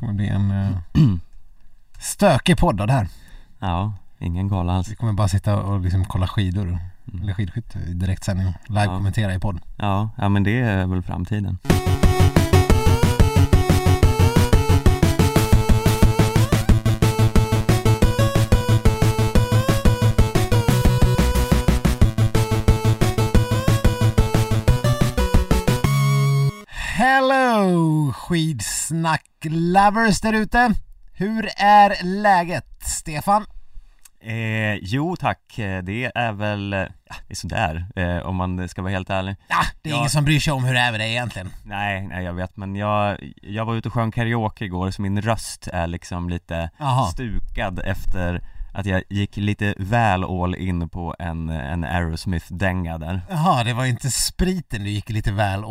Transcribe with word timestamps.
kommer 0.00 0.12
bli 0.12 0.28
en 0.28 0.50
eh, 0.50 0.76
stökig 1.98 2.58
podd 2.58 2.76
det 2.86 2.92
här. 2.92 3.08
Ja, 3.58 3.92
ingen 4.18 4.48
gala 4.48 4.72
alls. 4.72 4.88
Vi 4.90 4.94
kommer 4.96 5.12
bara 5.12 5.28
sitta 5.28 5.56
och 5.62 5.80
liksom 5.80 6.04
kolla 6.04 6.26
skidor, 6.28 6.78
Mm. 7.12 7.22
eller 7.22 7.34
skidskytte 7.34 7.78
i 7.78 7.92
direktsändning, 7.94 8.54
live-kommentera 8.66 9.34
i 9.34 9.38
podd. 9.38 9.60
Ja, 9.76 10.10
ja 10.16 10.28
men 10.28 10.42
det 10.42 10.60
är 10.60 10.86
väl 10.86 11.02
framtiden. 11.02 11.58
Skidsnack-lovers 28.30 30.20
där 30.22 30.32
ute! 30.32 30.70
Hur 31.12 31.48
är 31.56 32.04
läget, 32.04 32.82
Stefan? 32.82 33.46
Eh, 34.22 34.74
jo 34.74 35.16
tack, 35.16 35.58
Eh, 35.58 35.82
det 35.82 36.12
är 36.14 36.32
väl, 36.32 36.72
eh, 36.72 36.78
ja, 36.78 37.14
det 37.26 37.32
är 37.32 37.36
sådär 37.36 37.86
eh, 37.96 38.16
om 38.18 38.36
man 38.36 38.68
ska 38.68 38.82
vara 38.82 38.92
helt 38.92 39.10
ärlig. 39.10 39.36
Ja, 39.48 39.56
det 39.82 39.88
är 39.88 39.92
Ja. 39.92 39.98
ingen 39.98 40.10
som 40.10 40.24
bryr 40.24 40.40
sig 40.40 40.52
om 40.52 40.64
hur 40.64 40.74
det 40.74 40.80
är 40.80 40.90
med 40.90 41.00
dig 41.00 41.10
egentligen. 41.10 41.48
Nej, 41.64 42.06
nej 42.06 42.24
jag 42.24 42.32
vet 42.32 42.56
men 42.56 42.76
jag, 42.76 43.18
jag 43.42 43.64
var 43.64 43.74
ute 43.74 43.88
och 43.88 43.94
sjöng 43.94 44.10
karaoke 44.12 44.64
igår 44.64 44.90
så 44.90 45.02
min 45.02 45.22
röst 45.22 45.68
är 45.72 45.86
liksom 45.86 46.28
lite 46.28 46.70
Jaha. 46.78 47.06
stukad 47.06 47.78
efter 47.84 48.42
att 48.72 48.86
jag 48.86 49.02
gick 49.08 49.36
lite 49.36 49.74
väl 49.78 50.24
all 50.24 50.54
in 50.54 50.88
på 50.88 51.14
en, 51.18 51.48
en 51.48 51.84
Aerosmith-dänga 51.84 52.98
där. 52.98 53.20
Jaha, 53.30 53.64
det 53.64 53.72
var 53.74 53.84
inte 53.84 54.10
spriten 54.10 54.84
du 54.84 54.90
gick 54.90 55.10
lite 55.10 55.32
väl 55.32 55.64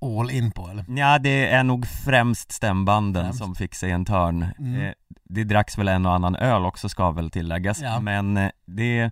all 0.00 0.30
in 0.30 0.52
på 0.52 0.68
eller? 0.70 0.84
Ja, 0.88 1.18
det 1.18 1.46
är 1.50 1.64
nog 1.64 1.86
främst 1.86 2.52
stämbanden 2.52 3.24
Främst. 3.24 3.38
som 3.38 3.54
fick 3.54 3.74
sig 3.74 3.90
en 3.90 4.04
törn. 4.04 4.46
Mm. 4.58 4.80
Eh, 4.80 4.92
det 5.28 5.44
dracks 5.44 5.78
väl 5.78 5.88
en 5.88 6.06
och 6.06 6.14
annan 6.14 6.36
öl 6.36 6.64
också 6.64 6.88
ska 6.88 7.10
väl 7.10 7.30
tilläggas, 7.30 7.80
Ja. 7.82 8.00
men 8.00 8.36
eh, 8.36 8.50
det, 8.66 9.10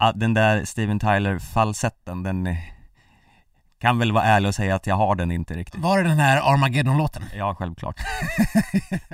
ja, 0.00 0.12
den 0.12 0.34
där 0.34 0.64
Steven 0.64 0.98
Tyler-falsetten, 1.00 2.22
den 2.22 2.46
eh, 2.46 2.56
kan 3.78 3.98
väl 3.98 4.12
vara 4.12 4.24
ärlig 4.24 4.48
och 4.48 4.54
säga 4.54 4.74
att 4.74 4.86
jag 4.86 4.94
har 4.96 5.14
den 5.14 5.30
inte 5.30 5.54
riktigt. 5.54 5.80
Var 5.80 5.98
det 6.02 6.08
den 6.08 6.18
här 6.18 6.52
Armageddon-låten? 6.52 7.22
Ja, 7.36 7.54
självklart. 7.54 8.00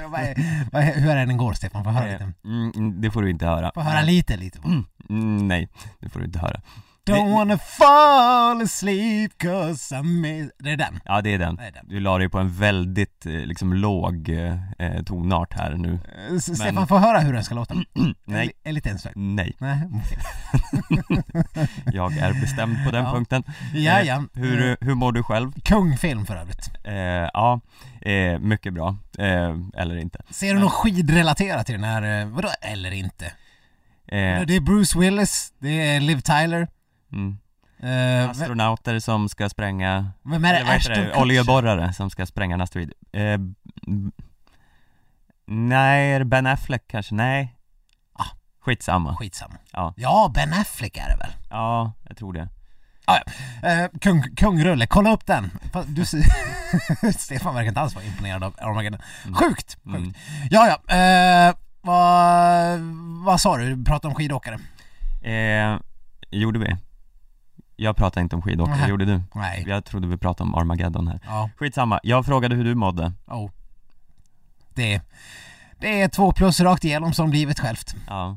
vad 0.09 0.21
är, 0.21 0.35
vad 0.73 0.83
är, 0.83 0.95
hur 1.01 1.11
är 1.11 1.27
den 1.27 1.37
går 1.37 1.53
Stefan? 1.53 1.85
Får 1.85 1.91
höra 1.91 2.07
Eh, 2.09 2.13
lite? 2.13 2.33
mm, 2.45 3.01
det 3.01 3.11
får 3.11 3.23
du 3.23 3.31
inte 3.31 3.47
höra. 3.47 3.71
Får 3.75 3.81
höra 3.81 4.03
lite, 4.03 4.37
lite 4.37 4.61
på. 4.61 4.69
Mm, 4.69 4.85
mm, 5.11 5.49
nej, 5.49 5.69
det 6.01 6.09
får 6.09 6.21
du 6.21 6.27
inte 6.27 6.39
höra. 6.39 6.61
Don't 7.07 7.33
wanna 7.33 7.59
fall 7.59 8.63
asleep 8.63 9.39
cause 9.39 9.97
I 9.99 10.03
miss... 10.03 10.51
Det 10.59 10.71
är 10.71 10.77
den? 10.77 11.01
Ja, 11.05 11.21
det 11.21 11.35
är 11.35 11.39
den. 11.39 11.57
Det 11.57 11.63
är 11.63 11.73
den. 11.73 11.89
Du 11.89 12.01
la 12.01 12.19
dig 12.19 12.29
på 12.29 12.39
en 12.39 12.53
väldigt 12.55 13.27
eh, 13.27 13.33
liksom 13.33 13.73
låg 13.73 14.29
eh, 14.29 14.57
eh, 14.79 15.03
tonart 15.03 15.55
här 15.55 15.71
nu. 15.75 15.93
Eh, 16.29 16.37
S- 16.37 16.57
Stefan, 16.59 16.87
får 16.87 16.99
höra 16.99 17.19
hur 17.19 17.33
den 17.33 17.45
ska 17.45 17.55
låta? 17.55 17.75
Nej, 18.25 18.51
En 18.65 18.75
liten 18.75 18.99
sväng. 18.99 19.13
nej. 19.17 19.57
Nej. 19.59 19.79
Jag 21.93 22.17
är 22.17 22.41
bestämd 22.41 22.85
på 22.85 22.91
den 22.91 23.05
Ja. 23.05 23.13
punkten. 23.13 23.43
Ja, 23.75 24.03
ja. 24.03 24.25
Hur, 24.35 24.77
hur 24.81 24.95
mår 24.95 25.13
du 25.13 25.23
själv? 25.23 25.53
Kungfilm 25.65 26.27
för 26.27 26.37
övrigt. 26.37 26.71
Eh, 26.85 26.95
ja, 27.33 27.61
eh, 28.01 28.39
mycket 28.39 28.75
bra. 28.75 28.97
Eh, 29.19 29.57
eller 29.77 29.97
inte. 29.97 30.23
Ser 30.31 30.55
du 30.55 30.61
något 30.61 30.73
skidrelaterat 30.73 31.71
i 31.71 31.73
den 31.73 31.85
här, 31.85 32.25
vadå 32.25 32.49
eller 32.63 32.91
inte? 32.91 33.33
Det 34.47 34.57
är 34.57 34.61
Bruce 34.61 34.99
Willis, 34.99 35.53
det 35.59 35.69
är 35.69 36.01
Liv 36.01 36.21
Tyler, 36.21 36.69
mm. 37.15 37.39
eh, 38.25 38.31
Astronauter 38.31 38.99
som 38.99 39.29
ska 39.29 39.49
spränga, 39.49 40.11
vem 40.23 40.45
är 40.45 40.53
det? 40.65 40.73
Ashton 40.73 40.95
det? 40.99 41.15
Oljeborrare 41.17 41.93
som 41.93 42.11
ska 42.11 42.27
spränga 42.27 42.55
en 42.55 42.61
asteroid. 42.61 42.93
Eh, 43.13 43.39
b- 43.87 44.11
nej, 45.47 46.25
Ben 46.25 46.47
Affleck 46.47 46.85
kanske? 46.89 47.15
Nej. 47.15 47.57
Ah. 48.13 48.25
Skitsamma. 48.61 49.17
Skitsamma. 49.17 49.55
Ja. 49.73 49.95
Ja, 49.97 50.31
Ben 50.35 50.53
Affleck 50.53 50.97
är 50.97 51.09
det 51.09 51.17
väl? 51.17 51.31
Ja, 51.51 51.93
jag 52.09 52.17
tror 52.17 52.33
det. 52.33 52.49
Ah, 53.07 53.19
ja. 53.63 53.69
eh, 53.69 53.89
kung, 54.01 54.23
kungrulle, 54.37 54.87
kolla 54.87 55.13
upp 55.13 55.27
den! 55.27 55.51
Du, 55.87 56.05
Stefan 57.13 57.55
verkar 57.55 57.69
inte 57.69 57.81
alls 57.81 57.95
vara 57.95 58.05
imponerad 58.05 58.45
av 58.45 58.55
Armageddon. 58.59 59.01
Mm. 59.25 59.35
Sjukt! 59.35 59.77
Mm. 59.87 60.05
Sjukt. 60.05 60.19
Ja, 60.51 60.79
ja. 60.89 60.95
Eh, 60.97 61.55
vad, 61.81 62.79
vad 63.25 63.41
sa 63.41 63.57
du? 63.57 63.75
Du 63.77 63.85
pratade 63.85 64.09
om 64.09 64.15
skidåkare? 64.15 64.59
Eh, 65.31 65.79
gjorde 66.31 66.59
vi? 66.59 66.77
Jag 67.77 67.97
pratade 67.97 68.23
inte 68.23 68.37
om 68.37 68.43
skidåkare, 68.43 68.77
Nähä. 68.77 68.89
gjorde 68.89 69.05
du? 69.05 69.21
Nej. 69.35 69.65
Jag 69.67 69.85
trodde 69.85 70.07
vi 70.09 70.17
pratade 70.17 70.49
om 70.49 70.55
Armageddon 70.55 71.09
här. 71.09 71.21
Ja, 71.27 71.51
Skitsamma, 71.57 72.01
jag 72.03 72.27
frågade 72.27 72.55
hur 72.57 72.65
du 72.65 72.75
mådde. 72.75 73.13
oh. 73.27 73.51
Det, 74.75 75.01
det 75.79 76.01
är 76.03 76.09
två 76.09 76.33
plus 76.33 76.61
rakt 76.61 76.85
igenom 76.85 77.13
som 77.13 77.33
livet 77.33 77.61
självt. 77.61 77.95
Ja. 78.07 78.37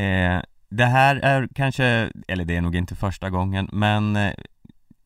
Eh, 0.00 0.40
det 0.68 0.84
här 0.86 1.16
är 1.16 1.48
kanske, 1.54 2.10
eller 2.28 2.44
det 2.44 2.56
är 2.56 2.60
nog 2.60 2.76
inte 2.76 2.96
första 2.96 3.30
gången, 3.30 3.68
men 3.72 4.16
eh, 4.16 4.32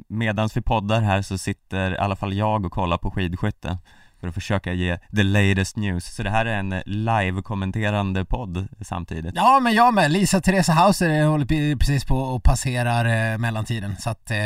medans 0.08 0.56
vi 0.56 0.60
poddar 0.60 1.00
här 1.00 1.22
så 1.22 1.38
sitter 1.38 1.94
i 1.94 1.98
alla 1.98 2.16
fall 2.16 2.32
jag 2.34 2.66
och 2.66 2.72
kollar 2.72 2.98
på 2.98 3.10
skidskytte 3.10 3.78
för 4.20 4.28
att 4.28 4.34
försöka 4.34 4.72
ge 4.72 4.98
the 5.16 5.22
latest 5.22 5.76
news. 5.76 6.04
Så 6.14 6.22
det 6.22 6.30
här 6.30 6.46
är 6.46 6.58
en 6.58 6.82
live-kommenterande 6.86 8.24
podd 8.24 8.68
samtidigt. 8.80 9.32
Ja, 9.34 9.60
men 9.60 9.74
jag 9.74 9.94
med. 9.94 10.10
Lisa 10.10 10.40
Teresa 10.40 10.72
Hauser 10.72 11.24
håller 11.24 11.76
precis 11.76 12.04
på 12.04 12.16
och 12.16 12.42
passerar 12.42 13.32
eh, 13.32 13.38
mellantiden. 13.38 13.96
Så 13.98 14.10
att, 14.10 14.30
eh, 14.30 14.38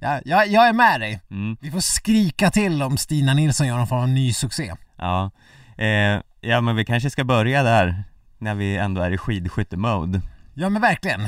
ja, 0.00 0.20
jag, 0.24 0.46
jag 0.48 0.68
är 0.68 0.72
med 0.72 1.00
dig. 1.00 1.20
Mm, 1.30 1.56
Vi 1.60 1.70
får 1.70 1.80
skrika 1.80 2.50
till 2.50 2.82
om 2.82 2.96
Stina 2.96 3.34
Nilsson 3.34 3.66
gör 3.66 3.76
någon 3.76 3.86
form 3.86 4.00
av 4.02 4.08
ny 4.08 4.32
succé. 4.32 4.72
ja. 4.96 5.30
Eh, 5.78 6.20
ja, 6.40 6.60
men 6.60 6.76
vi 6.76 6.84
kanske 6.84 7.10
ska 7.10 7.24
börja 7.24 7.62
där, 7.62 8.04
när 8.38 8.54
vi 8.54 8.76
ändå 8.76 9.02
är 9.02 9.10
i 9.10 9.18
skidskytte-mode. 9.18 10.20
Ja 10.54 10.68
men 10.68 10.82
verkligen. 10.82 11.20
Eh, 11.24 11.26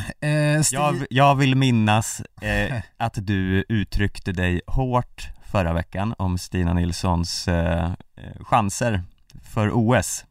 Sti- 0.61 0.75
Jag, 0.75 1.07
jag 1.11 1.35
vill 1.35 1.55
minnas 1.57 2.23
eh, 2.43 2.77
att 2.97 3.15
du 3.27 3.65
uttryckte 3.69 4.33
dig 4.33 4.61
hårt 4.67 5.29
förra 5.51 5.73
veckan 5.73 6.15
om 6.19 6.39
Stina 6.39 6.73
Nilssons 6.73 7.49
eh, 7.49 7.85
eh, 8.17 8.45
chanser 8.45 9.03
för 9.43 9.71
OS, 9.75 10.25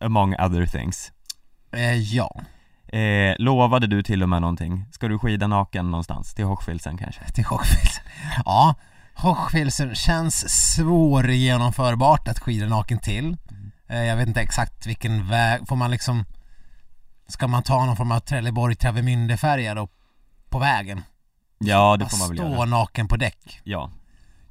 among 0.00 0.34
other 0.34 0.66
things. 0.66 1.12
eh, 1.72 1.94
ja, 1.94 2.40
Eh, 2.88 3.34
lovade 3.38 3.86
du 3.86 4.02
till 4.02 4.22
och 4.22 4.28
med 4.28 4.40
någonting? 4.40 4.84
Ska 4.92 5.08
du 5.08 5.18
skida 5.18 5.46
naken 5.46 5.90
någonstans? 5.90 6.34
Till 6.34 6.44
Hochfilzen 6.44 6.98
kanske? 6.98 7.24
till 7.32 7.44
Hochfilzen. 7.44 8.04
Ja, 8.44 8.74
Hochfilzen 9.14 9.94
känns 9.94 10.50
svårgenomförbart 10.74 12.28
att 12.28 12.38
skida 12.38 12.66
naken 12.66 12.98
till. 12.98 13.36
Eh, 13.88 14.02
jag 14.02 14.16
vet 14.16 14.28
inte 14.28 14.40
exakt 14.40 14.86
vilken 14.86 15.28
väg, 15.28 15.68
får 15.68 15.76
man 15.76 15.90
liksom 15.90 16.24
Ska 17.28 17.46
man 17.48 17.62
ta 17.62 17.84
någon 17.86 17.96
form 17.96 18.12
av 18.12 18.20
Trelleborg 18.20 18.74
Travemünde-färja 18.74 19.74
då 19.74 19.88
på 20.48 20.58
vägen? 20.58 21.02
Ja, 21.58 21.96
det 21.96 22.08
får 22.08 22.18
man 22.18 22.28
väl 22.28 22.38
Stå 22.38 22.48
göra. 22.50 22.64
naken 22.64 23.08
på 23.08 23.16
däck? 23.16 23.60
Ja. 23.64 23.90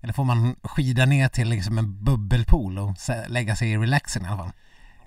Eller 0.03 0.13
får 0.13 0.23
man 0.23 0.55
skida 0.63 1.05
ner 1.05 1.27
till 1.27 1.49
liksom 1.49 1.77
en 1.77 2.03
bubbelpool 2.03 2.77
och 2.79 2.95
lägga 3.27 3.55
sig 3.55 3.71
i 3.71 3.77
relaxen 3.77 4.25
i 4.25 4.27
alla 4.27 4.37
fall? 4.37 4.51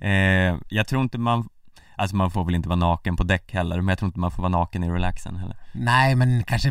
Eh, 0.01 0.57
jag 0.69 0.87
tror 0.87 1.03
inte 1.03 1.19
man, 1.19 1.49
alltså 1.97 2.17
man 2.17 2.31
får 2.31 2.45
väl 2.45 2.55
inte 2.55 2.69
vara 2.69 2.77
naken 2.77 3.17
på 3.17 3.25
däck 3.25 3.53
heller, 3.55 3.77
men 3.77 3.89
jag 3.89 3.99
tror 3.99 4.07
inte 4.07 4.21
man 4.21 4.31
får 4.31 4.43
vara 4.43 4.51
naken 4.53 4.85
i 4.85 4.91
relaxen 4.91 5.37
heller. 5.37 5.57
Nej, 5.73 6.15
men 6.15 6.45
kanske 6.45 6.71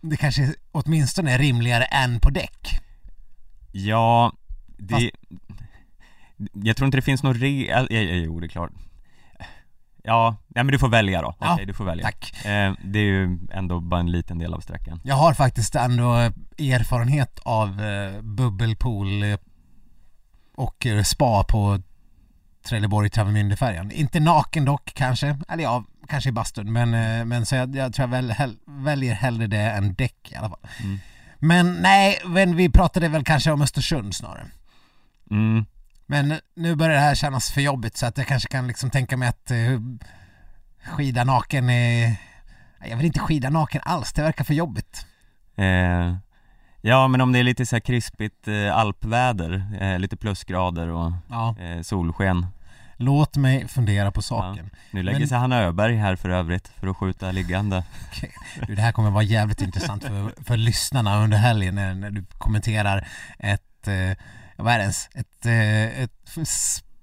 Det 0.00 0.16
kanske 0.16 0.54
åtminstone 0.72 1.32
är 1.32 1.38
rimligare 1.38 1.84
än 1.84 2.20
på 2.20 2.30
däck. 2.30 2.80
Ja, 3.72 4.32
det... 4.78 4.94
Fast- 4.94 5.06
Jag 6.52 6.76
tror 6.76 6.86
inte 6.86 6.98
det 6.98 7.02
finns 7.02 7.22
någon 7.22 7.34
re... 7.34 7.86
Jo, 8.24 8.40
det 8.40 8.46
är 8.46 8.48
klart. 8.48 8.70
Ja, 10.06 10.36
nej 10.48 10.64
men 10.64 10.72
du 10.72 10.78
får 10.78 10.88
välja 10.88 11.22
då. 11.22 11.34
Ja, 11.40 11.54
Okej, 11.54 11.66
du 11.66 11.74
får 11.74 11.84
välja. 11.84 12.04
Tack. 12.04 12.44
Eh, 12.44 12.72
det 12.84 12.98
är 12.98 13.02
ju 13.02 13.38
ändå 13.52 13.80
bara 13.80 14.00
en 14.00 14.10
liten 14.10 14.38
del 14.38 14.54
av 14.54 14.60
sträckan. 14.60 15.00
Jag 15.04 15.14
har 15.14 15.34
faktiskt 15.34 15.74
ändå 15.74 16.14
erfarenhet 16.58 17.38
av 17.42 17.82
eh, 17.82 18.22
bubbelpool 18.22 19.22
eh, 19.22 19.38
och 20.54 20.86
eh, 20.86 21.02
spa 21.02 21.44
på 21.44 21.80
Trelleborg 22.66 23.08
Travemünde-färjan. 23.08 23.90
Inte 23.90 24.20
naken 24.20 24.64
dock 24.64 24.92
kanske, 24.94 25.38
eller 25.48 25.62
ja, 25.62 25.84
kanske 26.08 26.28
i 26.28 26.32
bastun 26.32 26.72
men, 26.72 26.94
eh, 26.94 27.24
men 27.24 27.46
så 27.46 27.56
jag, 27.56 27.76
jag 27.76 27.94
tror 27.94 28.08
jag 28.08 28.10
väl, 28.10 28.30
hell, 28.30 28.56
väljer 28.66 29.14
hellre 29.14 29.46
det 29.46 29.60
än 29.60 29.94
däck 29.94 30.32
i 30.32 30.36
alla 30.36 30.48
fall. 30.48 30.60
Mm. 30.84 30.98
Men 31.38 31.72
nej, 31.72 32.18
men 32.26 32.56
vi 32.56 32.70
pratade 32.70 33.08
väl 33.08 33.24
kanske 33.24 33.50
om 33.50 33.62
Östersund 33.62 34.14
snarare. 34.14 34.46
Mm. 35.30 35.64
Men 36.06 36.40
nu 36.56 36.74
börjar 36.76 36.94
det 36.94 37.00
här 37.00 37.14
kännas 37.14 37.50
för 37.50 37.60
jobbigt 37.60 37.96
så 37.96 38.06
att 38.06 38.18
jag 38.18 38.26
kanske 38.26 38.48
kan 38.48 38.66
liksom 38.66 38.90
tänka 38.90 39.16
mig 39.16 39.28
att 39.28 39.50
eh, 39.50 39.56
skida 40.96 41.24
naken 41.24 41.70
är... 41.70 42.16
Jag 42.88 42.96
vill 42.96 43.06
inte 43.06 43.20
skida 43.20 43.50
naken 43.50 43.80
alls, 43.84 44.12
det 44.12 44.22
verkar 44.22 44.44
för 44.44 44.54
jobbigt. 44.54 45.06
Eh, 45.56 46.16
ja, 46.80 47.08
men 47.08 47.20
om 47.20 47.32
det 47.32 47.38
är 47.38 47.42
lite 47.42 47.66
så 47.66 47.76
här 47.76 47.80
krispigt 47.80 48.48
eh, 48.48 48.76
alpväder, 48.76 49.66
eh, 49.80 49.98
lite 49.98 50.16
plusgrader 50.16 50.88
och 50.88 51.12
Ja, 51.30 51.56
eh, 51.60 51.82
solsken. 51.82 52.46
låt 52.96 53.36
mig 53.36 53.68
fundera 53.68 54.10
på 54.12 54.22
saken. 54.22 54.70
Nu 54.90 55.02
lägger 55.02 55.18
Men- 55.18 55.28
sig 55.28 55.38
Hanna 55.38 55.58
Öberg 55.62 55.96
här 55.96 56.16
för 56.16 56.28
övrigt 56.28 56.68
för 56.68 56.86
att 56.86 56.96
skjuta 56.96 57.32
liggande. 57.32 57.84
Du, 58.66 58.74
det 58.74 58.82
här 58.82 58.92
kommer 58.92 59.10
vara 59.10 59.22
jävligt 59.22 59.60
intressant 59.62 60.02
för, 60.04 60.44
för 60.44 60.56
lyssnarna 60.56 61.22
under 61.24 61.38
helgen 61.38 61.74
när, 61.74 61.94
när 61.94 62.10
du 62.10 62.24
kommenterar 62.38 63.08
ett, 63.38 63.88
eh, 63.88 64.16
vad 64.56 64.72
är 64.72 64.78
det 64.78 64.82
ens, 64.82 65.08
ett, 65.14 65.46
eh, 65.46 66.02
ett 66.02 66.12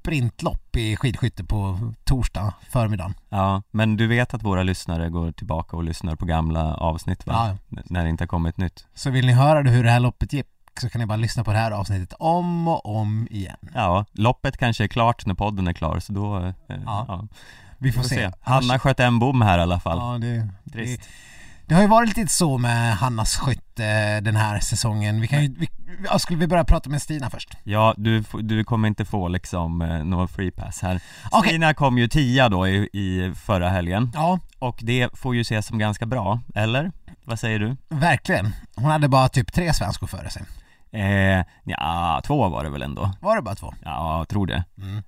sprintlopp 0.01 0.75
i 0.75 0.95
skidskytte 0.95 1.43
på 1.43 1.79
torsdag 2.03 2.53
förmiddagen. 2.69 3.13
Ja, 3.29 3.61
men 3.71 3.97
du 3.97 4.07
vet 4.07 4.33
att 4.33 4.43
våra 4.43 4.63
lyssnare 4.63 5.09
går 5.09 5.31
tillbaka 5.31 5.77
och 5.77 5.83
lyssnar 5.83 6.15
på 6.15 6.25
gamla 6.25 6.73
avsnitt 6.75 7.25
va? 7.27 7.33
Ja. 7.33 7.77
N- 7.77 7.83
När 7.89 8.03
det 8.03 8.09
inte 8.09 8.23
har 8.23 8.27
kommit 8.27 8.57
nytt 8.57 8.87
Så 8.93 9.09
vill 9.09 9.25
ni 9.25 9.33
höra 9.33 9.69
hur 9.69 9.83
det 9.83 9.91
här 9.91 9.99
loppet 9.99 10.33
gick 10.33 10.47
så 10.81 10.89
kan 10.89 10.99
ni 11.01 11.05
bara 11.05 11.15
lyssna 11.15 11.43
på 11.43 11.51
det 11.51 11.57
här 11.57 11.71
avsnittet 11.71 12.13
om 12.19 12.67
och 12.67 12.95
om 12.95 13.27
igen. 13.31 13.57
Ja, 13.73 14.05
loppet 14.11 14.57
kanske 14.57 14.83
är 14.83 14.87
klart 14.87 15.25
när 15.25 15.33
podden 15.33 15.67
är 15.67 15.73
klar 15.73 15.99
så 15.99 16.13
då, 16.13 16.37
eh, 16.37 16.53
Ja, 16.67 17.05
ja, 17.07 17.27
Vi 17.77 17.91
får, 17.91 18.03
se. 18.03 18.31
Hanna 18.41 18.79
sköt 18.79 18.99
en 18.99 19.19
bom 19.19 19.41
här 19.41 19.59
i 19.59 19.61
alla 19.61 19.79
fall 19.79 19.97
Ja, 19.97 20.17
det, 20.27 20.49
det, 20.63 20.71
Trist 20.71 21.01
det 21.01 21.07
har 21.75 21.81
ju 21.81 21.87
varit 21.87 22.17
lite 22.17 22.33
så 22.33 22.57
med 22.57 22.97
Hannas 22.97 23.37
skytte 23.37 24.19
den 24.19 24.35
här 24.35 24.59
säsongen. 24.59 25.21
Vi 25.21 25.27
kan 25.27 25.43
ju, 25.43 25.55
vi, 25.57 25.69
ja, 26.09 26.19
skulle 26.19 26.39
vi 26.39 26.47
börja 26.47 26.63
prata 26.63 26.89
med 26.89 27.01
Stina 27.01 27.29
först? 27.29 27.49
Ja, 27.63 27.93
du, 27.97 28.23
du 28.41 28.63
kommer 28.63 28.87
inte 28.87 29.05
få 29.05 29.27
liksom 29.27 29.81
eh, 29.81 30.03
någon 30.03 30.27
free 30.27 30.51
pass 30.51 30.81
här 30.81 31.01
Okej. 31.31 31.49
Stina 31.49 31.73
kom 31.73 31.97
ju 31.97 32.07
tia 32.07 32.49
då 32.49 32.67
i, 32.67 32.89
i 32.93 33.33
förra 33.35 33.69
helgen 33.69 34.11
Ja, 34.13 34.39
och 34.59 34.79
det 34.81 35.09
får 35.17 35.35
ju 35.35 35.41
ses 35.41 35.65
som 35.67 35.77
ganska 35.79 36.05
bra, 36.05 36.39
eller? 36.55 36.91
Vad 37.25 37.39
säger 37.39 37.59
du? 37.59 37.77
verkligen. 37.89 38.53
Hon 38.75 38.91
hade 38.91 39.07
bara 39.07 39.29
typ 39.29 39.53
tre 39.53 39.73
svenskor 39.73 40.07
före 40.07 40.29
sig. 40.29 40.43
Eh, 40.91 41.45
ja, 41.63 42.21
två 42.25 42.49
var 42.49 42.63
det 42.63 42.69
väl 42.69 42.81
ändå? 42.81 43.11
Var 43.21 43.35
det 43.35 43.41
bara 43.41 43.55
två? 43.55 43.73
Ja, 43.83 44.17
jag 44.17 44.27
tror 44.29 44.47
det 44.47 44.63
Mm. 44.77 45.03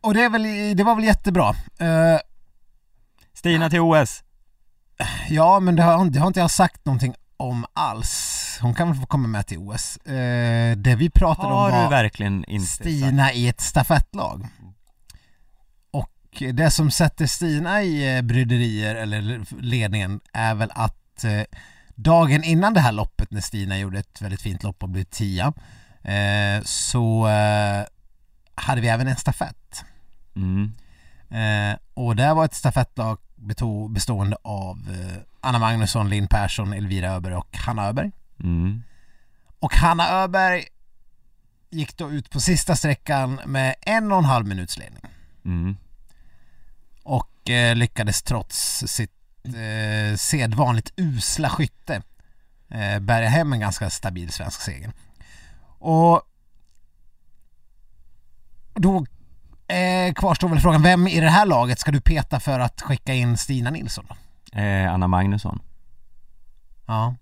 Och 0.00 0.14
det, 0.14 0.22
är 0.22 0.30
väl, 0.30 0.76
det 0.76 0.84
var 0.84 0.94
väl 0.94 1.04
jättebra. 1.04 1.48
Eh, 1.78 2.18
Stina 3.34 3.70
till 3.70 3.80
OS! 3.80 4.22
Ja, 5.28 5.60
men 5.60 5.76
det 5.76 5.82
har, 5.82 6.10
det 6.10 6.18
har 6.18 6.26
inte 6.26 6.40
jag 6.40 6.50
sagt 6.50 6.84
någonting 6.84 7.14
om 7.36 7.66
alls. 7.72 8.34
Hon 8.62 8.74
kan 8.74 8.88
väl 8.88 9.00
få 9.00 9.06
komma 9.06 9.28
med 9.28 9.46
till 9.46 9.58
OS. 9.58 9.96
Eh, 9.96 10.76
det 10.76 10.96
vi 10.96 11.10
pratade 11.10 11.48
Har 11.48 11.64
om 11.64 11.72
du 11.72 11.82
var 11.82 11.90
verkligen 11.90 12.44
inte 12.44 12.66
sagt? 12.66 12.80
Stina 12.80 13.32
i 13.32 13.48
ett 13.48 13.60
stafettlag. 13.60 14.46
Och 15.90 16.42
det 16.52 16.70
som 16.70 16.90
sätter 16.90 17.26
Stina 17.26 17.82
i 17.82 18.16
eh, 18.16 18.22
bryderier, 18.22 18.94
eller 18.94 19.40
ledningen, 19.60 20.20
är 20.32 20.54
väl 20.54 20.70
att 20.74 21.24
eh, 21.24 21.42
dagen 21.94 22.44
innan 22.44 22.74
det 22.74 22.80
här 22.80 22.92
loppet 22.92 23.30
när 23.30 23.40
Stina 23.40 23.78
gjorde 23.78 23.98
ett 23.98 24.22
väldigt 24.22 24.42
fint 24.42 24.62
lopp 24.62 24.82
och 24.82 24.88
blev 24.88 25.04
tia, 25.04 25.52
eh, 26.02 26.62
så 26.64 27.28
eh, 27.28 27.84
hade 28.54 28.80
vi 28.80 28.88
även 28.88 29.08
en 29.08 29.16
stafett. 29.16 29.84
Mm. 30.36 30.72
Eh, 31.30 31.78
och 31.94 32.16
det 32.16 32.34
var 32.34 32.44
ett 32.44 32.54
stafettlag 32.54 33.18
bestående 33.90 34.36
av 34.42 34.76
eh, 34.90 35.18
Anna 35.40 35.58
Magnusson, 35.58 36.08
Linn 36.08 36.28
Persson, 36.28 36.72
Elvira 36.72 37.10
Öberg 37.10 37.34
och 37.34 37.56
Hanna 37.56 37.88
Öberg. 37.88 38.10
Mm. 38.40 38.82
Och 39.58 39.74
Hanna 39.74 40.10
Öberg 40.10 40.64
gick 41.70 41.96
då 41.96 42.10
ut 42.10 42.30
på 42.30 42.40
sista 42.40 42.76
sträckan 42.76 43.40
med 43.46 43.74
en 43.80 44.12
och 44.12 44.18
en 44.18 44.24
halv 44.24 44.46
minuts 44.46 44.78
ledning. 44.78 45.02
Mm. 45.44 45.76
och 47.02 47.50
eh, 47.50 47.76
lyckades 47.76 48.22
trots 48.22 48.84
sitt 48.86 49.12
eh, 49.44 50.16
sedvanligt 50.16 50.92
usla 50.96 51.50
skytte 51.50 52.02
eh, 52.68 52.98
bärga 52.98 53.28
hem 53.28 53.52
en 53.52 53.60
ganska 53.60 53.90
stabil 53.90 54.32
svensk 54.32 54.60
seger. 54.60 54.92
Och 55.78 56.22
då 58.74 59.06
eh, 59.68 60.12
kvarstår 60.14 60.48
väl 60.48 60.60
frågan, 60.60 60.82
vem 60.82 61.08
i 61.08 61.20
det 61.20 61.30
här 61.30 61.46
laget 61.46 61.78
ska 61.78 61.90
du 61.90 62.00
peta 62.00 62.40
för 62.40 62.60
att 62.60 62.80
skicka 62.82 63.14
in 63.14 63.36
Stina 63.36 63.70
Nilsson? 63.70 64.06
Eh, 64.52 64.92
Anna 64.92 65.06
Magnusson. 65.08 65.60
Ja, 66.86 67.14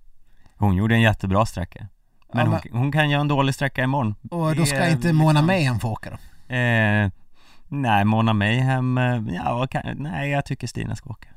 Hon 0.58 0.74
gjorde 0.74 0.94
en 0.94 1.00
jättebra 1.00 1.46
sträcka. 1.46 1.86
Men, 2.34 2.50
Ja, 2.52 2.60
hon, 2.72 2.78
hon 2.80 2.92
kan 2.92 3.10
göra 3.10 3.20
en 3.20 3.28
dålig 3.28 3.54
sträcka 3.54 3.82
imorgon. 3.84 4.14
Och 4.30 4.56
då 4.56 4.66
ska 4.66 4.76
är 4.76 4.90
inte 4.90 5.12
Mona 5.12 5.30
liksom- 5.32 5.46
Mayhem 5.46 5.80
få 5.80 5.88
åka 5.92 6.10
då? 6.10 6.54
eh, 6.54 7.10
Nej, 7.68 8.04
Mona 8.04 8.32
Mayhem, 8.32 8.98
eh, 8.98 9.34
ja, 9.34 9.66
kan, 9.66 9.82
nej 9.96 10.30
jag 10.30 10.44
tycker 10.44 10.66
Stina 10.66 10.96
ska 10.96 11.10
åka. 11.10 11.28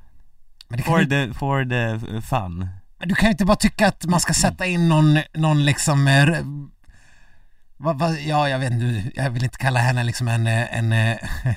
Men, 0.68 0.84
For 0.84 1.00
du, 1.00 1.06
the, 1.28 1.34
for 1.34 1.66
the 1.66 2.22
fun. 2.22 2.70
Men 3.00 3.08
du 3.10 3.16
kan 3.16 3.28
ju 3.28 3.32
inte 3.32 3.46
bara 3.46 3.56
tycka 3.58 3.88
att 3.88 4.06
man 4.06 4.20
ska 4.20 4.34
sätta 4.34 4.66
in 4.66 4.90
någon, 4.90 5.20
någon 5.34 5.66
liksom 5.66 6.08
vad, 7.82 8.00
vad, 8.00 8.20
ja, 8.20 8.50
jag 8.50 8.60
vet 8.60 8.72
inte, 8.72 9.12
jag 9.16 9.30
vill 9.30 9.44
inte 9.44 9.58
kalla 9.58 9.80
henne 9.80 10.04
liksom 10.04 10.28
en, 10.28 10.48
eh, 10.48 10.78
en, 10.78 10.94
eh, 10.94 11.18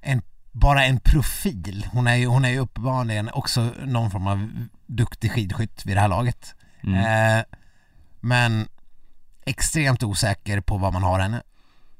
en 0.00 0.22
bara 0.52 0.84
en 0.84 1.00
profil. 1.00 1.88
Hon 1.92 2.06
är 2.06 2.14
ju, 2.14 2.26
hon 2.26 2.44
är 2.44 2.48
ju 2.48 2.58
uppenbarligen 2.58 3.30
också 3.32 3.72
någon 3.84 4.10
form 4.10 4.26
av 4.26 4.50
duktig 4.86 5.32
skidskytt 5.32 5.86
vid 5.86 5.96
det 5.96 6.00
här 6.00 6.08
laget. 6.08 6.54
mm. 6.82 7.38
Eh, 7.38 7.44
men 8.20 8.68
extremt 9.44 10.02
osäker 10.02 10.60
på 10.60 10.78
vad 10.78 10.92
man 10.92 11.02
har 11.02 11.20
henne. 11.20 11.42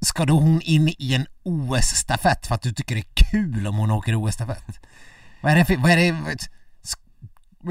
Ska 0.01 0.25
då 0.25 0.41
hon 0.41 0.61
in 0.61 0.95
i 0.99 1.15
en 1.15 1.27
OS-stafett 1.43 2.47
för 2.47 2.55
att 2.55 2.63
du 2.63 2.73
tycker 2.73 2.95
det 2.95 3.01
är 3.01 3.31
kul 3.31 3.67
om 3.67 3.77
hon 3.77 3.91
åker 3.91 4.15
OS-stafett? 4.15 4.81
Vad 5.41 5.53
är 5.53 5.57
det 5.57 5.65
för, 5.65 5.77
vad 5.77 5.91
är 5.91 5.97
det, 5.97 6.49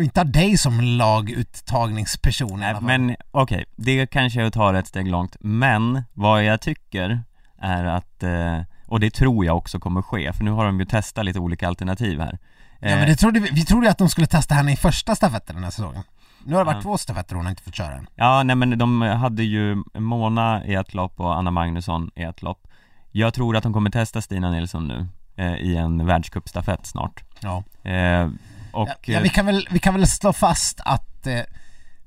inte 0.04 0.20
ha 0.20 0.26
dig 0.26 0.58
som 0.58 0.82
laguttagningsperson 0.82 2.60
Nej, 2.60 2.76
men 2.82 3.16
okej, 3.32 3.66
det 3.76 4.08
kanske 4.08 4.42
jag 4.42 4.54
tar 4.54 4.74
ett 4.74 4.88
steg 4.88 5.08
långt 5.08 5.36
Men 5.40 6.04
vad 6.14 6.44
jag 6.44 6.62
tycker 6.62 7.24
är 7.62 7.86
att, 7.86 8.24
eh, 8.24 8.60
och 8.88 9.00
det 9.00 9.14
tror 9.14 9.46
jag 9.46 9.58
också 9.58 9.80
kommer 9.80 10.02
ske, 10.02 10.34
för 10.34 10.44
nu 10.44 10.52
har 10.52 10.66
de 10.66 10.80
ju 10.80 10.86
testat 10.86 11.26
lite 11.26 11.40
olika 11.40 11.68
alternativ 11.68 12.20
här 12.20 12.38
Ja 12.80 12.88
Eh, 12.88 12.98
men 12.98 13.08
det 13.08 13.16
trodde 13.16 13.40
vi, 13.40 13.50
vi 13.54 13.66
trodde 13.66 13.86
ju 13.86 13.92
att 13.92 13.98
de 13.98 14.10
skulle 14.10 14.28
testa 14.28 14.56
henne 14.56 14.74
i 14.74 14.76
första 14.76 15.16
stafetten 15.16 15.56
den 15.56 15.64
här 15.64 15.72
säsongen. 15.72 16.04
Nu 16.46 16.54
har 16.56 16.60
det 16.62 16.66
varit 16.66 16.76
Ja. 16.76 16.82
två 16.82 16.98
stafetter 16.98 17.36
och 17.36 17.38
hon 17.40 17.46
har 17.46 17.50
inte 17.52 17.64
fått 17.64 17.76
köra 17.76 17.94
än. 17.96 18.08
Ja, 18.16 18.44
nej 18.44 18.56
men 18.56 18.78
de 18.78 19.02
hade 19.02 19.44
ju 19.44 19.84
Mona 19.94 20.66
i 20.66 20.74
ett 20.74 20.94
lopp 20.94 21.20
och 21.20 21.38
Anna 21.38 21.52
Magnusson 21.52 22.12
i 22.16 22.24
ett 22.24 22.42
lopp 22.42 22.68
Jag 23.12 23.34
tror 23.34 23.56
att 23.58 23.64
de 23.64 23.74
kommer 23.74 23.90
testa 23.90 24.22
Stina 24.22 24.52
Nilsson 24.52 24.88
nu 24.88 25.08
eh, 25.36 25.54
i 25.56 25.76
en 25.76 26.06
världscupstafett 26.06 26.86
snart 26.86 27.24
Ja. 27.40 27.64
eh, 27.92 28.30
Och 28.76 28.90
ja, 28.90 29.14
ja 29.14 29.20
vi, 29.20 29.30
kan 29.30 29.46
väl, 29.46 29.68
vi 29.72 29.80
kan 29.80 29.94
väl 29.94 30.08
slå 30.08 30.34
fast 30.34 30.80
att 30.86 31.28
eh, 31.28 31.42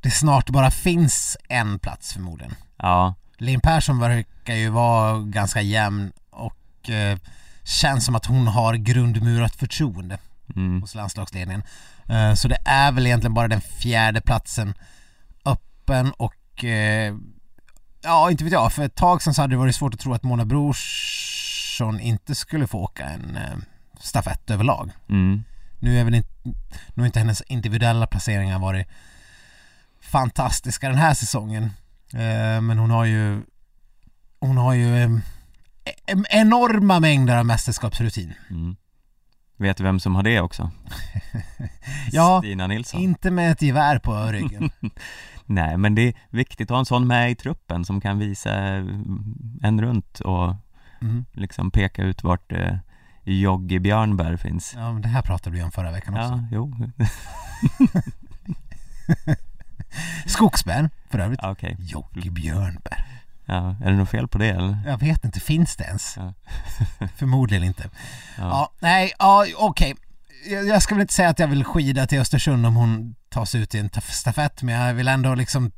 det 0.00 0.10
snart 0.10 0.50
bara 0.50 0.70
finns 0.70 1.36
en 1.48 1.78
plats 1.78 2.12
förmodligen. 2.12 2.54
ja, 2.76 3.14
Linn 3.38 3.60
Persson 3.60 4.00
verkar 4.00 4.54
ju 4.54 4.68
vara 4.68 5.18
ganska 5.18 5.60
jämn 5.60 6.12
och 6.30 6.90
eh, 6.90 7.18
känns 7.64 8.04
som 8.04 8.14
att 8.14 8.26
hon 8.26 8.46
har 8.46 8.74
grundmurat 8.74 9.54
förtroende 9.56 10.18
mm, 10.56 10.80
hos 10.80 10.94
landslagsledningen. 10.94 11.62
Eh, 12.08 12.34
så 12.34 12.48
det 12.48 12.58
är 12.64 12.92
väl 12.92 13.06
egentligen 13.06 13.34
bara 13.34 13.48
den 13.48 13.60
fjärde 13.60 14.20
platsen 14.20 14.74
öppen 15.44 16.12
och 16.12 16.64
eh, 16.64 17.14
ja, 18.02 18.30
inte 18.30 18.44
vet 18.44 18.52
jag. 18.52 18.72
För 18.72 18.82
ett 18.82 18.94
tag 18.94 19.22
sedan 19.22 19.34
så 19.34 19.42
hade 19.42 19.54
det 19.54 19.58
varit 19.58 19.74
svårt 19.74 19.94
att 19.94 20.00
tro 20.00 20.14
att 20.14 20.22
Mona 20.22 20.44
Brorsson 20.44 22.00
inte 22.00 22.34
skulle 22.34 22.66
få 22.66 22.78
åka 22.78 23.04
en 23.04 23.36
eh, 23.36 23.58
stafett 24.00 24.50
överlag. 24.50 24.90
mm, 25.08 25.44
Nu 25.78 25.98
är 26.00 26.04
väl 26.04 26.14
inte, 26.14 26.28
nu 26.94 27.06
inte 27.06 27.18
hennes 27.18 27.40
individuella 27.42 28.06
placeringar 28.06 28.58
varit 28.58 28.86
fantastiska 30.00 30.88
den 30.88 30.98
här 30.98 31.14
säsongen. 31.14 31.64
Eh, 32.14 32.60
men 32.60 32.78
hon 32.78 32.90
har 32.90 33.04
ju 33.04 33.42
hon 34.40 34.56
har 34.56 34.74
ju 34.74 35.02
eh, 35.02 35.10
enorma 36.30 37.00
mängder 37.00 37.36
av 37.36 37.46
mästerskapsrutin. 37.46 38.34
mm. 38.50 38.76
Vet 39.56 39.76
du 39.76 39.82
vem 39.82 40.00
som 40.00 40.14
har 40.14 40.22
det 40.22 40.40
också? 40.40 40.70
Ja, 42.12 42.40
Stina 42.42 42.66
Nilsson 42.66 43.00
Inte 43.00 43.30
med 43.30 43.52
ett 43.52 43.62
gevär 43.62 43.98
på 43.98 44.26
ryggen. 44.32 44.70
Nej 45.46 45.76
men 45.76 45.94
det 45.94 46.02
är 46.02 46.14
viktigt 46.30 46.70
att 46.70 46.74
ha 46.74 46.78
en 46.78 46.86
sån 46.86 47.06
med 47.06 47.30
i 47.30 47.34
truppen 47.34 47.84
som 47.84 48.00
kan 48.00 48.18
visa 48.18 48.52
en 49.62 49.80
runt 49.80 50.20
och 50.20 50.54
Mm. 51.00 51.24
liksom 51.32 51.70
peka 51.70 52.02
ut 52.02 52.22
vart 52.24 52.52
eh, 52.52 52.76
Jogge 53.32 53.80
Björnberg 53.80 54.38
finns 54.38 54.74
Ja, 54.76 54.92
men 54.92 55.02
det 55.02 55.08
här 55.08 55.22
pratade 55.22 55.56
vi 55.56 55.62
om 55.62 55.70
förra 55.70 55.90
veckan 55.92 56.14
också. 56.14 56.24
Ja, 56.32 56.48
jo, 56.52 56.74
Skogsbär, 60.26 60.90
för 61.10 61.18
övrigt. 61.18 61.40
okej 61.42 61.76
Jocke 61.78 62.30
Björnberg. 62.30 63.04
Ja, 63.46 63.76
är 63.84 63.90
det 63.90 63.96
något 63.96 64.08
fel 64.10 64.28
på 64.28 64.38
det 64.38 64.48
eller? 64.50 64.78
Jag 64.86 64.98
vet 64.98 65.24
inte, 65.24 65.40
finns 65.40 65.76
det 65.76 65.84
ens? 65.84 66.16
Ja. 66.16 66.34
Förmodligen 67.16 67.64
inte. 67.64 67.82
Ja, 68.38 68.42
Ja, 68.44 68.72
nej, 68.80 69.12
ja 69.18 69.46
okej. 69.56 69.94
Jag, 70.50 70.66
jag 70.66 70.82
ska 70.82 70.94
väl 70.94 71.02
inte 71.02 71.14
säga 71.14 71.28
att 71.28 71.38
jag 71.38 71.48
vill 71.48 71.64
skida 71.64 72.06
till 72.06 72.18
Östersund 72.20 72.66
om 72.66 72.76
hon 72.76 73.14
tar 73.30 73.44
sig 73.44 73.60
ut 73.60 73.74
i 73.74 73.78
en 73.78 73.90
taf- 73.90 74.10
stafett, 74.12 74.62
men 74.62 74.74
jag 74.74 74.94
vill 74.94 75.08
ändå 75.08 75.34
liksom 75.34 75.70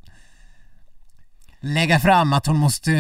lägga 1.61 2.01
fram 2.01 2.33
att 2.33 2.47
hon 2.47 2.57
måste, 2.57 2.93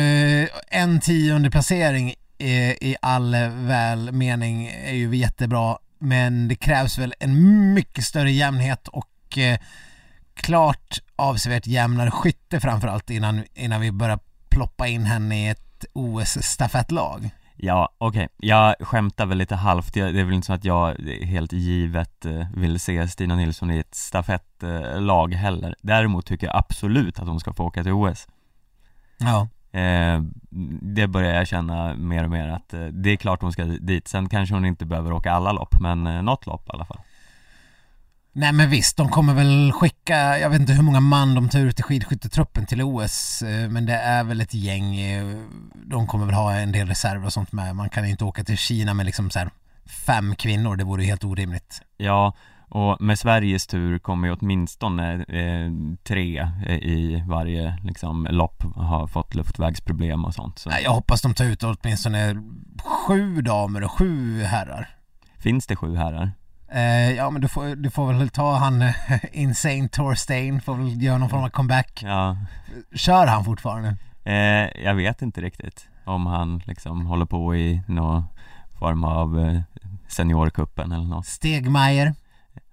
en 0.71 1.01
tionde 1.01 1.51
placering 1.51 2.15
i, 2.41 2.97
all 3.03 3.31
väl 3.51 4.13
mening 4.13 4.67
är 4.67 4.95
ju 4.95 5.17
jättebra, 5.17 5.79
men 5.99 6.49
det 6.49 6.55
krävs 6.55 6.99
väl 6.99 7.15
en 7.21 7.75
mycket 7.75 8.05
större 8.05 8.33
jämnhet 8.33 8.89
och 8.89 9.39
eh, 9.39 9.59
klart 10.35 10.99
avsevärt 11.17 11.67
jämnare 11.67 12.11
skytte 12.11 12.61
framförallt 12.61 13.11
innan, 13.11 13.45
innan 13.55 13.81
vi 13.81 13.93
börjar 13.93 14.19
ploppa 14.49 14.87
in 14.87 15.05
henne 15.05 15.47
i 15.47 15.49
ett 15.49 15.85
OS-stafettlag. 15.93 17.31
ja 17.57 17.95
okej, 17.99 18.29
jag 18.37 18.75
skämtar 18.81 19.27
väl 19.27 19.39
lite 19.39 19.55
halvt, 19.55 19.95
det 19.95 20.01
är 20.01 20.25
väl 20.25 20.35
inte 20.35 20.47
så 20.47 20.53
att 20.53 20.65
jag 20.65 20.95
helt 21.23 21.53
givet 21.53 22.25
eh, 22.25 22.47
vill 22.55 22.81
se 22.81 23.09
Stina 23.09 23.37
Nilsson 23.37 23.71
i 23.71 23.79
ett 23.79 23.95
stafettlag 23.95 25.35
heller 25.35 25.75
Däremot 25.83 26.27
tycker 26.27 26.47
jag 26.47 26.57
absolut 26.57 27.19
att 27.19 27.29
hon 27.29 27.41
ska 27.41 27.53
få 27.53 27.65
åka 27.65 27.83
till 27.83 27.93
OS 27.93 28.27
Ja. 29.21 29.49
Eh, 29.73 30.23
det 30.83 31.07
börjar 31.07 31.35
jag 31.35 31.49
känna 31.49 31.95
mer 31.95 32.25
och 32.25 32.31
mer 32.31 32.49
att 32.49 32.75
eh, 32.75 32.85
det 32.85 33.11
är 33.11 33.17
klart 33.17 33.43
hon 33.43 33.53
ska 33.53 33.65
dit 33.65 34.09
Sen 34.09 34.29
kanske 34.29 34.55
hon 34.55 34.67
inte 34.67 34.87
behöver 34.87 35.13
åka 35.13 35.33
alla 35.33 35.53
lopp 35.53 35.81
men 35.81 36.07
eh, 36.07 36.23
något 36.23 36.47
lopp 36.47 36.69
i 36.69 36.71
alla 36.73 36.85
fall 36.85 37.01
Nej 38.33 38.53
men 38.53 38.71
visst, 38.71 38.97
de 38.97 39.09
kommer 39.09 39.35
väl 39.35 39.73
skicka, 39.73 40.39
jag 40.39 40.51
vet 40.51 40.61
inte 40.61 40.73
hur 40.73 40.83
många 40.83 41.01
man 41.01 41.35
de 41.35 41.49
tar 41.49 41.59
ut 41.59 41.81
i 41.81 41.83
skidskyttetruppen 41.83 42.67
till 42.67 42.83
OS 42.83 43.43
eh, 43.43 43.69
men 43.69 43.87
det 43.87 43.95
är 43.95 44.25
väl 44.25 44.41
ett 44.41 44.55
gäng, 44.55 45.01
eh, 45.01 45.37
de 45.75 46.07
kommer 46.07 46.27
väl 46.27 46.35
ha 46.35 46.55
en 46.55 46.73
del 46.73 46.89
reserver 46.89 47.27
och 47.27 47.33
sånt 47.33 47.53
med. 47.53 47.77
Man 47.77 47.89
kan 47.89 48.05
inte 48.05 48.25
åka 48.25 48.45
till 48.45 48.57
Kina 48.57 48.95
med 48.95 49.07
liksom 49.07 49.31
så 49.31 49.39
här 49.39 49.51
fem 50.07 50.35
kvinnor, 50.35 50.77
det 50.77 50.85
vore 50.85 51.05
helt 51.05 51.25
orimligt. 51.25 51.83
Ja, 51.97 52.35
och 52.71 53.01
med 53.01 53.19
Sveriges 53.19 53.67
tur 53.67 53.99
kommer 53.99 54.29
ju 54.29 54.35
åtminstone 54.41 55.15
eh, 55.15 55.97
tre 56.05 56.39
eh, 56.67 56.75
i 56.77 57.25
varje 57.29 57.79
liksom, 57.85 58.27
lopp 58.31 58.63
ha 58.63 59.07
fått 59.09 59.35
luftvägsproblem 59.35 60.25
och 60.25 60.35
sånt 60.35 60.59
så. 60.59 60.71
Jag 60.85 60.91
hoppas 60.91 61.23
de 61.23 61.35
tar 61.35 61.45
ut 61.45 61.63
åtminstone 61.63 62.43
sju 62.85 63.41
damer 63.43 63.85
och 63.85 63.91
sju 63.93 64.43
herrar. 64.43 64.89
Finns 65.39 65.67
det 65.67 65.77
sju 65.77 65.97
herrar? 65.97 66.33
Eh, 66.73 67.13
ja 67.13 67.31
men 67.31 67.43
du 67.43 67.49
får, 67.49 67.77
du 67.77 67.91
får 67.91 68.13
väl 68.13 68.29
ta 68.29 68.57
han 68.57 68.83
eh, 68.83 68.95
Insane 69.33 69.89
Torstein, 69.89 70.61
får 70.61 70.75
väl 70.75 71.03
göra 71.03 71.19
någon 71.19 71.29
form 71.31 71.45
av 71.45 71.49
comeback. 71.49 72.01
Ja, 72.03 72.37
Kör 72.95 73.27
han 73.27 73.45
fortfarande? 73.45 73.97
eh, 74.25 74.83
jag 74.85 74.95
vet 74.95 75.23
inte 75.23 75.41
riktigt 75.41 75.89
om 76.05 76.27
han 76.27 76.63
liksom 76.65 77.07
håller 77.07 77.27
på 77.27 77.57
i 77.57 77.83
någon 77.87 78.25
form 78.79 79.05
av 79.05 79.39
eh, 79.41 79.61
seniorkuppen 80.09 80.93
eller 80.93 81.05
något 81.05 81.27
Stegmeier? 81.27 82.15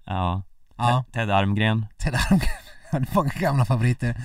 Ja, 0.08 0.44
Ja. 0.78 1.04
Ted- 1.14 1.32
Armgren 1.32 1.86
Ted 1.98 2.16
Armgren, 2.16 2.50
det 2.92 2.98
är 2.98 3.08
många 3.16 3.30
gamla 3.40 3.66
favoriter. 3.66 4.16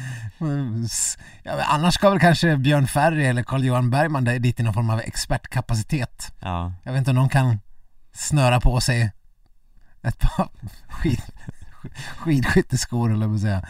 Ja, 1.42 1.52
annars 1.68 1.94
ska 1.94 2.10
väl 2.10 2.20
kanske 2.20 2.56
Björn 2.56 2.86
Ferry 2.86 3.24
eller 3.24 3.42
Carl-Johan 3.42 3.90
Bergman 3.90 4.24
dit 4.24 4.60
i 4.60 4.62
någon 4.62 4.74
form 4.74 4.90
av 4.90 5.00
expertkapacitet. 5.00 6.32
Ja, 6.40 6.72
Jag 6.82 6.92
vet 6.92 6.98
inte 6.98 7.10
om 7.10 7.14
någon 7.16 7.28
kan 7.28 7.60
snöra 8.12 8.60
på 8.60 8.80
sig 8.80 9.10
ett 10.02 10.18
par 10.18 10.48
skid, 10.88 11.22
skidskytteskor 12.16 13.10
eller 13.10 13.20
vad 13.20 13.28
man 13.30 13.38
säga. 13.40 13.62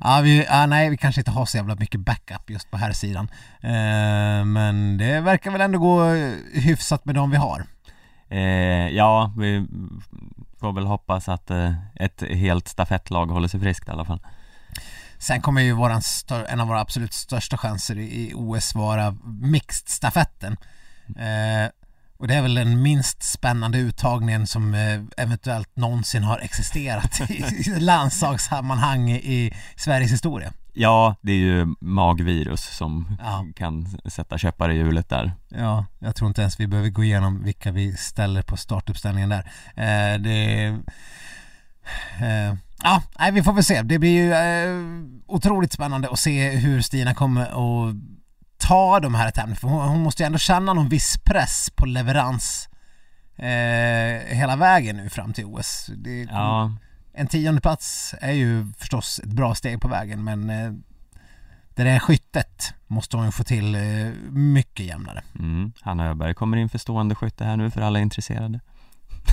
Ja, 0.00 0.20
vi, 0.22 0.44
ja, 0.44 0.66
nej, 0.66 0.90
vi 0.90 0.96
kanske 0.96 1.20
inte 1.20 1.30
har 1.30 1.46
så 1.46 1.56
jävla 1.56 1.74
mycket 1.74 2.00
backup 2.00 2.50
just 2.50 2.70
på 2.70 2.76
här 2.76 2.92
sidan. 2.92 3.28
Eh, 3.60 4.44
men 4.44 4.98
det 4.98 5.20
verkar 5.20 5.50
väl 5.50 5.60
ändå 5.60 5.78
gå 5.78 6.04
hyfsat 6.54 7.04
med 7.04 7.14
de 7.14 7.30
vi 7.30 7.36
har 7.36 7.64
eh, 8.32 8.88
ja 8.88 9.32
vi 9.36 9.66
får 10.60 10.72
väl 10.72 10.86
hoppas 10.86 11.28
att 11.28 11.50
eh, 11.50 11.74
ett 11.94 12.22
helt 12.22 12.68
stafettlag 12.68 13.26
håller 13.26 13.48
sig 13.48 13.60
friskt 13.60 13.88
i 13.88 13.90
alla 13.90 14.04
fall 14.04 14.20
Sen 15.18 15.40
kommer 15.40 15.60
ju 15.60 15.72
våran 15.72 16.02
stör, 16.02 16.44
en 16.44 16.60
av 16.60 16.68
våra 16.68 16.80
absolut 16.80 17.12
största 17.12 17.58
chanser 17.58 17.98
i, 17.98 18.02
i 18.02 18.32
OS 18.34 18.74
vara 18.74 19.10
mixed-stafetten. 19.24 20.56
Eh, 21.06 21.70
och 22.18 22.28
det 22.28 22.34
är 22.34 22.42
väl 22.42 22.54
den 22.54 22.82
minst 22.82 23.22
spännande 23.22 23.78
uttagningen 23.78 24.46
som 24.46 24.74
eh, 24.74 25.00
eventuellt 25.16 25.76
någonsin 25.76 26.22
har 26.22 26.38
existerat 26.38 27.30
i 27.30 27.44
landslagssammanhang 27.80 29.10
i 29.10 29.54
Sveriges 29.76 30.12
historia. 30.12 30.52
Ja, 30.74 31.14
det 31.20 31.32
är 31.32 31.36
ju 31.36 31.74
magvirus 31.80 32.76
som 32.76 33.16
Ja. 33.20 33.44
kan 33.56 33.86
sätta 34.06 34.38
käppar 34.38 34.70
i 34.70 34.76
hjulet 34.76 35.08
där 35.08 35.32
Ja, 35.48 35.86
jag 35.98 36.16
tror 36.16 36.28
inte 36.28 36.40
ens 36.40 36.60
vi 36.60 36.66
behöver 36.66 36.88
gå 36.90 37.04
igenom 37.04 37.42
vilka 37.44 37.72
vi 37.72 37.96
ställer 37.96 38.42
på 38.42 38.56
startuppställningen 38.56 39.28
där. 39.28 39.44
Eh, 39.76 40.18
det... 40.20 40.64
Eh, 42.20 42.54
ja, 42.82 43.02
nej, 43.18 43.32
vi 43.32 43.42
får 43.42 43.52
väl 43.52 43.64
se. 43.64 43.82
Det 43.82 43.98
blir 43.98 44.10
ju 44.10 44.32
eh, 44.32 44.78
otroligt 45.26 45.72
spännande 45.72 46.08
att 46.08 46.18
se 46.18 46.50
hur 46.50 46.82
Stina 46.82 47.14
kommer 47.14 47.42
att 47.42 47.94
ta 48.58 49.00
de 49.00 49.14
här 49.14 49.30
tävlingarna. 49.30 49.56
För 49.60 49.68
hon, 49.68 49.88
hon 49.88 50.00
måste 50.02 50.22
ju 50.22 50.26
ändå 50.26 50.38
känna 50.38 50.72
någon 50.72 50.88
viss 50.88 51.18
press 51.24 51.70
på 51.76 51.86
leverans 51.86 52.68
eh, 53.36 54.36
hela 54.36 54.56
vägen 54.56 54.96
nu 54.96 55.08
fram 55.08 55.32
till 55.32 55.44
OS. 55.44 55.90
Det, 55.96 56.22
Ja, 56.22 56.72
En 57.14 57.26
tionde 57.26 57.60
plats 57.60 58.14
är 58.20 58.32
ju 58.32 58.72
förstås 58.78 59.20
ett 59.24 59.32
bra 59.32 59.54
steg 59.54 59.80
på 59.80 59.88
vägen 59.88 60.24
men 60.24 60.50
eh, 60.50 60.72
det 61.74 61.84
där 61.84 61.98
skyttet 61.98 62.74
måste 62.86 63.16
hon 63.16 63.26
ju 63.26 63.32
få 63.32 63.44
till 63.44 63.74
eh, 63.74 63.80
mycket 64.30 64.86
jämnare. 64.86 65.22
mm. 65.38 65.72
Hanna 65.80 66.06
Öberg 66.08 66.34
kommer 66.34 66.56
in 66.56 66.68
för 66.68 66.78
stående 66.78 67.14
skytte 67.14 67.44
här 67.44 67.56
nu 67.56 67.70
för 67.70 67.80
alla 67.80 68.00
intresserade 68.00 68.60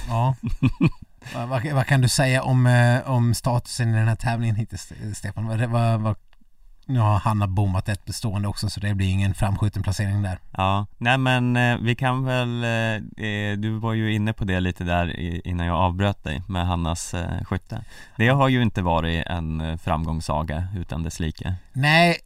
Ja. 0.08 0.36
vad, 1.34 1.50
vad, 1.50 1.66
vad 1.66 1.86
kan 1.86 2.02
du 2.02 2.10
säga 2.10 2.44
om, 2.44 2.66
eh, 2.66 3.10
om 3.10 3.34
statusen 3.34 3.90
i 3.90 3.98
den 3.98 4.08
här 4.08 4.16
tävlingen 4.16 4.56
hittills, 4.56 4.94
Stefan? 5.14 5.48
Vad, 5.48 6.02
vad, 6.02 6.16
vad, 6.98 7.36
nu 7.36 7.42
har 7.42 7.48
bommat 7.48 7.90
ett 7.90 8.06
bestående 8.06 8.48
också 8.48 8.70
så 8.70 8.80
det 8.80 8.94
blir 8.94 9.10
ingen 9.10 9.34
framskjuten 9.34 9.84
placering 9.84 10.22
där. 10.22 10.40
Ja, 10.52 10.86
nej 10.98 11.18
men 11.18 11.58
eh, 11.58 11.78
vi 11.78 11.96
kan 11.96 12.26
väl, 12.26 12.64
eh, 12.64 13.26
eh, 13.26 13.58
du 13.58 13.80
var 13.80 13.94
ju 13.94 14.14
inne 14.14 14.34
på 14.34 14.46
det 14.46 14.60
lite 14.60 14.84
där 14.84 15.20
innan 15.48 15.68
jag 15.68 15.78
avbröt 15.78 16.24
dig 16.24 16.44
med 16.48 16.68
Hannas 16.68 17.16
skytte 17.44 17.84
Det 18.18 18.28
har 18.28 18.48
ju 18.48 18.62
inte 18.62 18.82
varit 18.82 19.26
en 19.28 19.80
framgångssaga 19.80 20.68
utan 20.78 21.04
dess 21.04 21.20
like 21.20 21.56
Nej, 21.74 22.18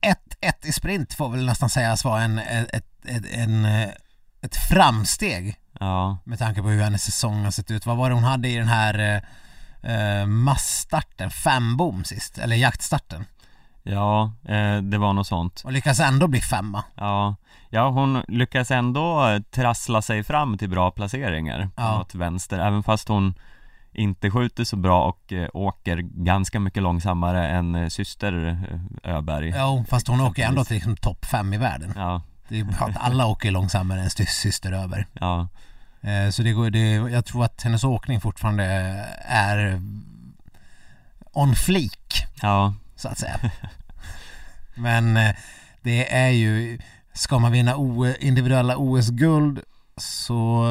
1-1 0.42 0.54
i 0.64 0.72
sprint 0.72 1.14
får 1.14 1.30
väl 1.30 1.46
nästan 1.46 1.70
sägas 1.70 2.06
vara 2.06 2.22
en, 2.22 2.40
ett, 2.40 2.86
ett, 3.06 3.26
en, 3.34 3.66
ett 4.42 4.56
framsteg 4.70 5.58
Ja, 5.80 6.18
med 6.24 6.40
tanke 6.40 6.62
på 6.62 6.70
hur 6.70 6.84
hennes 6.84 7.04
säsong 7.04 7.44
har 7.44 7.52
sett 7.52 7.72
ut. 7.72 7.86
Vad 7.86 7.98
var 7.98 8.10
det 8.10 8.16
hon 8.16 8.24
hade 8.24 8.48
i 8.48 8.56
den 8.56 8.68
här 8.68 9.24
eh, 9.82 10.26
massstarten? 10.26 11.30
Fem 11.30 11.78
bom 11.78 12.04
sist, 12.04 12.38
eller 12.38 12.56
jaktstarten. 12.56 13.26
Ja, 13.84 14.32
eh, 14.46 14.78
det 14.78 14.98
var 14.98 15.14
något 15.14 15.28
sånt. 15.28 15.62
Och 15.66 15.72
lyckas 15.72 16.00
ändå 16.00 16.28
bli 16.28 16.42
femma. 16.42 16.84
Ja, 16.96 17.36
ja 17.70 17.90
hon 17.90 18.24
lyckas 18.28 18.72
ändå 18.72 19.28
eh, 19.28 19.40
trassla 19.42 20.02
sig 20.02 20.24
fram 20.24 20.58
till 20.58 20.70
bra 20.70 20.92
placeringar 20.92 21.70
Ja. 21.76 21.98
något 21.98 22.16
vänster. 22.16 22.60
Även 22.60 22.84
fast 22.84 23.08
hon 23.08 23.34
inte 23.96 24.32
skjuter 24.32 24.64
så 24.64 24.76
bra 24.76 25.04
och 25.04 25.34
eh, 25.34 25.48
åker 25.54 25.98
ganska 26.02 26.60
mycket 26.60 26.84
långsammare 26.84 27.48
än 27.50 27.76
eh, 27.76 27.88
syster 27.88 28.58
eh, 29.04 29.16
Öberg. 29.16 29.54
Jo, 29.58 29.86
fast 29.90 30.08
hon 30.08 30.22
åker 30.22 30.44
ändå 30.48 30.64
till 30.66 30.76
liksom 30.76 30.96
topp 30.98 31.26
fem 31.26 31.54
i 31.54 31.58
världen. 31.58 31.94
Ja, 31.96 32.22
Det 32.48 32.60
är 32.60 32.64
bara 32.64 32.86
att 32.92 32.98
alla 32.98 33.26
åker 33.26 33.52
långsammare 33.52 34.02
än 34.02 34.10
sy- 34.10 34.26
syster 34.26 34.72
över. 34.72 35.08
ja, 35.14 35.48
Eh, 36.02 36.30
Så 36.30 36.44
det 36.44 36.52
går, 36.52 36.70
det, 36.70 36.92
jag 36.94 37.26
tror 37.26 37.46
att 37.46 37.64
hennes 37.64 37.84
åkning 37.84 38.22
fortfarande 38.22 38.64
är 39.28 39.82
on 41.34 41.56
fleek, 41.56 42.26
ja, 42.42 42.74
så 43.04 43.10
att 43.10 43.18
säga. 43.20 43.40
Men 44.76 45.18
eh, 45.18 45.36
det 45.82 46.14
är 46.16 46.30
ju, 46.30 46.80
ska 47.14 47.40
man 47.40 47.52
vinna 47.52 47.76
o, 47.76 48.06
individuella 48.20 48.78
OS-guld 48.78 49.60
så, 49.98 50.66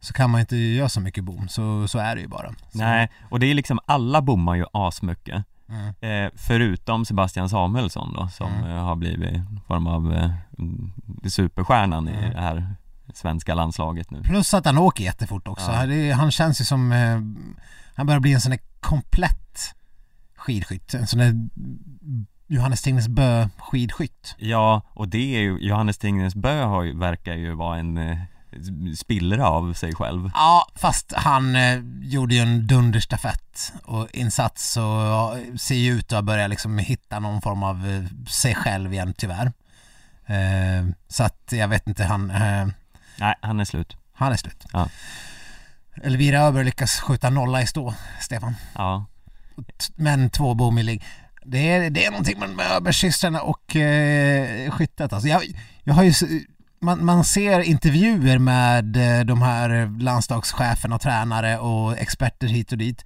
så 0.00 0.12
kan 0.12 0.30
man 0.30 0.40
inte 0.40 0.56
göra 0.56 0.88
så 0.88 1.00
mycket 1.00 1.24
bom, 1.24 1.48
så, 1.48 1.88
så 1.88 1.98
är 1.98 2.14
det 2.14 2.20
ju 2.20 2.28
bara. 2.28 2.48
Så, 2.48 2.78
nej, 2.78 3.10
och 3.30 3.40
det 3.40 3.46
är 3.46 3.54
liksom 3.54 3.78
alla 3.86 4.22
bommar 4.22 4.54
ju 4.54 4.64
asmycket 4.72 5.44
Mm. 5.68 5.94
eh, 6.26 6.30
Förutom 6.36 7.04
Sebastian 7.04 7.48
Samuelsson 7.48 8.12
då 8.14 8.28
som 8.28 8.52
Mm. 8.52 8.70
eh, 8.70 8.84
har 8.84 8.96
blivit 8.96 9.40
form 9.66 9.86
av 9.86 10.12
eh, 10.12 10.30
mm, 10.58 10.92
superstjärnan 11.28 12.08
i 12.08 12.12
Mm. 12.12 12.30
det 12.32 12.40
här 12.40 12.74
svenska 13.14 13.54
landslaget 13.54 14.10
nu 14.10 14.22
Plus 14.22 14.54
att 14.54 14.66
han 14.66 14.78
åker 14.78 15.04
jättefort 15.04 15.48
också. 15.48 15.70
Ja. 15.72 16.14
Han 16.14 16.30
känns 16.30 16.60
ju 16.60 16.64
som, 16.64 16.92
eh, 16.92 17.20
han 17.94 18.06
börjar 18.06 18.20
bli 18.20 18.32
en 18.32 18.40
sån 18.40 18.50
där 18.50 18.60
komplett 18.80 19.74
skidskytt. 20.42 20.94
En 20.94 21.06
sån 21.06 21.18
där 21.18 21.34
Johannes 22.46 22.82
Tingnes 22.82 23.08
Bö 23.08 23.48
skidskytt. 23.58 24.34
Ja, 24.38 24.82
och 24.94 25.08
det 25.08 25.36
är 25.36 25.40
ju, 25.40 25.58
Johannes 25.58 25.98
Tingnes 25.98 26.34
Bö 26.34 26.62
har 26.62 26.82
ju, 26.82 26.98
verkar 26.98 27.34
ju 27.34 27.54
vara 27.54 27.78
en 27.78 27.98
eh, 27.98 28.18
spillra 28.96 29.48
av 29.48 29.72
sig 29.72 29.94
själv 29.94 30.30
Ja, 30.34 30.66
fast 30.74 31.12
han 31.16 31.56
eh, 31.56 31.80
gjorde 32.02 32.34
ju 32.34 32.40
en 32.40 32.66
dunderstafett 32.66 33.72
och 33.84 34.08
insats 34.12 34.76
och 34.76 34.82
ja, 34.82 35.36
ser 35.58 35.74
ju 35.74 35.92
ut 35.92 36.12
att 36.12 36.24
börja 36.24 36.46
liksom 36.46 36.78
hitta 36.78 37.18
någon 37.18 37.42
form 37.42 37.62
av 37.62 37.86
eh, 37.88 38.26
sig 38.28 38.54
själv 38.54 38.92
igen 38.92 39.14
tyvärr. 39.18 39.52
Eh, 40.26 40.86
så 41.08 41.24
att 41.24 41.52
jag 41.52 41.68
vet 41.68 41.88
inte, 41.88 42.04
han, 42.04 42.30
eh, 42.30 42.66
Nej, 43.18 43.34
han 43.40 43.60
är 43.60 43.64
slut 43.64 43.96
han 44.22 44.32
är 44.32 44.36
slut. 44.36 44.66
Ja. 44.72 44.88
Elvira 46.02 46.40
Öberg 46.40 46.64
lyckas 46.64 47.00
skjuta 47.00 47.30
nolla 47.30 47.62
i 47.62 47.66
stå, 47.66 47.94
Stefan. 48.20 48.54
Ja, 48.74 49.06
men 49.96 50.30
två 50.30 50.54
bomillig. 50.54 51.04
Det 51.44 51.70
är, 51.70 51.90
det 51.90 52.04
är 52.04 52.10
någonting 52.10 52.38
med 52.38 52.50
med 52.50 52.70
Öbergsystrarna 52.70 53.40
och 53.40 53.76
eh, 53.76 54.70
skyttet 54.70 55.12
alltså. 55.12 55.28
Jag, 55.28 55.42
jag 55.84 55.94
har 55.94 56.02
ju, 56.02 56.12
man, 56.80 57.04
man 57.04 57.24
ser 57.24 57.60
intervjuer 57.60 58.38
med 58.38 58.96
eh, 58.96 59.24
de 59.24 59.42
här 59.42 59.98
landslagscheferna 60.00 60.94
och 60.94 61.00
tränare 61.00 61.58
och 61.58 61.98
experter 61.98 62.46
hit 62.46 62.72
och 62.72 62.78
dit 62.78 63.04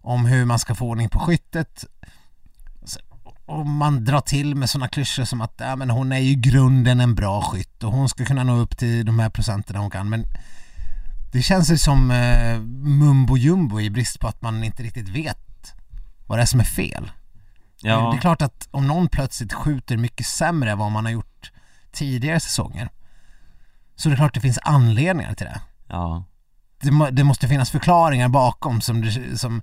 om 0.00 0.26
hur 0.26 0.44
man 0.44 0.58
ska 0.58 0.74
få 0.74 0.86
ordning 0.86 1.08
på 1.08 1.18
skyttet. 1.18 1.84
Och 3.46 3.66
man 3.66 4.04
drar 4.04 4.20
till 4.20 4.54
med 4.54 4.70
sådana 4.70 4.88
klyschor 4.88 5.24
som 5.24 5.40
att 5.40 5.54
ja, 5.56 5.76
men 5.76 5.90
hon 5.90 6.12
är 6.12 6.18
ju 6.18 6.30
i 6.30 6.34
grunden 6.34 7.00
en 7.00 7.14
bra 7.14 7.42
skytt 7.42 7.84
och 7.84 7.92
hon 7.92 8.08
ska 8.08 8.24
kunna 8.24 8.44
nå 8.44 8.56
upp 8.56 8.78
till 8.78 9.06
de 9.06 9.18
här 9.18 9.30
procenten 9.30 9.76
hon 9.76 9.90
kan. 9.90 10.08
Men 10.08 10.24
det 11.32 11.42
känns 11.42 11.70
ju 11.70 11.78
som 11.78 12.10
eh, 12.10 12.60
mumbo 13.00 13.36
jumbo 13.36 13.80
i 13.80 13.90
brist 13.90 14.20
på 14.20 14.28
att 14.28 14.42
man 14.42 14.64
inte 14.64 14.82
riktigt 14.82 15.08
vet 15.08 15.49
vad 16.30 16.38
det 16.38 16.42
är 16.42 16.46
som 16.46 16.60
är 16.60 16.64
fel. 16.64 17.10
ja, 17.80 18.10
Det 18.10 18.16
är 18.16 18.20
klart 18.20 18.42
att 18.42 18.68
om 18.70 18.86
någon 18.86 19.08
plötsligt 19.08 19.52
skjuter 19.52 19.96
mycket 19.96 20.26
sämre 20.26 20.70
än 20.70 20.78
vad 20.78 20.92
man 20.92 21.04
har 21.04 21.12
gjort 21.12 21.52
tidigare 21.92 22.40
säsonger. 22.40 22.88
Så 23.96 24.08
det 24.08 24.14
är 24.14 24.16
klart 24.16 24.34
det 24.34 24.40
finns 24.40 24.58
anledningar 24.62 25.34
till 25.34 25.46
det. 25.46 25.60
Ja, 25.88 26.24
Det, 26.80 27.10
det 27.10 27.24
måste 27.24 27.48
finnas 27.48 27.70
förklaringar 27.70 28.28
bakom 28.28 28.80
som, 28.80 29.02
det, 29.02 29.38
som, 29.38 29.62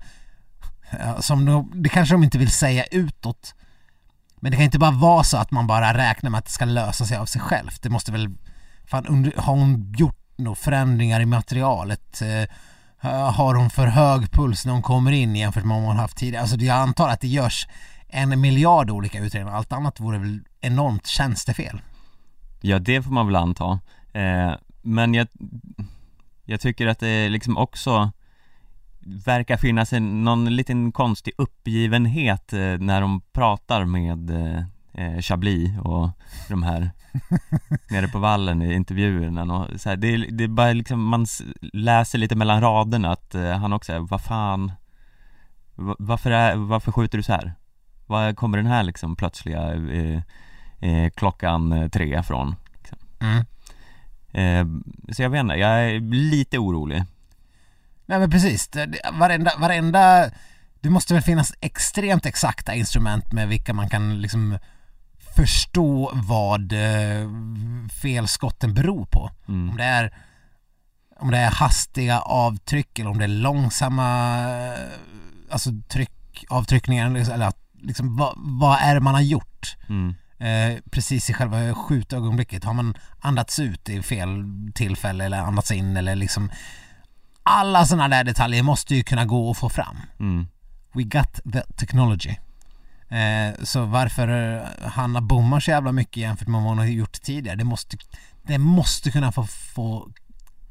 som 1.20 1.46
de, 1.46 1.72
det 1.76 1.90
kanske 1.90 2.14
de 2.16 2.24
inte 2.24 2.38
vill 2.38 2.52
säga 2.52 2.84
utåt. 2.84 3.56
Men 4.36 4.52
det 4.52 4.58
kan 4.58 4.66
inte 4.66 4.80
bara 4.80 4.92
vara 4.92 5.24
så 5.24 5.38
att 5.38 5.52
man 5.52 5.68
bara 5.68 5.98
räknar 5.98 6.30
med 6.30 6.38
att 6.38 6.46
det 6.46 6.52
ska 6.52 6.66
lösa 6.66 7.06
sig 7.06 7.18
av 7.18 7.26
sig 7.26 7.42
självt. 7.42 7.82
Det 7.82 7.90
måste 7.90 8.12
väl, 8.12 8.30
fan 8.86 9.06
under, 9.06 9.34
har 9.38 9.54
hon 9.56 9.94
gjort 9.98 10.24
några 10.36 10.56
förändringar 10.56 11.20
i 11.20 11.26
materialet? 11.26 12.22
Eh, 13.08 13.32
har 13.34 13.56
hon 13.56 13.70
för 13.70 13.88
hög 13.88 14.32
puls 14.32 14.66
när 14.66 14.74
hon 14.74 14.82
kommer 14.82 15.12
in 15.12 15.36
jämfört 15.36 15.64
med 15.64 15.78
vad 15.78 15.86
hon 15.86 15.98
haft 15.98 16.18
tidigare? 16.18 16.42
Alltså 16.42 16.58
jag 16.58 16.78
antar 16.78 17.10
att 17.10 17.22
det 17.22 17.28
görs 17.28 17.68
en 18.08 18.42
miljard 18.42 18.90
olika 18.90 19.20
utredningar. 19.20 19.58
Allt 19.58 19.72
annat 19.72 20.00
vore 20.00 20.18
väl 20.18 20.40
enormt 20.62 21.08
tjänstefel. 21.08 21.82
ja 22.62 22.80
det 22.80 23.02
får 23.02 23.12
man 23.12 23.26
väl 23.26 23.36
anta 23.36 23.80
eh, 24.14 24.54
Men 24.82 25.14
jag, 25.14 25.28
jag 26.46 26.62
tycker 26.62 26.88
att 26.88 27.00
det 27.00 27.30
liksom 27.30 27.58
också 27.58 28.12
verkar 29.26 29.58
finnas 29.58 29.94
en, 29.94 30.24
någon 30.24 30.56
liten 30.56 30.92
konstig 30.92 31.34
uppgivenhet 31.38 32.54
eh, 32.54 32.60
när 32.60 33.02
de 33.02 33.22
pratar 33.22 33.86
med 33.86 34.30
eh, 34.30 34.64
eh, 34.98 35.22
Chablis 35.22 35.70
och 35.84 36.10
de 36.50 36.64
här 36.64 36.92
nere 37.90 38.08
på 38.08 38.20
vallen 38.20 38.62
i 38.62 38.74
intervjuerna 38.74 39.44
och 39.54 39.82
så 39.82 39.90
här, 39.90 39.96
det, 39.98 40.08
är- 40.08 40.32
det 40.32 40.44
är 40.44 40.48
bara 40.48 40.74
liksom, 40.74 41.04
man 41.04 41.26
läser 41.74 42.18
lite 42.18 42.36
mellan 42.36 42.62
raderna 42.62 43.12
att 43.12 43.36
eh, 43.36 43.52
han 43.52 43.74
också 43.74 43.94
är, 43.94 44.00
vad 44.00 44.22
fan 44.22 44.72
va- 45.76 45.96
varför, 46.00 46.32
är, 46.32 46.56
varför 46.56 46.92
skjuter 46.92 47.18
du 47.18 47.24
så 47.24 47.34
här? 47.34 47.54
Var 48.06 48.34
kommer 48.34 48.58
den 48.58 48.68
här 48.68 48.84
liksom 48.84 49.16
plötsliga 49.16 49.74
eh, 49.74 50.22
eh, 50.90 51.10
klockan 51.10 51.72
eh, 51.72 51.88
tre 51.90 52.24
från? 52.24 52.56
Mm. 53.20 53.46
Eh, 54.34 54.66
så 55.14 55.22
jag 55.22 55.30
vet 55.30 55.40
inte, 55.40 55.56
jag 55.56 55.70
är 55.92 56.00
lite 56.14 56.58
orolig 56.58 57.04
Nej 58.06 58.20
men 58.20 58.30
precis, 58.32 58.70
varenda, 59.14 59.52
varenda 59.60 60.30
Det 60.82 60.90
måste 60.90 61.14
väl 61.14 61.24
finnas 61.24 61.54
extremt 61.62 62.26
exakta 62.26 62.76
instrument 62.76 63.32
med 63.34 63.48
vilka 63.48 63.74
man 63.74 63.90
kan 63.90 64.22
liksom 64.22 64.58
förstå 65.38 66.12
vad 66.14 66.74
eh, 66.74 67.30
felskotten 68.02 68.74
beror 68.74 69.06
på. 69.06 69.32
mm. 69.48 69.70
Om 69.70 69.78
det 69.78 69.84
är 69.84 70.14
om 71.20 71.32
det 71.32 71.38
är 71.38 71.52
hastiga 71.52 72.20
avtryck 72.20 73.00
eller 73.00 73.10
om 73.10 73.18
det 73.18 73.24
är 73.24 73.28
långsamma 73.28 74.38
eh, 74.40 74.90
alltså 75.50 75.70
tryck, 75.88 76.46
avtryckningar 76.50 77.08
eller, 77.08 77.32
eller 77.32 77.48
att, 77.48 77.58
liksom, 77.82 78.18
vad, 78.18 78.34
vad 78.38 78.80
är 78.82 78.96
det 78.96 79.02
man 79.02 79.14
har 79.14 79.22
gjort? 79.22 79.76
Mm. 79.90 80.16
Eh, 80.40 80.80
precis 80.92 81.30
i 81.30 81.34
själva 81.34 81.74
skjutögonblicket. 81.74 82.64
Har 82.64 82.74
man 82.74 82.98
andats 83.20 83.60
ut 83.60 83.90
i 83.90 84.02
fel 84.02 84.46
tillfälle 84.76 85.26
eller 85.26 85.38
andats 85.38 85.72
in 85.72 85.98
eller 85.98 86.16
liksom 86.16 86.52
alla 87.44 87.86
sådana 87.86 88.08
där 88.08 88.24
detaljer 88.24 88.64
måste 88.64 88.96
ju 88.96 89.04
kunna 89.04 89.26
gå 89.26 89.52
att 89.52 89.58
få 89.58 89.70
fram. 89.70 89.98
Mm. 90.20 90.48
We 90.94 91.04
got 91.04 91.40
the 91.54 91.62
technology. 91.62 92.36
Eh, 93.10 93.64
så 93.64 93.86
varför 93.86 94.28
eh, 94.28 94.90
Hanna 94.90 95.22
bommar 95.22 95.60
så 95.60 95.72
jävla 95.72 95.92
mycket 95.92 96.18
jämfört 96.18 96.48
med 96.48 96.62
vad 96.62 96.70
hon 96.70 96.78
har 96.78 96.86
gjort 96.86 97.22
tidigare, 97.22 97.56
det 97.56 97.64
måste, 97.64 97.98
det 98.44 98.58
måste 98.58 99.12
kunna 99.12 99.32
få, 99.32 99.44
få 99.46 100.10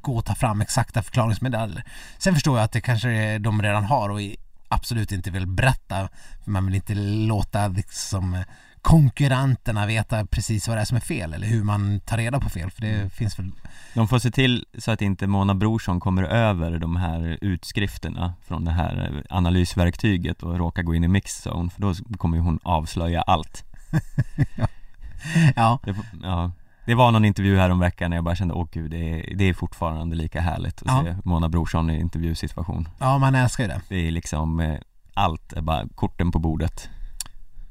gå 0.00 0.16
och 0.16 0.24
ta 0.24 0.34
fram 0.34 0.60
exakta 0.60 1.02
förklaringsmodeller. 1.02 1.84
Sen 2.18 2.34
förstår 2.34 2.58
jag 2.58 2.64
att 2.64 2.72
det 2.72 2.80
kanske 2.80 3.38
de 3.38 3.62
redan 3.62 3.84
har 3.84 4.08
och 4.08 4.20
absolut 4.68 5.12
inte 5.12 5.30
vill 5.30 5.46
berätta, 5.46 6.08
för 6.44 6.50
man 6.50 6.66
vill 6.66 6.74
inte 6.74 6.94
låta 6.94 7.68
liksom 7.68 8.34
eh, 8.34 8.40
konkurrenterna 8.86 9.86
veta 9.86 10.26
precis 10.26 10.68
vad 10.68 10.76
det 10.76 10.80
är 10.80 10.84
som 10.84 10.96
är 10.96 11.00
fel 11.00 11.34
eller 11.34 11.46
hur 11.46 11.64
man 11.64 12.00
tar 12.00 12.16
reda 12.16 12.40
på 12.40 12.48
fel, 12.48 12.70
för 12.70 12.82
det 12.82 13.12
finns 13.12 13.38
väl 13.38 13.50
De 13.94 14.08
får 14.08 14.18
se 14.18 14.30
till 14.30 14.64
så 14.78 14.90
att 14.90 15.02
inte 15.02 15.26
Mona 15.26 15.54
Brorsson 15.54 16.00
kommer 16.00 16.22
över 16.22 16.78
de 16.78 16.96
här 16.96 17.38
utskrifterna 17.40 18.34
från 18.46 18.64
det 18.64 18.70
här 18.70 19.24
analysverktyget 19.30 20.42
och 20.42 20.58
råkar 20.58 20.82
gå 20.82 20.94
in 20.94 21.04
i 21.04 21.08
mixzone 21.08 21.70
för 21.70 21.80
då 21.82 21.94
kommer 22.18 22.38
hon 22.38 22.58
avslöja 22.62 23.22
allt 23.22 23.64
Ja, 25.56 25.78
det, 25.84 25.94
ja. 26.22 26.52
det 26.86 26.94
var 26.94 27.10
någon 27.10 27.24
intervju 27.24 27.56
här 27.58 27.70
om 27.70 27.78
veckan 27.78 28.10
när 28.10 28.16
jag 28.16 28.24
bara 28.24 28.36
kände, 28.36 28.54
åh 28.54 28.66
gud, 28.72 28.90
det 28.90 28.98
är, 29.32 29.36
det 29.36 29.44
är 29.44 29.54
fortfarande 29.54 30.16
lika 30.16 30.40
härligt 30.40 30.82
att 30.82 30.88
Ja. 30.88 31.04
se 31.04 31.16
Mona 31.24 31.48
Brorsson 31.48 31.90
i 31.90 32.00
intervjusituation 32.00 32.88
ja 32.98 33.18
man 33.18 33.34
älskar 33.34 33.64
ju 33.64 33.68
det. 33.68 33.80
Det 33.88 34.06
är 34.08 34.10
liksom, 34.10 34.60
eh, 34.60 34.78
allt 35.14 35.52
är 35.52 35.60
bara 35.62 35.84
korten 35.94 36.32
på 36.32 36.38
bordet 36.38 36.90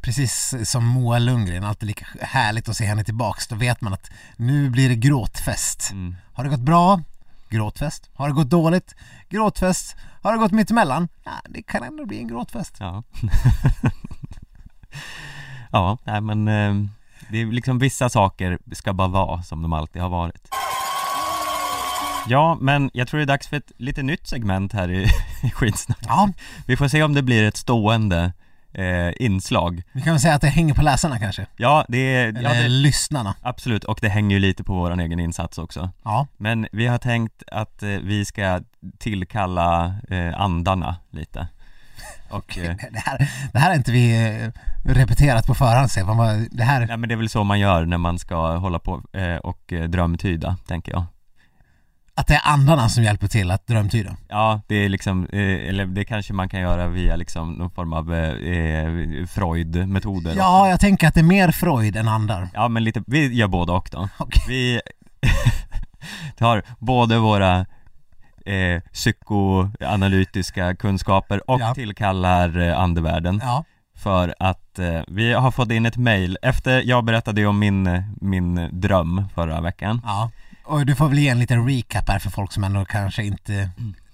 Precis 0.06 0.54
som 0.64 0.86
Moa 0.86 1.20
Lundgren, 1.20 1.64
alltid 1.64 1.88
lika 1.88 2.06
härligt 2.22 2.70
att 2.70 2.78
se 2.78 2.86
henne 2.86 3.04
tillbaks. 3.04 3.48
Då 3.48 3.56
vet 3.56 3.82
man 3.82 3.94
att 3.94 4.12
nu 4.36 4.70
blir 4.70 4.90
det 4.90 4.96
gråtfest. 4.96 5.92
mm. 5.92 6.16
Har 6.34 6.44
det 6.44 6.50
gått 6.50 6.60
bra? 6.60 7.02
Gråtfest. 7.50 8.10
Har 8.14 8.28
det 8.28 8.34
gått 8.34 8.50
dåligt? 8.50 8.96
Gråtfest. 9.30 9.96
Har 10.22 10.32
det 10.34 10.38
gått 10.38 10.52
mittemellan? 10.52 11.08
Ja, 11.24 11.32
det 11.50 11.62
kan 11.62 11.84
ändå 11.84 12.06
bli 12.06 12.20
en 12.20 12.28
gråtfest. 12.28 12.76
Ja 12.80 13.04
Ja, 15.72 15.98
nej 16.04 16.22
men 16.22 16.48
eh, 16.48 16.74
det 17.30 17.42
är 17.42 17.46
liksom 17.46 17.80
vissa 17.80 18.10
saker 18.10 18.60
ska 18.72 18.94
bara 18.94 19.08
vara 19.08 19.44
som 19.44 19.62
de 19.62 19.74
alltid 19.74 20.02
har 20.02 20.10
varit 20.10 20.48
Ja, 22.28 22.58
men 22.62 22.90
jag 22.94 23.08
tror 23.08 23.18
det 23.18 23.24
är 23.24 23.28
dags 23.28 23.48
för 23.48 23.58
ett 23.58 23.72
lite 23.78 24.04
nytt 24.04 24.28
segment 24.28 24.74
här 24.74 24.92
i, 24.92 25.04
i 25.44 25.50
Skitsnack 25.50 26.00
Ja, 26.08 26.30
Vi 26.66 26.78
får 26.78 26.88
se 26.88 27.04
om 27.04 27.14
det 27.14 27.22
blir 27.22 27.44
ett 27.44 27.58
stående 27.58 28.34
eh, 28.76 29.14
inslag 29.20 29.84
vi 29.94 30.02
kan 30.02 30.14
väl 30.14 30.20
säga 30.20 30.34
att 30.36 30.42
det 30.42 30.48
hänger 30.48 30.74
på 30.74 30.82
läsarna 30.82 31.20
kanske. 31.20 31.46
Ja, 31.58 31.86
det 31.88 31.98
är, 31.98 32.28
Eller 32.28 32.42
ja, 32.42 32.54
det, 32.54 32.68
lyssnarna. 32.68 33.36
absolut, 33.42 33.84
och 33.84 34.00
det 34.02 34.10
hänger 34.10 34.36
ju 34.36 34.40
lite 34.40 34.64
på 34.64 34.74
våran 34.74 35.00
egen 35.00 35.20
insats 35.20 35.58
också 35.58 35.90
Ja, 36.04 36.28
Men 36.38 36.68
vi 36.72 36.88
har 36.88 36.98
tänkt 36.98 37.44
att 37.52 37.84
eh, 37.84 37.90
vi 37.90 38.26
ska 38.26 38.62
tillkalla 39.00 39.96
eh, 40.10 40.42
andarna 40.42 40.96
lite 41.10 41.48
Och 42.30 42.58
eh, 42.64 42.76
det 42.92 43.00
här, 43.06 43.30
det 43.54 43.60
här 43.60 43.70
har 43.70 43.76
inte 43.76 43.92
vi 43.92 44.32
eh, 44.44 44.52
repeterat 44.94 45.48
på 45.48 45.56
förhand 45.56 45.92
Stefan. 45.92 46.48
Det 46.52 46.64
här, 46.64 46.88
Ja 46.90 46.98
men 46.98 47.10
det 47.10 47.16
är 47.16 47.18
väl 47.18 47.30
så 47.30 47.44
man 47.44 47.60
gör 47.60 47.86
när 47.86 47.98
man 47.98 48.20
ska 48.20 48.56
hålla 48.58 48.80
på 48.80 49.02
eh, 49.14 49.36
och 49.36 49.74
drömtyda, 49.90 50.58
tänker 50.68 50.92
jag 50.92 51.06
att 52.18 52.28
det 52.28 52.34
är 52.34 52.42
andarna 52.44 52.90
som 52.90 53.04
hjälper 53.04 53.28
till 53.28 53.52
att 53.52 53.68
drömtyda. 53.68 54.16
Ja, 54.28 54.62
det 54.68 54.76
är 54.76 54.90
liksom, 54.90 55.26
eh, 55.34 55.40
eller 55.70 55.86
det 55.86 56.06
kanske 56.06 56.34
man 56.34 56.50
kan 56.50 56.60
göra 56.62 56.88
via 56.88 57.16
liksom 57.16 57.52
någon 57.54 57.70
form 57.70 57.94
av 57.94 58.14
eh, 58.14 58.30
eh, 58.30 59.26
Freud-metoder 59.28 60.34
Ja, 60.38 60.60
också. 60.62 60.70
jag 60.70 60.80
tänker 60.80 61.08
att 61.08 61.14
det 61.14 61.20
är 61.20 61.24
mer 61.24 61.52
Freud 61.52 61.96
än 61.96 62.08
andar. 62.08 62.50
Ja 62.54 62.68
men 62.68 62.84
lite, 62.84 63.04
vi 63.08 63.34
gör 63.34 63.48
både 63.48 63.72
och 63.72 63.88
då 63.92 64.10
Okej. 64.18 64.44
Vi 64.48 64.82
tar 66.38 66.64
både 66.80 67.18
våra 67.20 67.66
eh, 68.46 68.82
psykoanalytiska 68.94 70.76
kunskaper 70.76 71.50
och 71.50 71.62
Ja. 71.62 71.74
tillkallar 71.74 72.60
eh, 72.70 72.80
andevärlden 72.80 73.40
Ja, 73.44 73.64
för 73.98 74.36
att 74.40 74.80
eh, 74.80 75.02
vi 75.08 75.34
har 75.34 75.52
fått 75.52 75.72
in 75.72 75.86
ett 75.86 75.98
mail 75.98 76.38
efter, 76.42 76.82
jag 76.86 77.04
berättade 77.06 77.42
ju 77.42 77.48
om 77.48 77.60
min, 77.60 78.04
min 78.22 78.70
dröm 78.72 79.26
förra 79.36 79.62
veckan 79.62 80.02
ja. 80.06 80.32
Och 80.66 80.86
du 80.86 80.96
får 80.96 81.10
väl 81.10 81.20
ge 81.20 81.30
en 81.30 81.40
liten 81.40 81.68
recap 81.68 82.10
här 82.10 82.20
för 82.20 82.30
folk 82.30 82.52
som 82.52 82.64
ändå 82.64 82.86
kanske 82.86 83.24
inte 83.24 83.70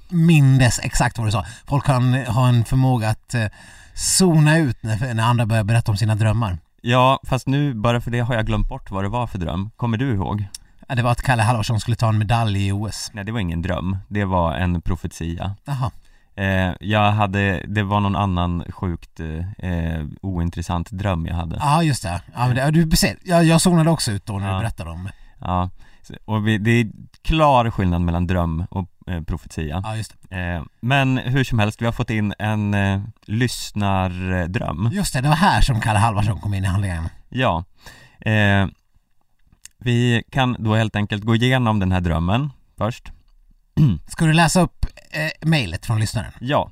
mindes 0.09 0.79
exakt 0.79 1.17
vad 1.17 1.27
du 1.27 1.31
sa. 1.31 1.45
Folk 1.67 1.85
kan 1.85 2.13
ha 2.13 2.47
en 2.47 2.65
förmåga 2.65 3.09
att 3.09 3.33
eh, 3.33 3.45
zona 3.93 4.57
ut 4.57 4.83
när, 4.83 5.13
när 5.13 5.23
andra 5.23 5.45
börjar 5.45 5.63
berätta 5.63 5.91
om 5.91 5.97
sina 5.97 6.15
drömmar. 6.15 6.57
Ja, 6.81 7.19
fast 7.23 7.47
nu 7.47 7.73
bara 7.73 8.01
för 8.01 8.11
det 8.11 8.19
har 8.19 8.35
jag 8.35 8.45
glömt 8.45 8.67
bort 8.69 8.91
vad 8.91 9.03
det 9.03 9.09
var 9.09 9.27
för 9.27 9.37
dröm. 9.37 9.69
Kommer 9.75 9.97
du 9.97 10.13
ihåg? 10.13 10.45
Ja, 10.87 10.95
Det 10.95 11.01
var 11.03 11.11
att 11.11 11.21
Kalle 11.21 11.43
Halvarsson 11.43 11.79
skulle 11.79 11.95
ta 11.97 12.09
en 12.09 12.17
medalj 12.17 12.67
i 12.67 12.71
OS. 12.71 13.11
Nej, 13.13 13.23
det 13.25 13.31
var 13.31 13.39
ingen 13.39 13.61
dröm. 13.61 13.97
Det 14.07 14.25
var 14.25 14.53
en 14.53 14.81
profetia. 14.81 15.55
Jaha, 15.65 15.91
Eh, 16.35 16.73
jag 16.79 17.11
hade, 17.11 17.65
det 17.67 17.83
var 17.83 17.99
någon 17.99 18.15
annan 18.15 18.63
sjukt 18.69 19.19
eh, 19.19 19.69
eh, 19.71 20.05
ointressant 20.21 20.91
dröm 20.91 21.25
jag 21.25 21.35
hade. 21.35 21.55
ja 21.59 21.83
just 21.83 22.03
det. 22.03 22.21
Ja, 22.35 22.47
men 22.47 22.55
det 22.55 22.71
du 22.85 22.97
ser, 22.97 23.17
jag, 23.23 23.43
jag 23.45 23.61
zonade 23.61 23.89
också 23.89 24.11
ut 24.11 24.25
då 24.25 24.39
när 24.39 24.47
Ja. 24.47 24.53
du 24.53 24.59
berättade 24.59 24.89
om 24.89 25.09
Ja, 25.39 25.69
och 26.25 26.47
vi, 26.47 26.57
det 26.57 26.71
är 26.71 26.87
klar 27.21 27.69
skillnad 27.69 28.01
mellan 28.01 28.27
dröm 28.27 28.65
och 28.69 28.89
eh, 29.07 29.21
profetia. 29.23 29.81
Ja 29.83 29.97
just 29.97 30.15
det. 30.29 30.37
Eh, 30.37 30.63
men 30.79 31.17
hur 31.17 31.43
som 31.43 31.59
helst, 31.59 31.81
vi 31.81 31.85
har 31.85 31.91
fått 31.91 32.09
in 32.09 32.33
en 32.39 32.73
eh, 32.73 33.01
lyssnardröm. 33.25 34.89
Just 34.93 35.13
det, 35.13 35.21
det 35.21 35.29
var 35.29 35.35
här 35.35 35.61
som 35.61 35.81
Kalle 35.81 35.99
Halvarsson 35.99 36.39
kom 36.39 36.53
in 36.53 36.63
i 36.63 36.67
handlingen. 36.67 37.09
Ja. 37.29 37.63
Eh, 38.19 38.67
vi 39.77 40.23
kan 40.31 40.55
då 40.59 40.75
helt 40.75 40.95
enkelt 40.95 41.23
gå 41.23 41.35
igenom 41.35 41.79
den 41.79 41.91
här 41.91 42.01
drömmen 42.01 42.49
först. 42.77 43.11
Ska 44.07 44.25
du 44.25 44.33
läsa 44.33 44.61
upp 44.61 44.85
eh, 45.11 45.47
mejlet 45.47 45.85
från 45.85 45.99
lyssnaren? 45.99 46.31
Ja. 46.39 46.71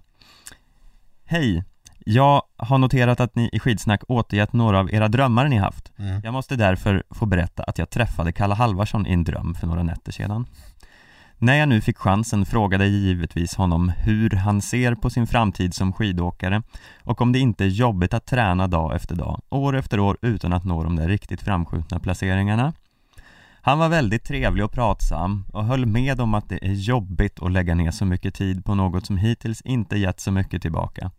Hej. 1.26 1.64
Jag 2.12 2.42
har 2.58 2.78
noterat 2.78 3.20
att 3.20 3.36
ni 3.36 3.50
i 3.54 3.60
Skidsnack 3.60 4.02
återgett 4.08 4.54
några 4.54 4.80
av 4.80 4.94
era 4.94 5.08
drömmar 5.08 5.48
ni 5.48 5.58
haft. 5.58 5.92
Mm. 5.98 6.22
Jag 6.24 6.34
måste 6.34 6.56
därför 6.56 7.04
få 7.10 7.26
berätta 7.26 7.64
att 7.64 7.78
jag 7.78 7.90
träffade 7.90 8.32
Kalle 8.32 8.56
Halvarsson 8.56 9.08
i 9.08 9.14
en 9.14 9.24
dröm 9.24 9.56
för 9.56 9.68
några 9.68 9.84
nätter 9.84 10.12
sedan. 10.12 10.46
När 11.38 11.56
jag 11.56 11.70
nu 11.70 11.82
fick 11.82 11.98
chansen 11.98 12.46
frågade 12.46 12.84
jag 12.84 12.94
givetvis 12.94 13.56
honom 13.56 13.92
hur 13.98 14.30
han 14.30 14.62
ser 14.62 14.96
på 14.96 15.10
sin 15.10 15.28
framtid 15.28 15.74
som 15.74 15.94
skidåkare 15.94 16.62
och 17.04 17.22
om 17.22 17.32
det 17.32 17.40
inte 17.40 17.64
är 17.64 17.70
jobbigt 17.70 18.14
att 18.14 18.26
träna 18.26 18.68
dag 18.68 18.96
efter 18.96 19.16
dag, 19.16 19.42
år 19.50 19.76
efter 19.76 20.00
år 20.00 20.18
utan 20.22 20.54
att 20.54 20.66
nå 20.66 20.84
de 20.84 20.96
där 20.96 21.08
riktigt 21.08 21.42
framskjutna 21.42 22.00
placeringarna. 22.00 22.74
Han 23.62 23.80
var 23.80 23.90
väldigt 23.90 24.24
trevlig 24.24 24.66
och 24.66 24.72
pratsam 24.72 25.46
och 25.54 25.66
höll 25.66 25.86
med 25.86 26.22
om 26.22 26.34
att 26.34 26.50
det 26.50 26.66
är 26.66 26.74
jobbigt 26.74 27.44
att 27.44 27.52
lägga 27.52 27.76
ner 27.76 27.92
så 27.92 28.06
mycket 28.06 28.36
tid 28.36 28.66
på 28.66 28.76
något 28.76 29.06
som 29.06 29.18
hittills 29.18 29.62
inte 29.62 29.98
gett 29.98 30.20
så 30.20 30.32
mycket 30.32 30.62
tillbaka. 30.62 31.12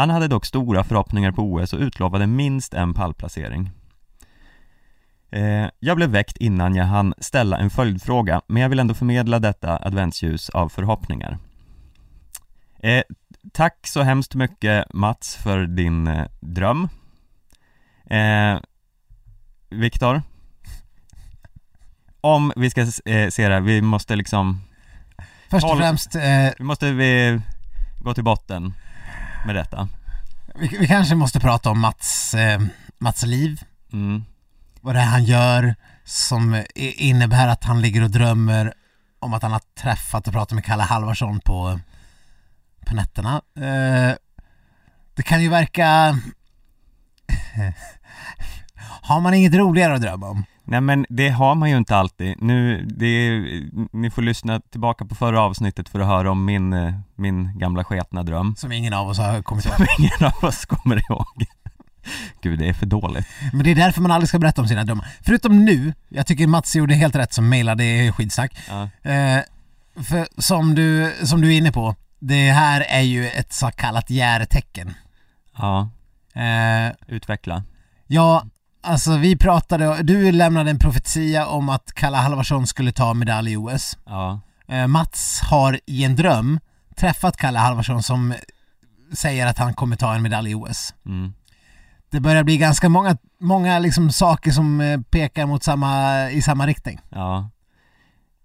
Han 0.00 0.10
hade 0.10 0.28
dock 0.28 0.46
stora 0.46 0.84
förhoppningar 0.84 1.32
på 1.32 1.42
OS 1.42 1.72
och 1.72 1.80
utlovade 1.80 2.26
minst 2.26 2.74
en 2.74 2.94
pallplacering. 2.94 3.70
Eh, 5.30 5.66
jag 5.78 5.96
blev 5.96 6.10
väckt 6.10 6.36
innan 6.36 6.74
jag 6.74 6.84
hann 6.84 7.14
ställa 7.18 7.58
en 7.58 7.70
följdfråga, 7.70 8.42
men 8.46 8.62
jag 8.62 8.68
vill 8.68 8.78
ändå 8.78 8.94
förmedla 8.94 9.38
detta 9.38 9.78
adventsljus 9.78 10.50
av 10.50 10.68
förhoppningar. 10.68 11.38
Eh, 12.82 13.02
tack 13.52 13.86
så 13.86 14.02
hemskt 14.02 14.34
mycket 14.34 14.92
Mats 14.94 15.36
för 15.36 15.66
din 15.66 16.06
eh, 16.06 16.26
dröm. 16.40 16.88
Eh, 18.10 18.58
Viktor? 19.70 20.22
Om 22.20 22.52
vi 22.56 22.70
ska 22.70 22.80
eh, 22.80 23.28
se 23.28 23.48
det 23.48 23.54
här, 23.54 23.60
vi 23.60 23.82
måste 23.82 24.16
liksom, 24.16 24.60
Först 25.50 25.66
och 25.66 25.78
främst, 25.78 26.14
eh, 26.14 26.48
vi 26.58 26.64
måste 26.64 26.92
vi 26.92 27.40
gå 27.98 28.14
till 28.14 28.24
botten 28.24 28.74
med 29.46 29.54
detta. 29.54 29.88
vi, 30.54 30.68
vi 30.80 30.86
kanske 30.86 31.14
måste 31.14 31.40
prata 31.40 31.70
om 31.70 31.80
Mats, 31.80 32.34
eh, 32.34 32.60
Mats 32.98 33.22
liv. 33.22 33.62
Mm. 33.92 34.24
Vad 34.80 34.94
det 34.94 35.00
är 35.00 35.06
han 35.06 35.24
gör 35.24 35.74
som 36.04 36.64
innebär 36.74 37.48
att 37.48 37.64
han 37.64 37.80
ligger 37.80 38.02
och 38.02 38.10
drömmer 38.10 38.74
om 39.18 39.34
att 39.34 39.42
han 39.42 39.52
har 39.52 39.62
träffat 39.80 40.26
och 40.26 40.32
pratat 40.32 40.52
med 40.52 40.64
Kalle 40.64 40.82
Halvarsson 40.82 41.40
på, 41.40 41.80
på 42.86 42.94
nätterna. 42.94 43.42
Eh, 43.56 44.14
det 45.14 45.22
kan 45.22 45.42
ju 45.42 45.48
verka... 45.48 46.18
har 49.02 49.20
man 49.20 49.34
inget 49.34 49.54
roligare 49.54 49.94
att 49.94 50.02
drömma 50.02 50.28
om? 50.28 50.44
Nej 50.64 50.80
men 50.80 51.06
det 51.08 51.28
har 51.28 51.54
man 51.54 51.70
ju 51.70 51.76
inte 51.76 51.96
alltid. 51.96 52.42
Nu, 52.42 52.84
det 52.84 53.06
är, 53.06 53.62
ni 53.96 54.10
får 54.10 54.22
lyssna 54.22 54.60
tillbaka 54.60 55.04
på 55.04 55.14
förra 55.14 55.40
avsnittet 55.42 55.88
för 55.88 56.00
att 56.00 56.06
höra 56.06 56.30
om 56.30 56.44
min, 56.44 56.92
min 57.16 57.58
gamla 57.58 57.84
sketna 57.84 58.22
dröm. 58.22 58.54
Som 58.58 58.72
ingen 58.72 58.92
av 58.92 59.08
oss 59.08 59.18
har 59.18 59.42
kommit 59.42 59.64
ihåg. 59.66 59.74
Som 59.76 59.86
ingen 59.98 60.32
av 60.36 60.44
oss 60.48 60.64
kommer 60.66 60.96
ihåg. 61.10 61.44
Gud, 62.42 62.58
det 62.58 62.68
är 62.68 62.72
för 62.72 62.86
dåligt. 62.86 63.26
Men 63.52 63.64
det 63.64 63.70
är 63.70 63.74
därför 63.74 64.00
man 64.00 64.10
aldrig 64.10 64.28
ska 64.28 64.38
berätta 64.38 64.62
om 64.62 64.68
sina 64.68 64.84
drömmar. 64.84 65.06
Förutom 65.22 65.64
nu, 65.64 65.92
jag 66.08 66.26
tycker 66.26 66.46
Mats 66.46 66.76
gjorde 66.76 66.94
helt 66.94 67.16
rätt 67.16 67.32
som 67.34 67.48
mejlade, 67.48 68.12
skitsnack. 68.12 68.52
Ja. 68.68 69.10
Eh, 69.10 69.40
för 70.04 70.40
som 70.40 70.74
du, 70.74 71.14
som 71.24 71.40
du 71.40 71.54
är 71.54 71.58
inne 71.58 71.72
på, 71.72 71.94
det 72.18 72.50
här 72.52 72.80
är 72.88 73.00
ju 73.00 73.28
ett 73.28 73.52
så 73.52 73.70
kallat 73.70 74.10
järetecken. 74.10 74.94
ja, 75.56 75.90
Eh, 76.34 76.92
utveckla. 77.06 77.62
ja, 78.06 78.44
alltså 78.80 79.16
vi 79.16 79.36
pratade, 79.36 80.02
du 80.02 80.32
lämnade 80.32 80.70
en 80.70 80.78
profetia 80.78 81.46
om 81.46 81.68
att 81.68 81.92
Kalle 81.92 82.16
Halvarsson 82.16 82.66
skulle 82.66 82.92
ta 82.92 83.14
medalj 83.14 83.52
i 83.52 83.56
OS. 83.56 83.98
Ja, 84.06 84.40
Eh, 84.70 84.86
Mats 84.86 85.40
har 85.50 85.80
i 85.86 86.04
en 86.04 86.16
dröm 86.16 86.60
träffat 86.96 87.36
Kalle 87.36 87.58
Halvarsson 87.58 88.02
som 88.02 88.34
säger 89.12 89.46
att 89.46 89.58
han 89.58 89.74
kommer 89.74 89.96
ta 89.96 90.14
en 90.14 90.22
medalj 90.22 90.50
i 90.50 90.54
OS. 90.54 90.94
mm. 91.06 91.32
Det 92.10 92.20
börjar 92.20 92.44
bli 92.44 92.56
ganska 92.56 92.88
många, 92.88 93.16
många 93.40 93.78
liksom 93.78 94.10
saker 94.10 94.50
som 94.50 94.80
eh, 94.80 95.00
pekar 95.00 95.46
mot 95.46 95.62
samma, 95.62 96.30
i 96.30 96.42
samma 96.42 96.66
riktning. 96.66 97.00
ja. 97.10 97.50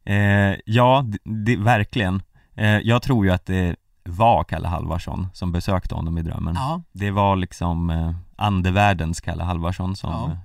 Eh, 0.05 0.55
ja, 0.65 1.05
det, 1.07 1.17
det, 1.45 1.55
verkligen. 1.57 2.21
Eh, 2.55 2.77
jag 2.77 3.01
tror 3.01 3.25
ju 3.25 3.31
att 3.31 3.45
det 3.45 3.75
var 4.05 4.43
Kalle 4.43 4.67
Halvarsson 4.67 5.27
som 5.33 5.51
besökte 5.51 5.95
honom 5.95 6.17
i 6.17 6.21
drömmen. 6.21 6.55
Ja, 6.55 6.81
Det 6.91 7.11
var 7.11 7.35
liksom 7.35 7.89
eh, 7.89 8.11
andevärldens 8.35 9.21
Kalle 9.21 9.43
Halvarsson 9.43 9.95
som, 9.95 10.11
Ja. 10.11 10.31
eh, 10.31 10.37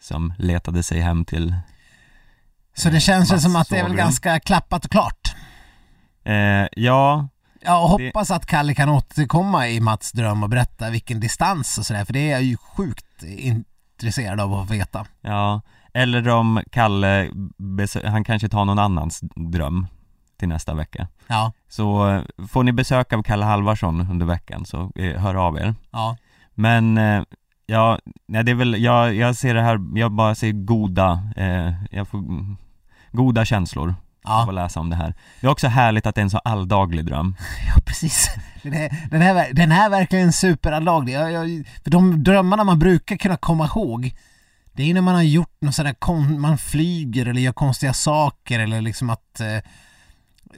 som 0.00 0.32
letade 0.38 0.82
sig 0.82 1.00
hem 1.00 1.24
till 1.24 1.54
så 2.74 2.88
det 2.90 3.00
känns 3.00 3.32
väl 3.32 3.40
som 3.40 3.56
att 3.56 3.68
det 3.68 3.78
är 3.78 3.82
väl 3.82 3.96
ganska 3.96 4.40
klappat 4.40 4.84
och 4.84 4.90
klart. 4.90 5.34
eh, 6.24 6.66
Ja, 6.72 7.28
Ja, 7.64 7.82
och 7.82 7.88
hoppas 7.88 8.30
att 8.30 8.46
Kalle 8.46 8.74
kan 8.74 8.88
återkomma 8.88 9.68
i 9.68 9.80
Mats 9.80 10.12
dröm 10.12 10.42
och 10.42 10.48
berätta 10.48 10.90
vilken 10.90 11.20
distans 11.20 11.78
och 11.78 11.86
sådär, 11.86 12.04
för 12.04 12.12
det 12.12 12.18
är 12.28 12.32
jag 12.32 12.42
ju 12.42 12.56
sjukt 12.56 13.22
intresserad 13.22 14.40
av 14.40 14.54
att 14.54 14.70
veta. 14.70 15.06
ja 15.20 15.60
Eller 15.92 16.28
om 16.28 16.62
Kalle, 16.70 17.30
han 18.04 18.24
kanske 18.24 18.48
tar 18.48 18.64
någon 18.64 18.78
annans 18.78 19.20
dröm 19.52 19.86
till 20.42 20.48
nästa 20.48 20.74
vecka. 20.74 21.08
Ja, 21.26 21.52
Så 21.68 22.08
eh, 22.10 22.22
får 22.48 22.62
ni 22.64 22.72
besök 22.72 23.12
av 23.12 23.22
Kalle 23.22 23.44
Halvarsson 23.44 24.00
under 24.10 24.26
veckan 24.26 24.64
så 24.64 24.90
eh, 24.94 25.20
hör 25.20 25.34
av 25.34 25.56
er. 25.58 25.74
Ja, 25.90 26.16
Men, 26.54 26.98
eh, 26.98 27.22
ja, 27.66 27.98
nej 28.28 28.44
det 28.44 28.50
är 28.50 28.54
väl, 28.54 28.82
jag, 28.82 29.14
jag 29.14 29.36
ser 29.36 29.54
det 29.54 29.62
här, 29.62 29.78
jag 29.98 30.12
bara 30.12 30.34
ser 30.34 30.52
goda, 30.52 31.22
eh, 31.36 31.72
jag 31.90 32.08
får 32.08 32.18
mm, 32.18 32.56
goda 33.12 33.44
känslor 33.44 33.88
av 33.88 33.94
ja, 34.24 34.48
att 34.48 34.54
läsa 34.54 34.80
om 34.80 34.90
det 34.90 34.96
här. 34.96 35.14
Det 35.40 35.46
är 35.46 35.50
också 35.50 35.68
härligt 35.68 36.06
att 36.06 36.14
det 36.14 36.20
är 36.20 36.22
en 36.22 36.30
så 36.30 36.38
alldaglig 36.38 37.04
dröm. 37.06 37.36
Ja 37.74 37.80
precis. 37.86 38.30
Den 38.62 38.74
är, 38.74 39.08
den 39.10 39.22
är, 39.22 39.34
ver- 39.34 39.52
den 39.54 39.72
är 39.72 39.90
verkligen 39.90 40.32
superallaglig. 40.32 41.14
Jag, 41.14 41.32
jag, 41.32 41.66
för 41.84 41.90
de 41.90 42.24
drömmarna 42.24 42.64
man 42.64 42.78
brukar 42.78 43.16
kunna 43.16 43.36
komma 43.36 43.64
ihåg, 43.66 44.12
det 44.72 44.90
är 44.90 44.94
när 44.94 45.00
man 45.00 45.14
har 45.14 45.22
gjort 45.22 45.56
något 45.60 45.74
sådär, 45.74 46.38
man 46.38 46.58
flyger 46.58 47.26
eller 47.26 47.40
gör 47.40 47.52
konstiga 47.52 47.92
saker 47.92 48.60
eller 48.60 48.80
liksom 48.80 49.10
att 49.10 49.40
eh, 49.40 49.46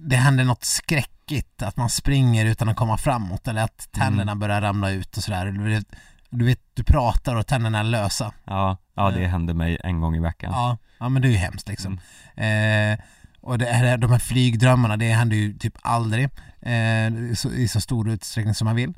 det 0.00 0.16
händer 0.16 0.44
något 0.44 0.64
skräckigt, 0.64 1.62
att 1.62 1.76
man 1.76 1.90
springer 1.90 2.44
utan 2.46 2.68
att 2.68 2.76
komma 2.76 2.96
framåt 2.98 3.48
eller 3.48 3.62
att 3.62 3.88
tänderna 3.92 4.37
börjar 4.37 4.61
ramla 4.61 4.90
ut 4.90 5.16
och 5.16 5.22
sådär. 5.22 5.46
Du 5.46 5.62
vet, 5.74 5.87
du 6.30 6.44
vet, 6.44 6.61
du 6.74 6.85
pratar 6.85 7.35
och 7.37 7.46
tänderna 7.46 7.78
är 7.78 7.85
lösa. 7.85 8.33
Ja, 8.44 8.76
ja 8.94 9.11
det 9.11 9.22
Eh. 9.24 9.30
händer 9.30 9.54
mig 9.54 9.78
en 9.85 10.00
gång 10.00 10.16
i 10.16 10.20
veckan 10.20 10.50
Ja, 10.52 10.76
ja 10.98 11.09
men 11.09 11.22
det 11.22 11.28
är 11.28 11.33
ju 11.33 11.37
hemskt 11.37 11.68
liksom. 11.68 12.00
Mm. 12.37 12.92
Eh, 12.92 13.04
och 13.40 13.59
det 13.59 13.66
här, 13.66 13.96
de 13.98 14.11
här 14.11 14.18
flygdrömmarna, 14.18 14.96
det 14.96 15.12
händer 15.12 15.37
ju 15.37 15.59
typ 15.59 15.74
aldrig 15.83 16.24
eh, 16.62 17.35
så, 17.35 17.50
i 17.50 17.68
så 17.68 17.80
stor 17.80 18.09
utsträckning 18.11 18.54
som 18.54 18.64
man 18.64 18.76
vill. 18.76 18.92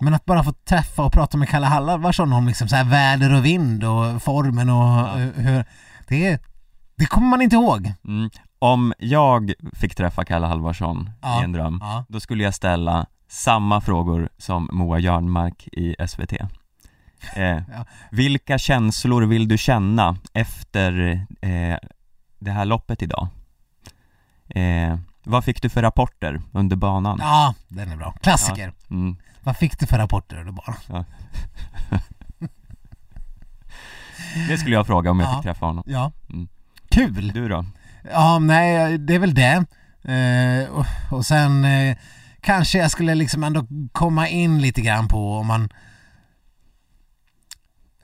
Men 0.00 0.14
att 0.14 0.24
bara 0.24 0.44
få 0.44 0.52
träffa 0.52 1.02
och 1.02 1.12
prata 1.12 1.36
med 1.36 1.48
Kalle 1.48 1.66
Halvarsson 1.66 2.32
om 2.32 2.46
liksom 2.48 2.68
så 2.68 2.76
här 2.76 2.84
väder 2.84 3.34
och 3.34 3.44
vind 3.44 3.84
och 3.84 4.22
formen 4.22 4.70
och 4.70 4.84
Ja. 4.98 5.20
eh, 5.20 5.28
hur... 5.36 5.64
Det, 6.08 6.42
det 6.96 7.06
kommer 7.06 7.26
man 7.28 7.42
inte 7.42 7.56
ihåg. 7.56 7.92
Mm. 8.04 8.30
Om 8.64 8.92
jag 8.98 9.52
fick 9.72 9.94
träffa 9.94 10.24
Kalle 10.24 10.46
Halvarsson 10.46 11.10
Ja. 11.22 11.40
i 11.40 11.44
en 11.44 11.52
dröm, 11.52 11.78
Ja. 11.82 12.04
då 12.08 12.20
skulle 12.20 12.44
jag 12.44 12.54
ställa 12.54 13.06
samma 13.28 13.80
frågor 13.80 14.28
som 14.38 14.68
Moa 14.72 14.98
Jörnmark 14.98 15.68
i 15.72 15.96
SVT 16.08 16.32
eh, 17.36 17.62
Vilka 18.10 18.58
känslor 18.58 19.22
vill 19.22 19.48
du 19.48 19.58
känna 19.58 20.16
efter 20.32 21.12
eh, 21.40 21.76
det 22.38 22.50
här 22.50 22.64
loppet 22.64 23.02
idag? 23.02 23.28
Eh, 24.48 24.98
vad 25.24 25.44
fick 25.44 25.62
du 25.62 25.68
för 25.68 25.82
rapporter 25.82 26.40
under 26.52 26.76
banan? 26.76 27.18
ja, 27.22 27.54
den 27.68 27.92
är 27.92 27.96
bra. 27.96 28.12
Klassiker. 28.22 28.72
Mm. 28.90 29.16
Vad 29.40 29.56
fick 29.56 29.78
du 29.78 29.86
för 29.86 29.98
rapporter 29.98 30.36
under 30.40 30.52
banan? 30.52 31.04
Det 34.48 34.58
skulle 34.58 34.74
jag 34.74 34.86
fråga 34.86 35.10
om 35.10 35.20
jag 35.20 35.28
Ja. 35.28 35.34
fick 35.34 35.42
träffa 35.42 35.66
honom 35.66 35.84
Ja. 35.86 36.12
Mm. 36.30 36.48
Kul! 36.90 37.32
Du 37.32 37.48
då? 37.48 37.64
Ja, 38.10 38.38
nej, 38.38 38.98
det 38.98 39.14
är 39.14 39.18
väl 39.18 39.34
det. 39.34 39.64
Eh, 40.12 40.70
och, 40.70 40.86
och 41.10 41.26
sen 41.26 41.64
eh, 41.64 41.96
kanske 42.40 42.78
jag 42.78 42.90
skulle 42.90 43.14
liksom 43.14 43.44
ändå 43.44 43.66
komma 43.92 44.28
in 44.28 44.62
lite 44.62 44.80
grann 44.80 45.08
på 45.08 45.36
om 45.36 45.46
man 45.46 45.68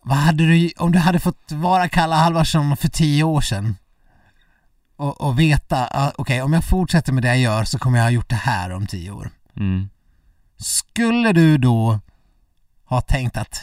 vad 0.02 0.18
hade 0.18 0.46
du, 0.46 0.70
om 0.78 0.92
du 0.92 0.98
hade 0.98 1.20
fått 1.20 1.52
vara 1.52 1.88
Kalle 1.88 2.14
Halvarsson 2.14 2.76
för 2.76 2.88
tio 2.88 3.24
år 3.24 3.40
sedan 3.40 3.76
och, 4.96 5.20
och 5.20 5.38
veta, 5.38 5.88
ah, 5.92 6.12
okej 6.18 6.42
om 6.42 6.52
jag 6.52 6.64
fortsätter 6.64 7.12
med 7.12 7.22
det 7.22 7.28
jag 7.28 7.38
gör 7.38 7.64
så 7.64 7.78
kommer 7.78 7.98
jag 7.98 8.04
ha 8.04 8.10
gjort 8.10 8.28
det 8.28 8.36
här 8.36 8.70
om 8.70 8.86
tio 8.86 9.10
år. 9.10 9.30
Mm. 9.56 9.88
Skulle 10.56 11.32
du 11.32 11.58
då 11.58 12.00
ha 12.84 13.00
tänkt 13.00 13.36
att 13.36 13.62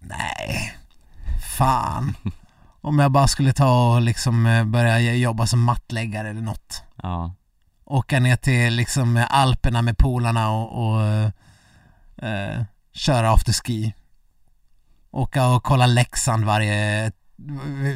nej, 0.00 0.74
fan, 1.56 2.16
om 2.80 2.98
jag 2.98 3.12
bara 3.12 3.28
skulle 3.28 3.52
ta 3.52 3.94
och 3.94 4.02
liksom 4.02 4.46
eh, 4.46 4.64
börja 4.64 5.14
jobba 5.14 5.46
som 5.46 5.62
mattläggare 5.62 6.30
eller 6.30 6.40
något. 6.40 6.82
Ja, 7.02 7.34
Åka 7.84 8.20
ner 8.20 8.36
till 8.36 8.74
liksom 8.74 9.26
Alperna 9.30 9.82
med 9.82 9.98
polarna 9.98 10.50
och, 10.50 10.88
och 10.88 11.02
eh, 12.26 12.62
köra 12.92 13.30
afterski. 13.30 13.94
Åka 15.10 15.46
och 15.46 15.62
kolla 15.62 15.86
Leksand 15.86 16.44
varje 16.44 17.12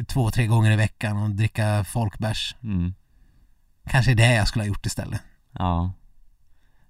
två, 0.07 0.31
tre 0.31 0.47
gånger 0.47 0.71
i 0.71 0.75
veckan 0.75 1.17
och 1.17 1.29
dricka 1.29 1.83
folkbärs. 1.83 2.55
mm. 2.63 2.93
Kanske 3.89 4.13
det 4.13 4.33
jag 4.33 4.47
skulle 4.47 4.63
ha 4.63 4.67
gjort 4.67 4.85
istället. 4.85 5.21
Ja 5.51 5.91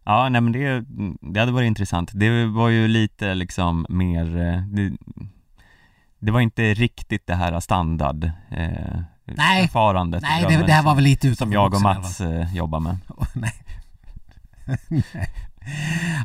Ja, 0.06 0.30
nej 0.30 0.42
men 0.42 0.52
det, 0.52 0.86
det 1.22 1.40
hade 1.40 1.52
varit 1.52 1.68
intressant. 1.68 2.12
Det 2.14 2.46
var 2.46 2.70
ju 2.70 2.88
lite 2.88 3.34
liksom 3.34 3.86
mer, 3.90 4.38
eh, 4.38 4.62
det, 4.62 4.92
det 6.26 6.32
var 6.32 6.42
inte 6.42 6.74
riktigt 6.74 7.28
det 7.28 7.36
här 7.36 7.60
standard 7.60 8.24
eh, 8.52 9.00
Nej. 9.26 9.62
förfarandet 9.68 10.22
Nej, 10.22 10.46
det, 10.50 10.58
det 10.66 10.74
här 10.74 10.84
var 10.84 10.96
väl 10.96 11.04
lite 11.04 11.28
utanför 11.28 11.46
som 11.46 11.54
jag 11.54 11.74
och 11.74 11.82
Mats 11.82 12.22
eh, 12.22 12.56
jobbar 12.56 12.80
med. 12.80 12.98
fall. 13.08 13.26
nej. 13.34 13.54
nej. 14.88 15.04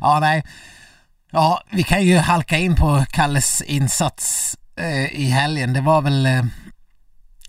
Ja, 0.01 0.19
nej. 0.19 0.43
Ja, 1.31 1.61
vi 1.71 1.83
kan 1.83 2.03
ju 2.05 2.17
halka 2.17 2.57
in 2.57 2.75
på 2.75 3.05
Kalles 3.09 3.61
insats 3.61 4.57
eh, 4.75 5.05
i 5.05 5.29
helgen. 5.29 5.73
Det 5.73 5.81
var 5.81 6.01
väl... 6.01 6.25
Eh, 6.25 6.43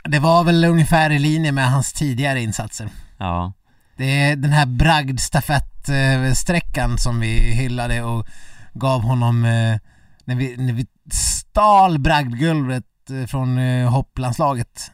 Det 0.05 0.19
var 0.19 0.45
väl 0.45 0.65
ungefär 0.65 1.11
i 1.11 1.19
linje 1.19 1.53
med 1.53 1.71
hans 1.71 1.93
tidigare 1.93 2.43
insatser. 2.43 2.89
Ja, 3.19 3.53
Det 3.97 4.05
är 4.05 4.37
den 4.37 4.53
här 4.53 4.67
bragdstafettsträckan 4.67 6.99
som 6.99 7.21
vi 7.21 7.55
hyllade 7.55 8.03
och 8.03 8.27
gav 8.75 9.03
honom 9.03 9.45
eh, 9.45 9.77
när 10.25 10.35
vi, 10.35 10.57
när 10.57 10.73
vi 10.73 10.87
stal 11.13 11.99
bragdguldet 11.99 12.85
eh, 13.11 13.27
från 13.27 13.59
eh, 13.59 13.91
hopplandslaget 13.91 14.93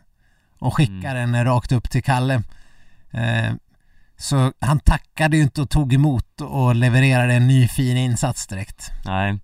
och 0.59 0.75
skickade 0.77 1.19
den 1.21 1.45
rakt 1.45 1.73
upp 1.73 1.91
till 1.91 2.03
Kalle. 2.03 2.35
Eh, 3.11 3.53
Så 4.17 4.53
han 4.61 4.81
tackade 4.81 5.37
ju 5.37 5.43
inte 5.43 5.63
och 5.63 5.71
tog 5.71 5.93
emot 5.93 6.41
och 6.41 6.75
levererade 6.75 7.35
en 7.35 7.47
ny 7.47 7.69
fin 7.69 7.97
insats 7.97 8.47
direkt. 8.47 8.91
nej 9.05 9.39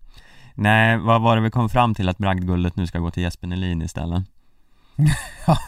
Nej, 0.55 0.99
vad 0.99 1.23
var 1.23 1.37
det 1.37 1.43
vi 1.43 1.51
kom 1.51 1.69
fram 1.69 1.95
till 1.95 2.09
att 2.09 2.19
bragdguldet 2.19 2.77
nu 2.77 2.87
ska 2.87 2.99
gå 2.99 3.11
till 3.11 3.23
Jesper 3.23 3.47
Nelin 3.47 3.83
istället? 3.83 4.25
Ja. 5.47 5.59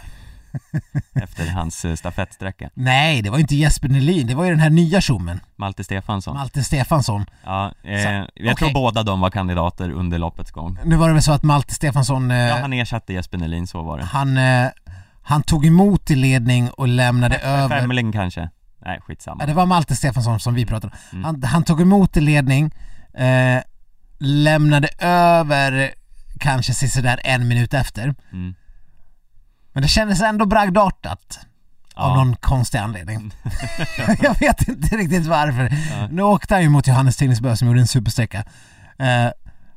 Efter 1.23 1.47
hans 1.47 1.85
eh, 1.85 1.95
stafettsträcka 1.95 2.71
Nej, 2.75 3.23
det 3.23 3.31
var 3.31 3.37
ju 3.37 3.43
inte 3.43 3.57
Jesper 3.57 3.89
Nelin, 3.89 4.27
det 4.27 4.35
var 4.35 4.45
ju 4.45 4.51
den 4.51 4.61
här 4.61 4.71
nya 4.71 5.01
tjommen, 5.01 5.41
Malte 5.57 5.85
Stefansson 5.85 6.35
Malte 6.37 6.65
Stefansson. 6.65 7.27
Ja, 7.45 7.73
eh, 7.83 8.03
Så, 8.03 8.09
jag 8.09 8.29
okej. 8.35 8.55
tror 8.55 8.73
båda 8.73 9.03
de 9.03 9.21
var 9.21 9.31
kandidater 9.31 9.91
under 9.91 10.19
loppets 10.19 10.51
gång 10.51 10.79
Nu 10.85 10.97
var 10.97 11.09
det 11.09 11.15
väl 11.15 11.23
så 11.23 11.33
att 11.33 11.43
Malte 11.43 11.75
Stefansson, 11.75 12.31
eh, 12.31 12.37
Ja, 12.39 12.57
han 12.57 12.73
ersatte 12.73 13.13
Jesper 13.13 13.39
Nelin, 13.39 13.67
så 13.67 13.83
var 13.83 13.99
det 13.99 14.05
han, 14.05 14.37
eh, 14.37 14.69
han 15.23 15.43
tog 15.43 15.67
emot 15.67 16.11
i 16.11 16.17
ledning 16.17 16.71
och 16.71 16.89
lämnade 16.89 17.39
över 17.39 17.81
Femling 17.81 18.13
kanske? 18.13 18.51
Nej, 18.85 19.01
skitsamma 19.01 19.43
Ja, 19.43 19.47
det 19.47 19.55
var 19.55 19.67
Malte 19.67 19.97
Stefansson 19.97 20.41
som 20.41 20.55
vi 20.55 20.67
pratade 20.67 20.93
om. 20.93 21.19
Mm. 21.19 21.25
Han, 21.25 21.43
han 21.43 21.65
tog 21.65 21.81
emot 21.81 22.17
i 22.17 22.21
ledning, 22.21 22.71
eh, 23.15 23.63
lämnade 24.19 24.89
över 24.99 25.95
kanske 26.41 26.75
sådär 26.75 27.21
en 27.25 27.49
minut 27.49 27.75
efter. 27.75 28.15
mm. 28.33 28.55
Men 29.75 29.83
det 29.83 29.89
kändes 29.89 30.21
ändå 30.23 30.47
bragdartat 30.47 31.39
av 31.95 32.11
Ja. 32.11 32.17
någon 32.17 32.37
konstig 32.37 32.79
anledning. 32.79 33.33
jag 34.23 34.39
vet 34.41 34.69
inte 34.69 34.97
riktigt 34.97 35.27
varför. 35.27 35.77
Ja. 35.91 36.09
Nu 36.11 36.23
åkte 36.23 36.55
han 36.55 36.63
ju 36.63 36.69
mot 36.69 36.87
Johannes 36.87 37.17
Tingnesbø 37.17 37.57
som 37.57 37.69
gjorde 37.69 37.81
en 37.81 37.87
supersträcka. 37.87 38.45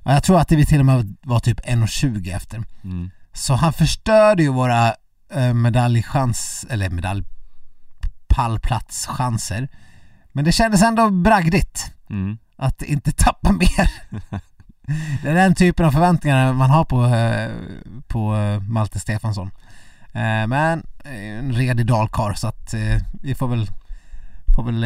Och 0.03 0.12
jag 0.13 0.23
tror 0.23 0.39
att 0.39 0.47
det 0.47 0.65
till 0.65 0.79
och 0.79 0.86
med 0.86 1.15
var 1.21 1.39
typ 1.39 1.60
1.20 1.60 2.36
efter. 2.36 2.63
Mm. 2.83 3.12
Så 3.33 3.53
han 3.55 3.73
förstörde 3.73 4.43
ju 4.43 4.49
våra 4.49 4.93
eh, 5.33 5.53
medaljchans, 5.53 6.65
eller 6.69 6.89
medaljpallplatschanser. 6.89 9.67
Men 10.31 10.45
det 10.45 10.51
kändes 10.51 10.81
ändå 10.81 11.10
bragdigt 11.10 11.93
Mm. 12.10 12.38
att 12.57 12.81
inte 12.81 13.12
tappa 13.12 13.51
mer. 13.51 13.91
det 15.23 15.29
är 15.29 15.36
den 15.36 15.55
typen 15.55 15.86
av 15.86 15.91
förväntningar 15.91 16.53
man 16.53 16.69
har 16.69 16.86
på, 16.86 17.05
eh, 17.05 17.51
på 18.07 18.36
Malte 18.67 18.99
Stefansson. 18.99 19.51
Eh, 20.13 20.48
men 20.48 20.84
eh, 21.06 21.38
en 21.39 21.52
redig 21.54 21.86
dalkarl 21.86 22.34
så 22.36 22.48
att 22.48 22.74
eh, 22.74 22.98
vi 23.22 23.36
får 23.36 23.48
väl, 23.48 23.67
får 24.56 24.63
väl 24.63 24.86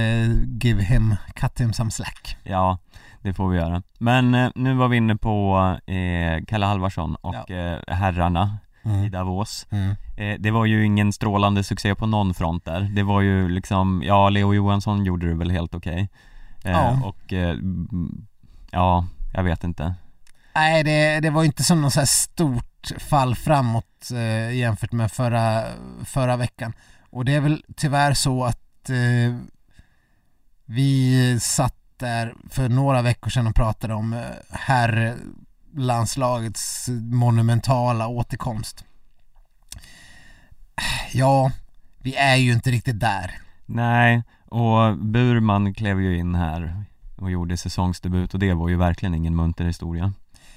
give 0.64 0.84
him, 0.84 1.16
cut 1.36 1.62
him 1.62 1.74
some 1.74 1.92
slack. 1.92 2.38
Ja, 2.44 2.78
det 3.22 3.34
får 3.34 3.50
vi 3.50 3.58
göra. 3.58 3.84
Men 4.00 4.52
nu 4.56 4.74
var 4.74 4.88
vi 4.88 4.98
inne 4.98 5.16
på 5.16 5.58
eh, 5.88 6.46
Kalle 6.48 6.66
Halvarsson 6.66 7.16
och 7.16 7.52
eh, 7.52 7.80
herrarna 7.88 8.58
i 8.84 8.88
Mm. 8.90 9.12
Davos. 9.12 9.68
Mm. 9.70 9.96
Det 10.40 10.52
var 10.52 10.66
ju 10.66 10.86
ingen 10.86 11.14
strålande 11.14 11.64
succé 11.64 11.96
på 11.96 12.06
någon 12.06 12.34
front 12.34 12.66
där. 12.66 12.82
Det 12.82 13.04
var 13.04 13.22
ju 13.22 13.50
liksom, 13.50 14.04
ja, 14.06 14.30
Leo 14.30 14.54
Johansson 14.54 15.06
gjorde 15.06 15.28
det 15.28 15.34
väl 15.36 15.52
helt 15.52 15.76
okej. 15.76 16.10
Eh, 16.64 16.72
Ja. 16.72 17.00
Och, 17.04 17.34
ja, 18.72 19.06
jag 19.34 19.44
vet 19.44 19.64
inte. 19.64 19.96
Nej, 20.56 20.84
det, 20.84 21.20
det 21.20 21.30
var 21.30 21.44
inte 21.44 21.64
som 21.64 21.82
något 21.82 21.94
så 21.94 22.00
här 22.00 22.06
stort 22.08 22.71
fall 23.00 23.36
framåt 23.36 24.12
eh, 24.12 24.56
jämfört 24.56 24.92
med 24.92 25.12
förra, 25.12 25.64
förra 26.06 26.38
veckan. 26.38 26.74
Och 27.10 27.26
det 27.26 27.36
är 27.36 27.42
väl 27.42 27.64
tyvärr 27.76 28.14
så 28.14 28.44
att 28.44 28.90
eh, 28.90 29.36
vi 30.66 31.40
satt 31.40 31.76
där 31.98 32.34
för 32.50 32.70
några 32.70 33.02
veckor 33.02 33.30
sedan 33.30 33.48
och 33.48 33.56
pratade 33.56 33.94
om 33.94 34.14
eh, 34.14 34.20
herrlandslagets 34.50 36.90
monumentala 37.12 38.08
återkomst. 38.08 38.86
Ja, 41.14 41.52
vi 42.00 42.16
är 42.16 42.36
ju 42.36 42.54
inte 42.54 42.72
riktigt 42.72 43.00
där. 43.00 43.32
Nej, 43.66 44.24
och 44.46 44.98
Burman 44.98 45.74
klev 45.74 46.02
ju 46.02 46.18
in 46.18 46.36
här 46.36 46.84
och 47.16 47.32
gjorde 47.32 47.58
säsongsdebut 47.58 48.34
och 48.34 48.40
det 48.40 48.54
var 48.54 48.70
ju 48.70 48.78
verkligen 48.78 49.16
ingen 49.16 49.36
munter 49.36 49.66
historia. 49.66 50.14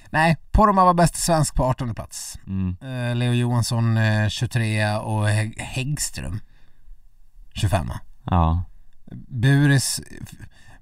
Nej, 0.09 0.37
Poromaa 0.51 0.85
var 0.85 0.93
bäst 0.93 1.15
svensk 1.15 1.55
på 1.55 1.63
18 1.63 1.95
plats. 1.95 2.39
Mm. 2.47 2.75
Eh, 2.81 3.15
Leo 3.15 3.33
Johansson 3.33 3.97
eh, 3.97 4.27
23 4.29 4.95
och 4.95 5.27
Hägg- 5.29 5.59
Häggström 5.61 6.39
25 7.53 7.89
Ja, 8.23 8.63
Buris, 9.27 10.01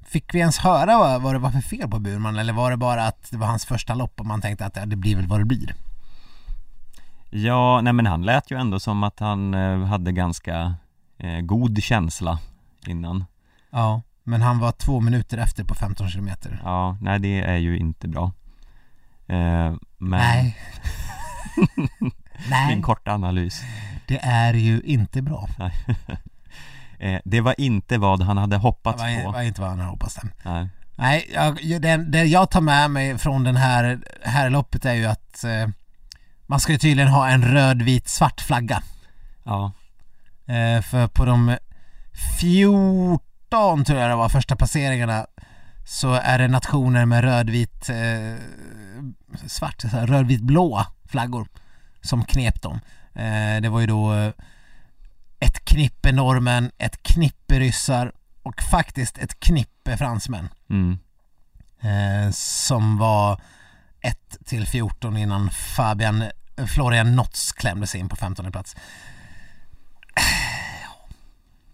fick 0.06 0.34
vi 0.34 0.40
ens 0.40 0.58
höra 0.58 0.98
vad, 0.98 1.22
vad 1.22 1.36
det 1.36 1.40
var 1.40 1.52
för 1.52 1.62
fel 1.62 1.90
på 1.90 2.00
Burman 2.00 2.38
eller 2.38 2.54
var 2.54 2.72
det 2.72 2.78
bara 2.78 3.08
att 3.08 3.32
det 3.32 3.38
var 3.38 3.48
hans 3.48 3.66
första 3.66 3.96
lopp 3.96 4.20
och 4.20 4.26
man 4.26 4.42
tänkte 4.42 4.66
att 4.66 4.76
ja, 4.76 4.86
det 4.86 4.96
blir 4.96 5.16
väl 5.16 5.28
vad 5.28 5.40
det 5.42 5.46
blir? 5.46 5.76
ja 7.30 7.82
nej 7.82 7.94
men 7.94 8.06
han 8.06 8.22
lät 8.22 8.52
ju 8.52 8.58
ändå 8.60 8.80
som 8.80 9.04
att 9.04 9.20
han 9.20 9.54
eh, 9.54 9.80
hade 9.86 10.12
ganska 10.12 10.76
eh, 11.18 11.40
god 11.42 11.84
känsla 11.84 12.40
innan. 12.88 13.26
Ja, 13.72 14.02
men 14.24 14.42
han 14.42 14.60
var 14.60 14.72
två 14.72 15.00
minuter 15.00 15.38
efter 15.38 15.64
på 15.64 15.76
15 15.76 16.10
kilometer. 16.10 16.62
Ja, 16.64 16.98
nej 17.02 17.20
det 17.20 17.42
är 17.42 17.58
ju 17.58 17.78
inte 17.78 18.08
bra. 18.08 18.32
Eh, 19.34 19.74
men 19.98 20.20
Nej. 22.50 22.68
Min 22.68 22.82
korta 22.82 23.12
analys. 23.14 23.62
det 24.08 24.20
är 24.24 24.54
ju 24.54 24.82
inte 24.82 25.22
bra. 25.22 25.50
Eh, 27.00 27.20
det 27.26 27.42
var 27.42 27.56
inte 27.58 27.98
vad 27.98 28.22
han 28.22 28.38
hade 28.38 28.56
Det 28.56 28.60
hoppats 28.60 29.04
på. 29.04 29.32
var 29.32 29.42
inte 29.42 29.62
vad 29.62 29.70
han 29.70 29.80
hade 29.80 29.92
hoppats 29.92 30.16
den. 30.16 30.32
Nej. 30.46 30.70
Nej, 30.96 31.30
jag, 31.34 31.82
det, 31.82 31.98
det 31.98 32.24
jag 32.24 32.50
tar 32.52 32.62
med 32.62 32.92
mig 32.92 33.18
från 33.18 33.44
den 33.44 33.56
här, 33.56 34.00
här 34.24 34.50
loppet 34.50 34.86
är 34.86 34.94
ju 34.94 35.06
att 35.06 35.44
eh, 35.44 35.68
man 36.48 36.60
ska 36.60 36.72
ju 36.72 36.78
tydligen 36.78 37.12
ha 37.12 37.30
en 37.30 37.44
röd, 37.46 37.82
vit, 37.82 38.08
svart 38.10 38.42
flagga. 38.42 38.84
Ja, 39.44 39.72
Eh, 40.48 40.82
för 40.82 41.08
på 41.08 41.26
de 41.26 41.58
14 42.40 43.86
tror 43.86 44.00
jag 44.00 44.10
det 44.10 44.16
var 44.16 44.30
första 44.30 44.56
placeringarna 44.56 45.26
så 45.86 46.14
är 46.14 46.40
det 46.40 46.48
nationer 46.48 47.06
med 47.06 47.24
rödvit 47.24 47.90
eh, 47.90 48.36
svart, 49.48 49.82
så 49.82 49.88
här, 49.88 50.08
rödvit 50.08 50.42
blå 50.42 50.86
flaggor 51.06 51.48
som 52.02 52.26
knep 52.26 52.62
dem. 52.62 52.80
Eh, 53.14 53.62
det 53.62 53.70
var 53.70 53.80
ju 53.80 53.88
då 53.88 54.14
eh, 54.14 54.34
ett 55.40 55.66
knippe 55.66 56.12
norrmän, 56.12 56.72
ett 56.78 57.04
knippe 57.04 57.60
ryssar 57.60 58.12
och 58.44 58.62
faktiskt 58.62 59.18
ett 59.18 59.40
knippe 59.40 59.98
fransmän 59.98 60.50
mm. 60.70 60.98
eh, 61.82 62.32
som 62.34 62.98
var 62.98 63.42
1 64.02 64.38
till 64.46 64.68
14 64.68 65.18
innan 65.18 65.50
Fabian 65.50 66.24
Florian 66.68 67.16
Notz 67.16 67.52
klämde 67.52 67.88
sig 67.88 68.00
in 68.00 68.10
på 68.10 68.16
15 68.16 68.52
plats. 68.52 68.76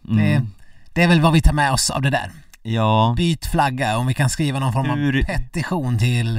Det, 0.02 0.36
Mm. 0.36 0.52
det 0.94 1.04
är 1.04 1.08
väl 1.08 1.22
vad 1.22 1.34
vi 1.34 1.42
tar 1.42 1.54
med 1.54 1.72
oss 1.72 1.90
av 1.90 2.02
det 2.02 2.10
där. 2.10 2.32
Ja, 2.62 3.14
Byt 3.18 3.46
flagga 3.46 3.98
om 3.98 4.08
vi 4.08 4.14
kan 4.14 4.30
skriva 4.30 4.60
någon 4.60 4.74
form 4.74 4.90
av 4.90 4.98
Hur- 4.98 5.24
petition 5.24 5.98
till 6.00 6.38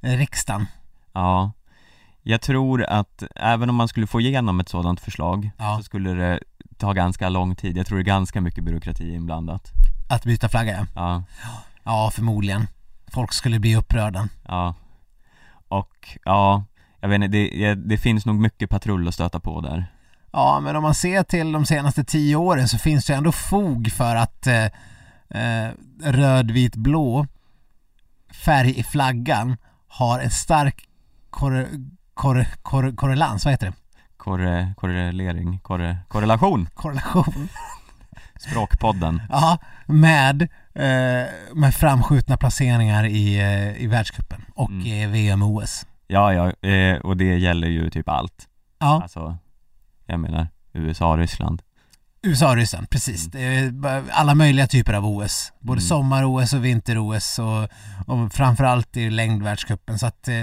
eh, 0.00 0.10
riksdagen. 0.16 0.66
ja 1.12 1.52
Jag 2.22 2.40
tror 2.40 2.82
att 2.84 3.22
även 3.36 3.70
om 3.70 3.76
man 3.76 3.88
skulle 3.88 4.06
få 4.06 4.20
igenom 4.20 4.60
ett 4.60 4.68
sådant 4.68 5.00
förslag 5.00 5.50
Ja. 5.58 5.76
så 5.76 5.82
skulle 5.82 6.10
det 6.14 6.40
ta 6.78 6.92
ganska 6.92 7.28
lång 7.28 7.56
tid 7.56 7.76
Jag 7.76 7.86
tror 7.86 7.98
det 7.98 8.02
är 8.02 8.04
ganska 8.04 8.40
mycket 8.40 8.64
byråkrati 8.64 9.14
inblandat 9.14 9.70
Att 10.08 10.24
byta 10.24 10.48
flagga. 10.48 10.86
Ja, 10.94 11.22
Ja, 11.84 12.10
förmodligen. 12.14 12.68
Folk 13.12 13.32
skulle 13.32 13.58
bli 13.58 13.76
upprörda. 13.76 14.28
ja 14.48 14.74
Och 15.68 16.18
ja, 16.24 16.64
jag 17.00 17.08
vet 17.08 17.16
inte, 17.16 17.28
det, 17.28 17.74
det 17.74 17.98
finns 17.98 18.26
nog 18.26 18.36
mycket 18.40 18.70
patrull 18.70 19.08
att 19.08 19.14
stöta 19.14 19.40
på 19.40 19.60
där 19.60 19.86
Ja, 20.32 20.60
men 20.60 20.76
om 20.76 20.82
man 20.82 20.94
ser 20.94 21.22
till 21.22 21.52
de 21.52 21.66
senaste 21.66 22.04
tio 22.04 22.36
åren 22.36 22.68
så 22.68 22.78
finns 22.78 23.06
det 23.06 23.14
ändå 23.14 23.32
fog 23.32 23.92
för 23.92 24.16
att 24.16 24.46
eh, 24.46 24.66
eh, 25.34 25.70
röd, 26.02 26.50
vit, 26.50 26.76
blå 26.76 27.26
färg 28.44 28.78
i 28.78 28.82
flaggan 28.82 29.56
har 29.88 30.18
en 30.20 30.30
stark 30.30 30.88
korre, 31.30 31.66
korre, 32.14 32.46
korre, 32.62 32.92
korrelans, 32.92 33.44
vad 33.44 33.52
heter 33.52 33.66
det? 33.66 33.72
Korre, 34.16 34.74
korrelering, 34.76 35.58
korre, 35.58 35.98
korrelation 36.08 36.68
Korrelation. 36.74 37.48
Språkpodden 38.40 39.22
Ja, 39.30 39.58
med, 39.86 40.42
eh, 40.74 41.26
med 41.54 41.74
framskjutna 41.74 42.36
placeringar 42.36 43.04
i, 43.06 43.38
eh, 43.40 43.82
i 43.82 43.86
världscupen 43.86 44.44
och 44.54 44.70
Mm. 44.70 44.86
i 44.86 45.06
VM 45.06 45.42
och 45.42 45.48
OS. 45.48 45.86
Ja, 46.06 46.32
ja, 46.34 46.68
eh, 46.70 46.96
och 46.98 47.16
det 47.16 47.38
gäller 47.38 47.68
ju 47.68 47.90
typ 47.90 48.08
allt 48.08 48.48
Ja, 48.78 49.00
Alltså, 49.02 49.36
jag 50.06 50.20
menar 50.20 50.48
USA, 50.72 51.16
Ryssland 51.16 51.62
USA 52.22 52.50
och 52.50 52.56
Ryssland, 52.56 52.90
precis. 52.90 53.30
Bara 53.72 54.02
alla 54.10 54.34
möjliga 54.34 54.66
typer 54.66 54.92
av 54.92 55.06
OS. 55.06 55.52
Både 55.60 55.78
Mm. 55.78 55.88
sommar-OS 55.88 56.52
och 56.52 56.64
vinter-OS 56.64 57.38
och, 57.38 57.68
och 58.06 58.32
framförallt 58.32 58.96
i 58.96 59.10
längdvärldscupen. 59.10 59.98
Så 59.98 60.06
att, 60.06 60.28
eh, 60.28 60.42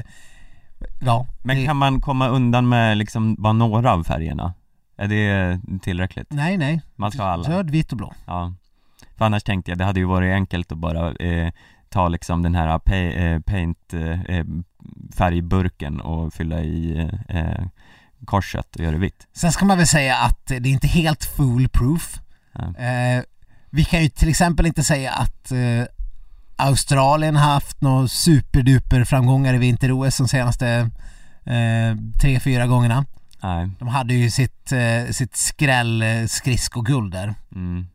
ja. 1.01 1.27
Men 1.43 1.65
kan 1.65 1.77
man 1.77 2.01
komma 2.01 2.27
undan 2.27 2.69
med 2.69 2.97
liksom 2.97 3.35
bara 3.35 3.53
några 3.53 3.93
av 3.93 4.03
färgerna? 4.03 4.53
Är 4.97 5.07
det 5.07 5.59
tillräckligt? 5.81 6.27
Nej, 6.31 6.57
nej. 6.57 6.81
Man 6.95 7.11
ska 7.11 7.23
ha 7.23 7.29
alla? 7.29 7.49
Röd, 7.49 7.69
vit 7.69 7.91
och 7.91 7.97
blå. 7.97 8.13
Ja. 8.27 8.53
För 9.17 9.25
annars 9.25 9.43
tänkte 9.43 9.71
jag, 9.71 9.77
det 9.77 9.85
hade 9.85 9.99
ju 9.99 10.05
varit 10.05 10.33
enkelt 10.33 10.71
att 10.71 10.77
bara 10.77 11.11
eh, 11.13 11.51
ta 11.89 12.07
liksom 12.07 12.41
den 12.41 12.55
här 12.55 12.79
pay, 12.79 13.07
eh, 13.11 13.39
paint 13.39 13.93
eh, 13.93 14.21
eh, 14.21 14.45
färgburken 15.17 16.01
och 16.01 16.33
fylla 16.33 16.61
i 16.61 17.09
eh, 17.29 17.65
korset 18.25 18.75
och 18.75 18.81
göra 18.81 18.91
det 18.91 18.97
vitt. 18.97 19.27
Sen 19.33 19.51
ska 19.51 19.65
man 19.65 19.77
väl 19.77 19.87
säga 19.87 20.17
att 20.17 20.45
det 20.45 20.55
är 20.55 20.67
inte 20.67 20.87
helt 20.87 21.25
foolproof. 21.25 22.19
Eh, 22.77 23.23
vi 23.69 23.85
kan 23.85 24.03
ju 24.03 24.09
till 24.09 24.29
exempel 24.29 24.65
inte 24.65 24.83
säga 24.83 25.11
att 25.11 25.51
eh, 25.51 25.83
Australien 26.55 27.35
har 27.35 27.53
haft 27.53 27.81
några 27.81 28.07
superduper 28.07 29.03
framgångar 29.03 29.53
i 29.53 29.57
vinter-OS 29.57 30.17
de 30.17 30.27
senaste 30.27 30.89
eh, 31.45 31.97
tre, 32.21 32.39
fyra 32.39 32.67
gångerna. 32.67 33.05
Nej. 33.43 33.69
De 33.79 33.87
hade 33.87 34.13
ju 34.13 34.31
sitt, 34.31 34.71
eh, 34.71 35.11
sitt 35.11 35.35
skräll 35.35 36.01
eh, 36.01 36.25
skridskoguld 36.27 37.11
där. 37.11 37.35
Mm. 37.55 37.87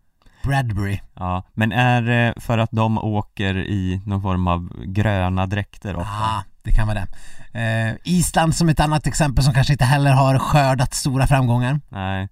Bradbury. 0.45 1.01
Ja, 1.15 1.43
men 1.55 1.73
är 1.73 2.03
det 2.03 2.35
för 2.37 2.59
att 2.59 2.71
de 2.73 2.99
åker 2.99 3.57
i 3.57 4.03
någon 4.07 4.23
form 4.23 4.49
av 4.49 4.85
gröna 4.85 5.47
dräkter 5.47 5.97
ofta? 5.97 6.11
Ah, 6.11 6.45
det 6.65 6.73
kan 6.73 6.87
vara 6.87 7.07
det. 7.53 7.61
Eh, 7.61 7.97
Island 8.05 8.57
som 8.57 8.69
ett 8.69 8.81
annat 8.81 9.07
exempel 9.07 9.45
som 9.45 9.55
kanske 9.55 9.73
inte 9.73 9.85
heller 9.85 10.13
har 10.13 10.39
skördat 10.39 10.95
stora 10.95 11.27
framgångar. 11.27 11.81
Nej, 11.89 12.29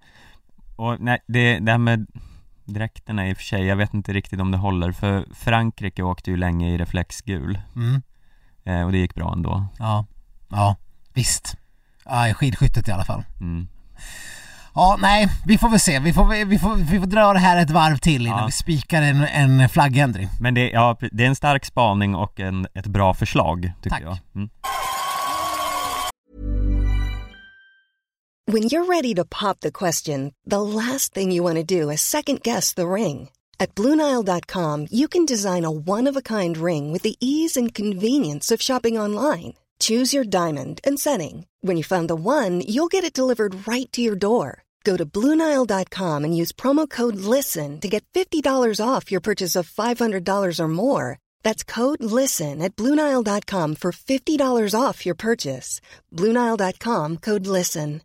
och 0.75 1.01
nej, 1.01 1.19
det, 1.27 1.59
det 1.59 1.71
här 1.71 1.77
med 1.77 2.07
dräkterna 2.65 3.27
i 3.29 3.33
och 3.33 3.37
för 3.37 3.43
sig, 3.43 3.65
jag 3.65 3.75
vet 3.75 3.93
inte 3.93 4.13
riktigt 4.13 4.39
om 4.41 4.51
det 4.51 4.57
håller 4.57 4.91
för 4.91 5.25
Frankrike 5.33 6.03
åkte 6.03 6.31
ju 6.31 6.37
länge 6.37 6.69
i 6.69 6.77
reflexgul 6.77 7.59
Mm. 7.75 8.01
eh, 8.63 8.81
och 8.85 8.91
det 8.91 8.97
gick 8.97 9.15
bra 9.15 9.33
ändå 9.33 9.65
Ja, 9.79 10.05
ja, 10.49 10.75
visst. 11.13 11.57
Ja, 12.05 12.27
i 12.27 12.33
skidskyttet 12.33 12.87
i 12.87 12.91
alla 12.91 13.05
fall. 13.05 13.23
mm. 13.39 13.67
Ja, 14.75 14.97
nej, 15.01 15.27
vi 15.45 15.57
får 15.57 15.69
väl 15.69 15.79
se. 15.79 15.99
Vi 15.99 16.13
får, 16.13 16.45
vi 16.45 16.59
får, 16.59 16.75
vi 16.75 16.99
får 16.99 17.05
dra 17.07 17.33
det 17.33 17.39
här 17.39 17.61
ett 17.61 17.69
varv 17.71 17.97
till 17.97 18.25
innan 18.25 18.39
Ja. 18.39 18.45
vi 18.45 18.51
spikar 18.51 19.01
en, 19.01 19.23
en 19.23 19.69
flaggändring. 19.69 20.29
Men 20.39 20.53
det, 20.53 20.69
ja, 20.69 20.97
det 21.11 21.23
är 21.23 21.27
en 21.27 21.35
stark 21.35 21.65
spaning 21.65 22.15
och 22.15 22.39
en, 22.39 22.67
ett 22.73 22.87
bra 22.87 23.13
förslag 23.13 23.71
tycker 23.81 23.89
Tack. 23.89 24.01
jag 24.03 24.17
mm. 24.35 24.49
When 28.45 28.63
you're 28.63 28.85
ready 28.85 29.15
to 29.15 29.23
pop 29.25 29.59
the 29.61 29.71
question, 29.71 30.33
the 30.49 30.61
last 30.61 31.13
thing 31.13 31.31
you 31.31 31.43
want 31.43 31.55
to 31.67 31.81
do 31.81 31.89
is 31.91 32.01
second 32.01 32.41
guess 32.43 32.73
the 32.73 32.85
ring. 32.87 33.29
At 33.59 33.75
Bluenile.com, 33.75 34.87
you 34.91 35.07
can 35.07 35.25
design 35.25 35.63
a 35.65 35.71
one 35.71 36.09
of 36.09 36.17
a 36.17 36.21
kind 36.21 36.57
ring 36.57 36.91
with 36.91 37.03
the 37.03 37.15
ease 37.21 37.55
and 37.59 37.73
convenience 37.73 38.51
of 38.55 38.61
shopping 38.61 38.99
online. 38.99 39.53
Choose 39.79 40.13
your 40.17 40.25
diamond 40.25 40.81
and 40.83 40.99
setting. 40.99 41.45
When 41.61 41.77
you 41.77 41.83
find 41.83 42.09
the 42.09 42.15
one, 42.15 42.61
you'll 42.67 42.89
get 42.91 43.03
it 43.05 43.13
delivered 43.13 43.65
right 43.67 43.89
to 43.93 44.01
your 44.01 44.15
door. 44.15 44.62
Go 44.83 44.97
to 44.97 45.05
Bluenile.com 45.05 46.25
and 46.25 46.37
use 46.41 46.51
promo 46.51 46.89
code 46.89 47.15
LISTEN 47.15 47.79
to 47.79 47.87
get 47.87 48.03
$50 48.13 48.79
off 48.79 49.11
your 49.11 49.21
purchase 49.21 49.59
of 49.59 49.69
$500 49.69 50.59
or 50.59 50.67
more. 50.67 51.17
That's 51.43 51.63
code 51.63 52.03
LISTEN 52.03 52.61
at 52.61 52.75
Bluenile.com 52.75 53.75
for 53.75 53.91
$50 53.91 54.89
off 54.89 55.05
your 55.05 55.15
purchase. 55.15 55.81
Bluenile.com 56.11 57.17
code 57.17 57.47
LISTEN. 57.47 58.01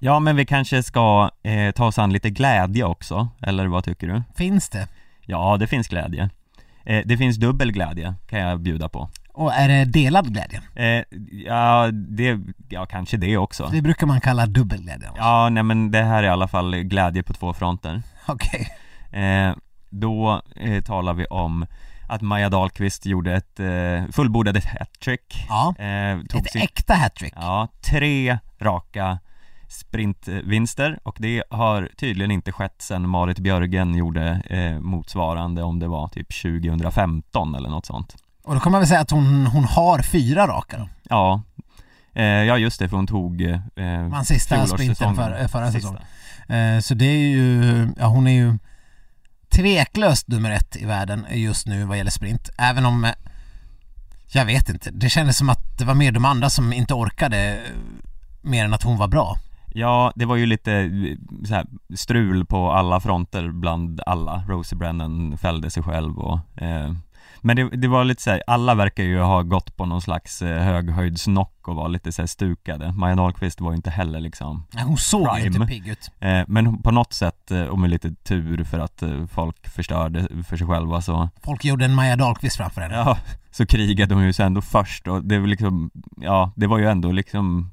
Ja 0.00 0.20
men 0.20 0.36
vi 0.36 0.46
kanske 0.46 0.82
ska 0.82 1.30
eh, 1.42 1.72
ta 1.72 1.86
oss 1.86 1.98
an 1.98 2.12
lite 2.12 2.30
glädje 2.30 2.84
också, 2.84 3.28
eller 3.42 3.66
vad 3.66 3.84
tycker 3.84 4.06
du? 4.06 4.22
Finns 4.34 4.68
det? 4.68 4.88
Ja, 5.26 5.56
det 5.56 5.66
finns 5.66 5.88
glädje 5.88 6.30
eh, 6.84 7.02
Det 7.06 7.16
finns 7.16 7.36
dubbel 7.36 7.72
glädje, 7.72 8.14
kan 8.26 8.40
jag 8.40 8.60
bjuda 8.60 8.88
på 8.88 9.08
Och 9.34 9.52
är 9.54 9.68
det 9.68 9.84
delad 9.84 10.32
glädje? 10.32 10.60
eh, 10.74 11.04
Ja, 11.46 11.90
det, 11.92 12.38
ja 12.68 12.86
kanske 12.86 13.16
det 13.16 13.36
också 13.36 13.68
Det 13.72 13.82
brukar 13.82 14.06
man 14.06 14.20
kalla 14.20 14.46
dubbelglädje. 14.46 15.08
Ja, 15.16 15.48
nej 15.48 15.62
men 15.62 15.90
det 15.90 16.02
här 16.02 16.22
är 16.22 16.26
i 16.26 16.28
alla 16.28 16.48
fall 16.48 16.74
glädje 16.76 17.22
på 17.22 17.32
två 17.32 17.52
fronter 17.54 18.02
Okej. 18.26 18.68
eh, 19.12 19.54
Då 19.90 20.42
eh, 20.56 20.82
talar 20.82 21.14
vi 21.14 21.24
om 21.26 21.66
att 22.08 22.20
Maja 22.22 22.48
Dahlqvist 22.48 23.06
gjorde 23.06 23.32
ett, 23.34 23.60
eh, 23.60 24.12
fullbordade 24.12 24.58
ett 24.58 24.78
hattrick 24.78 25.44
Ja. 25.48 25.74
eh, 25.78 26.18
Ett 26.18 26.50
sin, 26.52 26.62
äkta 26.62 26.94
hattrick. 26.94 27.32
Ja, 27.36 27.68
tre 27.90 28.38
raka 28.60 29.18
sprintvinster 29.68 30.98
och 31.02 31.16
det 31.20 31.42
har 31.50 31.88
tydligen 31.96 32.30
inte 32.30 32.52
skett 32.52 32.82
sedan 32.82 33.08
Marit 33.08 33.38
Björgen 33.38 33.94
gjorde 33.94 34.42
eh, 34.50 34.80
motsvarande 34.80 35.62
om 35.62 35.78
det 35.78 35.88
var 35.88 36.08
typ 36.08 36.28
2015 36.42 37.54
eller 37.54 37.68
något 37.68 37.86
sånt 37.86 38.16
Och 38.44 38.54
då 38.54 38.60
kan 38.60 38.72
man 38.72 38.80
väl 38.80 38.88
säga 38.88 39.00
att 39.00 39.10
hon, 39.10 39.46
hon 39.46 39.64
har 39.64 39.98
fyra 39.98 40.46
raka 40.46 40.78
då. 40.78 40.88
Ja, 41.02 41.42
eh, 42.14 42.24
ja 42.24 42.58
just 42.58 42.78
det 42.78 42.88
för 42.88 42.96
hon 42.96 43.06
tog 43.06 43.42
eh, 43.42 44.08
Vann 44.10 44.24
sista 44.24 44.66
sprinten 44.66 45.16
för, 45.16 45.48
förra 45.48 45.72
säsongen. 45.72 46.02
Eh, 46.48 46.80
så 46.80 46.94
det 46.94 47.04
är 47.04 47.28
ju, 47.28 47.88
ja 47.98 48.06
hon 48.06 48.26
är 48.26 48.32
ju 48.32 48.58
tveklöst 49.48 50.28
nummer 50.28 50.50
ett 50.50 50.76
i 50.76 50.84
världen 50.84 51.26
just 51.30 51.66
nu 51.66 51.84
vad 51.84 51.96
gäller 51.96 52.10
sprint. 52.10 52.50
Även 52.58 52.86
om, 52.86 53.04
eh, 53.04 53.12
jag 54.32 54.44
vet 54.44 54.68
inte, 54.68 54.90
det 54.90 55.10
kändes 55.10 55.38
som 55.38 55.48
att 55.48 55.78
det 55.78 55.84
var 55.84 55.94
mer 55.94 56.12
de 56.12 56.24
andra 56.24 56.50
som 56.50 56.72
inte 56.72 56.94
orkade 56.94 57.54
eh, 57.54 57.58
mer 58.42 58.64
än 58.64 58.74
att 58.74 58.82
hon 58.82 58.98
var 58.98 59.08
bra. 59.08 59.36
Ja, 59.76 60.12
det 60.16 60.24
var 60.24 60.36
ju 60.36 60.46
lite 60.46 60.72
eh, 60.72 61.46
så 61.46 61.54
här, 61.54 61.66
strul 61.94 62.46
på 62.46 62.72
alla 62.72 63.00
fronter 63.00 63.50
bland 63.50 64.00
alla. 64.06 64.44
Rosie 64.48 64.78
Brennan 64.78 65.38
fällde 65.38 65.70
sig 65.70 65.82
själv 65.82 66.18
och 66.18 66.62
eh, 66.62 66.94
Men 67.46 67.56
det, 67.56 67.68
det 67.76 67.88
var 67.88 68.04
lite 68.04 68.22
så 68.22 68.30
här, 68.30 68.42
alla 68.46 68.74
verkar 68.74 69.04
ju 69.04 69.18
ha 69.20 69.42
gått 69.42 69.76
på 69.76 69.86
någon 69.86 70.02
slags 70.02 70.42
eh, 70.42 70.62
höghöjdsnock 70.62 71.68
och 71.68 71.76
var 71.76 71.88
lite 71.88 72.12
så 72.12 72.22
här 72.22 72.26
stukade. 72.26 72.92
Maja 72.92 73.14
Dahlqvist 73.14 73.60
var 73.60 73.70
ju 73.70 73.76
inte 73.76 73.90
heller 73.90 74.20
liksom 74.20 74.64
Nej, 74.72 74.84
Hon 74.84 74.96
såg 74.96 75.28
Prime. 75.28 75.46
inte 75.46 75.66
pigg 75.66 75.88
ut. 75.88 76.10
eh, 76.20 76.42
Men 76.48 76.82
på 76.82 76.90
något 76.90 77.12
sätt, 77.12 77.50
eh, 77.50 77.62
och 77.62 77.78
med 77.78 77.90
lite 77.90 78.14
tur 78.14 78.64
för 78.64 78.78
att 78.78 79.02
folk 79.32 79.68
förstörde 79.68 80.44
för 80.44 80.56
sig 80.56 80.66
själva 80.66 81.00
så 81.02 81.28
Folk 81.44 81.64
gjorde 81.64 81.84
en 81.84 81.94
Maja 81.94 82.16
Dahlqvist 82.16 82.56
framför 82.56 82.80
henne. 82.80 82.94
Ja, 82.94 83.18
så 83.50 83.66
krigade 83.66 84.14
hon 84.14 84.24
ju 84.24 84.32
sig 84.32 84.46
ändå 84.46 84.60
först 84.60 85.08
och 85.08 85.24
det 85.24 85.38
var 85.38 85.46
liksom, 85.46 85.90
ja 86.16 86.52
det 86.56 86.66
var 86.66 86.78
ju 86.78 86.86
ändå 86.88 87.12
liksom 87.12 87.70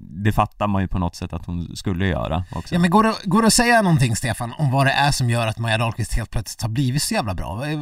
Det 0.00 0.32
fattar 0.32 0.66
man 0.66 0.82
ju 0.82 0.88
på 0.88 0.98
något 0.98 1.14
sätt 1.14 1.32
att 1.32 1.46
hon 1.46 1.76
skulle 1.76 2.06
göra 2.06 2.44
också 2.54 2.74
Ja 2.74 2.78
men 2.80 2.90
går 2.90 3.02
det, 3.02 3.14
går 3.24 3.42
det 3.42 3.46
att 3.46 3.52
säga 3.52 3.82
någonting 3.82 4.16
Stefan 4.16 4.52
om 4.58 4.70
vad 4.70 4.86
det 4.86 4.92
är 4.92 5.10
som 5.12 5.30
gör 5.30 5.46
att 5.46 5.58
Maja 5.58 5.78
Dahlqvist 5.78 6.12
helt 6.14 6.30
plötsligt 6.30 6.62
har 6.62 6.68
blivit 6.68 7.02
så 7.02 7.14
jävla 7.14 7.34
bra? 7.34 7.66
Eh, 7.66 7.78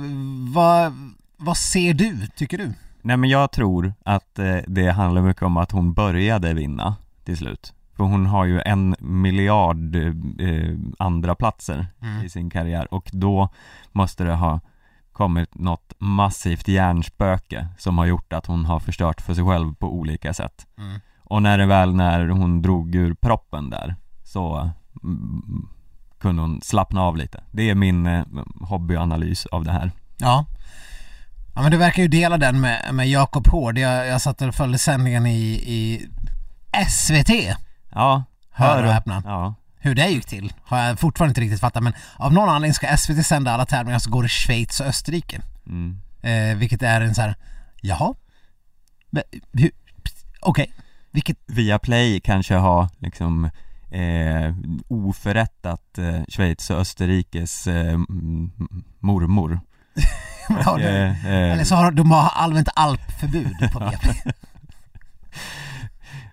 Vad, 0.54 0.92
vad 1.36 1.56
ser 1.56 1.94
du, 1.94 2.26
tycker 2.36 2.58
du? 2.58 2.72
Nej 3.02 3.16
men 3.16 3.30
jag 3.30 3.52
tror 3.52 3.92
att 4.04 4.38
eh, 4.38 4.56
det 4.66 4.90
handlar 4.90 5.22
mycket 5.22 5.42
om 5.42 5.56
att 5.56 5.70
hon 5.70 5.92
började 5.92 6.54
vinna 6.54 6.96
till 7.24 7.36
slut 7.36 7.72
För 7.96 8.04
hon 8.04 8.26
har 8.26 8.44
ju 8.44 8.60
en 8.60 8.96
miljard 9.00 9.96
eh, 9.96 10.76
andra 10.98 11.34
platser 11.34 11.86
Mm. 12.02 12.24
i 12.24 12.28
sin 12.28 12.50
karriär 12.50 12.94
och 12.94 13.10
då 13.12 13.48
måste 13.92 14.24
det 14.24 14.34
ha 14.34 14.60
kommit 15.12 15.54
något 15.54 15.92
massivt 15.98 16.68
hjärnspöke 16.68 17.68
som 17.78 17.98
har 17.98 18.06
gjort 18.06 18.32
att 18.32 18.46
hon 18.46 18.64
har 18.64 18.80
förstört 18.80 19.20
för 19.20 19.34
sig 19.34 19.44
själv 19.44 19.74
på 19.74 19.94
olika 19.94 20.34
sätt 20.34 20.66
Mm. 20.78 21.00
Och 21.26 21.42
när 21.42 21.58
det 21.58 21.66
väl 21.66 21.94
när 21.94 22.28
hon 22.28 22.62
drog 22.62 22.94
ur 22.94 23.14
proppen 23.14 23.70
där 23.70 23.96
så 24.24 24.70
mm, 25.02 25.68
kunde 26.20 26.42
hon 26.42 26.60
slappna 26.62 27.00
av 27.02 27.16
lite 27.16 27.44
Det 27.50 27.70
är 27.70 27.74
min 27.74 28.06
eh, 28.06 28.24
hobbyanalys 28.60 29.46
av 29.46 29.64
det 29.64 29.72
här 29.72 29.90
Ja. 30.18 30.46
Ja 31.54 31.62
men 31.62 31.70
du 31.70 31.76
verkar 31.76 32.02
ju 32.02 32.08
dela 32.08 32.38
den 32.38 32.60
med, 32.60 32.94
med 32.94 33.08
Jakob 33.08 33.46
Hård. 33.48 33.78
Jag, 33.78 34.06
jag 34.06 34.20
satt 34.20 34.42
och 34.42 34.54
följde 34.54 34.78
sändningen 34.78 35.26
i, 35.26 35.40
i 35.52 36.06
SVT. 36.88 37.56
Ja, 37.92 38.24
Hör 38.50 38.84
och 38.84 38.92
häpna. 38.92 39.22
Ja, 39.24 39.54
Hur 39.78 39.94
det 39.94 40.08
gick 40.08 40.26
till 40.26 40.52
har 40.64 40.78
jag 40.78 40.98
fortfarande 40.98 41.30
inte 41.30 41.40
riktigt 41.40 41.60
fattat 41.60 41.82
men 41.82 41.92
av 42.16 42.32
någon 42.32 42.48
anledning 42.48 42.74
ska 42.74 42.96
SVT 42.96 43.26
sända 43.26 43.52
alla 43.52 43.66
tävlingar 43.66 43.98
så 43.98 44.10
går 44.10 44.22
det 44.22 44.28
Schweiz 44.28 44.80
och 44.80 44.86
Österrike. 44.86 45.42
mm. 45.66 46.00
Eh, 46.22 46.56
vilket 46.56 46.82
är 46.82 47.00
en 47.00 47.14
så 47.14 47.22
här, 47.22 47.34
jaha? 47.82 48.14
Men, 49.10 49.22
hur- 49.52 49.70
Okej, 50.40 50.72
vilket, 51.16 51.38
Viaplay 51.46 52.20
kanske 52.20 52.54
har 52.54 52.88
liksom 52.98 53.44
eh, 53.90 54.54
oförrättat 54.88 55.98
eh, 55.98 56.20
Schweiz 56.28 56.70
och 56.70 56.76
Österrikes 56.76 57.66
eh, 57.66 57.98
mormor. 59.00 59.60
Har 60.48 60.78
du, 60.78 60.84
eh, 60.84 61.26
eh, 61.26 61.52
eller 61.52 61.64
så 61.64 61.74
har 61.74 61.90
de 61.90 62.10
har 62.10 62.30
allmänt 62.34 62.68
alpförbud 62.74 63.56
på 63.72 63.78
Viaplay. 63.78 64.22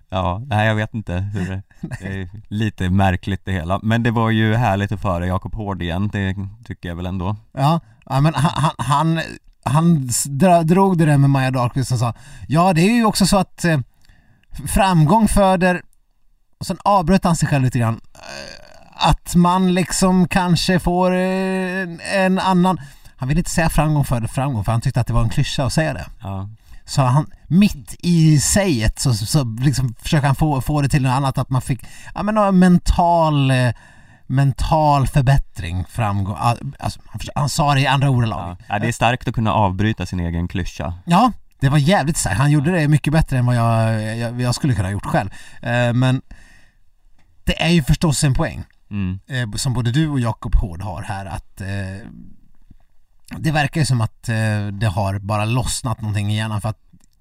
Ja, 0.10 0.42
nej 0.46 0.68
jag 0.68 0.76
vet 0.76 0.94
inte 0.94 1.14
hur 1.14 1.50
det, 1.50 1.62
det 2.02 2.22
är 2.22 2.30
lite 2.48 2.90
märkligt 2.90 3.46
det 3.46 3.52
hela. 3.52 3.80
Men 3.84 4.04
det 4.04 4.12
var 4.12 4.30
ju 4.30 4.56
härligt 4.56 4.92
att 4.92 5.02
föra 5.02 5.28
Jakob 5.28 5.56
Hård 5.56 5.82
igen, 5.82 6.10
det 6.14 6.36
tycker 6.66 6.90
jag 6.90 6.96
väl 6.96 7.06
ändå. 7.06 7.36
Ja, 7.52 7.80
ja 8.06 8.22
men 8.22 8.34
han, 8.34 8.72
han, 8.78 8.86
han, 8.86 9.22
han 9.64 10.10
drog 10.68 10.98
det 10.98 11.06
där 11.06 11.18
med 11.18 11.30
Maja 11.30 11.52
Dahlqvist 11.52 11.92
och 11.92 12.00
sa 12.00 12.14
Ja 12.48 12.74
det 12.74 12.82
är 12.82 12.96
ju 12.96 13.06
också 13.06 13.26
så 13.26 13.38
att 13.38 13.66
eh, 13.66 13.80
framgång 14.68 15.28
föder 15.28 15.82
och 16.60 16.66
sen 16.66 16.78
avbröt 16.84 17.24
han 17.24 17.36
sig 17.36 17.48
själv 17.48 17.64
lite 17.64 17.80
grann. 17.80 18.02
Eh, 18.14 19.08
att 19.10 19.36
man 19.36 19.74
liksom 19.74 20.28
kanske 20.28 20.80
får 20.80 21.12
eh, 21.12 21.88
en 22.16 22.40
annan 22.40 22.80
han 23.24 23.28
ville 23.28 23.40
inte 23.40 23.52
säga 23.52 23.70
framgång 23.70 24.06
föder 24.06 24.28
framgång 24.28 24.64
för 24.64 24.72
han 24.72 24.82
tyckte 24.82 25.02
att 25.02 25.08
det 25.08 25.14
var 25.14 25.24
en 25.24 25.30
klyscha 25.30 25.66
att 25.66 25.74
säga 25.74 25.94
det. 25.94 26.06
Ja, 26.22 26.50
så 26.86 27.02
han 27.02 27.32
mitt 27.48 27.96
i 28.00 28.40
säget 28.40 29.00
så, 29.00 29.14
så 29.14 29.44
liksom 29.44 29.96
försöker 30.00 30.28
han 30.28 30.36
få, 30.36 30.62
få 30.62 30.82
det 30.82 30.90
till 30.90 31.04
något 31.04 31.12
annat 31.12 31.38
att 31.38 31.50
man 31.50 31.62
fick, 31.62 31.86
ja 32.16 32.24
men 32.24 32.36
någon 32.36 32.60
mental 32.60 33.52
eh, 33.52 33.72
mental 34.28 35.08
förbättring 35.08 35.86
framgång, 35.90 36.38
alltså, 36.80 37.00
han, 37.06 37.20
han 37.36 37.50
sa 37.50 37.74
det 37.74 37.82
i 37.82 37.88
andra 37.88 38.10
ordalag. 38.10 38.40
Ja. 38.40 38.58
ja, 38.70 38.80
det 38.80 38.88
är 38.88 38.92
starkt 38.92 39.28
att 39.28 39.36
kunna 39.36 39.54
avbryta 39.54 40.06
sin 40.06 40.20
egen 40.20 40.48
klyscha. 40.48 40.94
Ja, 41.06 41.32
det 41.64 41.70
var 41.70 41.78
jävligt 41.78 42.18
starkt. 42.18 42.38
Han 42.38 42.52
gjorde 42.52 42.72
det 42.72 42.88
mycket 42.88 43.14
bättre 43.14 43.38
än 43.38 43.46
vad 43.46 43.56
jag, 43.56 44.04
jag, 44.18 44.42
jag 44.42 44.56
skulle 44.56 44.76
kunna 44.76 44.88
ha 44.88 44.94
gjort 44.94 45.06
själv. 45.06 45.30
Eh, 45.62 45.94
men 45.94 46.22
det 47.44 47.62
är 47.64 47.70
ju 47.70 47.84
förstås 47.84 48.24
en 48.24 48.34
poäng. 48.34 48.64
mm. 48.90 49.20
eh, 49.28 49.58
som 49.58 49.74
både 49.74 49.92
du 49.92 50.10
och 50.10 50.20
Jakob 50.20 50.56
Hård 50.56 50.82
har 50.82 51.02
här 51.02 51.26
att 51.26 51.62
eh, 51.62 52.08
det 53.38 53.52
verkar 53.52 53.82
ju 53.82 53.86
som 53.86 54.02
att 54.02 54.30
eh, 54.30 54.68
det 54.68 54.88
har 54.88 55.20
bara 55.20 55.46
lossnat 55.46 56.02
någonting 56.02 56.32
i 56.32 56.38
hjärnan 56.38 56.62
för 56.62 56.70
att 56.70 56.80